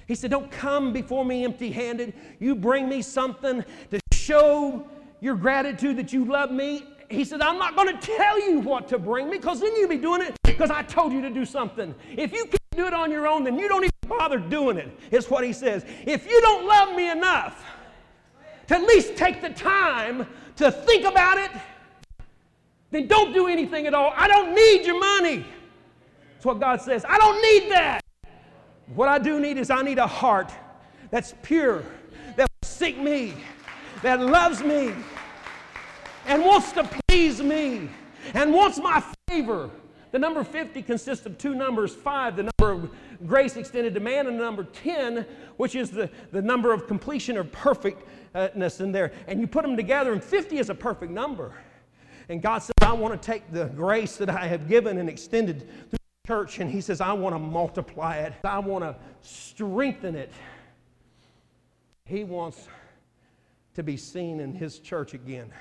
He 0.08 0.16
said, 0.16 0.32
Don't 0.32 0.50
come 0.50 0.94
before 0.94 1.24
me 1.24 1.44
empty 1.44 1.70
handed. 1.72 2.14
You 2.40 2.56
bring 2.56 2.90
me 2.90 3.04
something 3.04 3.64
to 3.92 4.00
show 4.14 4.88
your 5.20 5.36
gratitude 5.36 5.98
that 5.98 6.12
you 6.12 6.26
love 6.26 6.50
me 6.50 6.88
he 7.10 7.26
said, 7.26 7.41
I'm 7.41 7.57
not 7.57 7.76
going 7.76 7.97
to 7.97 7.99
tell 7.99 8.39
you 8.39 8.60
what 8.60 8.88
to 8.89 8.99
bring 8.99 9.30
me 9.30 9.38
because 9.38 9.60
then 9.60 9.76
you'll 9.76 9.89
be 9.89 9.97
doing 9.97 10.22
it 10.22 10.38
because 10.43 10.70
I 10.70 10.84
told 10.84 11.12
you 11.12 11.22
to 11.22 11.30
do 11.30 11.43
something. 11.43 11.95
If 12.16 12.32
you 12.32 12.45
can't 12.45 12.76
do 12.76 12.86
it 12.86 12.93
on 12.93 13.12
your 13.12 13.28
own, 13.28 13.43
then 13.43 13.57
you 13.57 13.68
don't 13.68 13.84
even 13.84 13.91
bother 14.07 14.38
doing 14.38 14.78
it, 14.78 14.95
is 15.12 15.30
what 15.30 15.43
he 15.43 15.51
says. 15.51 15.84
If 16.05 16.28
you 16.28 16.39
don't 16.41 16.68
love 16.68 16.95
me 16.95 17.10
enough 17.10 17.66
to 18.68 18.76
at 18.76 18.84
least 18.84 19.16
take 19.16 19.41
the 19.41 19.49
time 19.49 20.28
to 20.57 20.72
think 20.72 21.05
about 21.05 21.39
it, 21.39 21.51
then 22.91 23.07
don't 23.07 23.34
do 23.34 23.47
anything 23.47 23.88
at 23.88 23.93
all. 23.93 24.14
I 24.16 24.28
don't 24.28 24.53
need 24.53 24.86
your 24.86 24.99
money. 24.99 25.45
That's 26.34 26.45
what 26.45 26.60
God 26.60 26.82
says. 26.82 27.03
I 27.07 27.18
don't 27.18 27.41
need 27.41 27.72
that. 27.72 28.01
What 28.93 29.10
I 29.10 29.20
do 29.20 29.39
need 29.39 29.57
is 29.57 29.70
I 29.70 29.82
need 29.82 29.97
a 29.97 30.07
heart 30.07 30.51
that's 31.12 31.34
pure, 31.41 31.84
that 32.36 32.47
will 32.47 32.68
seek 32.68 32.97
me, 32.97 33.34
that 34.01 34.20
loves 34.20 34.64
me, 34.64 34.93
and 36.30 36.46
wants 36.46 36.72
to 36.72 36.88
please 37.08 37.42
me 37.42 37.90
and 38.36 38.54
wants 38.54 38.78
my 38.78 39.04
favor. 39.28 39.72
The 40.12 40.20
number 40.20 40.44
50 40.44 40.84
consists 40.84 41.26
of 41.26 41.38
two 41.40 41.56
numbers 41.56 41.94
five, 41.94 42.36
the 42.36 42.50
number 42.60 42.72
of 42.72 42.92
grace 43.26 43.58
extended 43.58 43.96
to 43.96 44.00
man, 44.00 44.28
and 44.28 44.40
the 44.40 44.44
number 44.44 44.64
10, 44.64 45.26
which 45.58 45.76
is 45.76 45.90
the, 45.90 46.10
the 46.32 46.42
number 46.42 46.72
of 46.72 46.88
completion 46.88 47.36
or 47.36 47.44
perfectness 47.44 48.80
in 48.80 48.92
there. 48.92 49.12
And 49.28 49.42
you 49.42 49.48
put 49.48 49.64
them 49.64 49.76
together, 49.76 50.14
and 50.14 50.24
50 50.24 50.60
is 50.60 50.70
a 50.70 50.76
perfect 50.76 51.12
number. 51.12 51.52
And 52.30 52.44
God 52.44 52.60
says, 52.60 52.74
I 52.82 52.94
want 52.94 53.20
to 53.20 53.26
take 53.26 53.52
the 53.52 53.66
grace 53.66 54.18
that 54.18 54.30
I 54.30 54.46
have 54.48 54.68
given 54.68 55.00
and 55.00 55.10
extended 55.10 55.62
through 55.90 56.00
the 56.24 56.28
church, 56.28 56.60
and 56.60 56.70
He 56.70 56.82
says, 56.82 57.02
I 57.02 57.14
want 57.14 57.34
to 57.34 57.40
multiply 57.40 58.18
it, 58.18 58.34
I 58.44 58.60
want 58.60 58.84
to 58.84 58.96
strengthen 59.22 60.16
it. 60.16 60.32
He 62.06 62.24
wants 62.24 62.68
to 63.74 63.82
be 63.82 63.98
seen 63.98 64.40
in 64.40 64.54
His 64.54 64.78
church 64.78 65.16
again. 65.16 65.52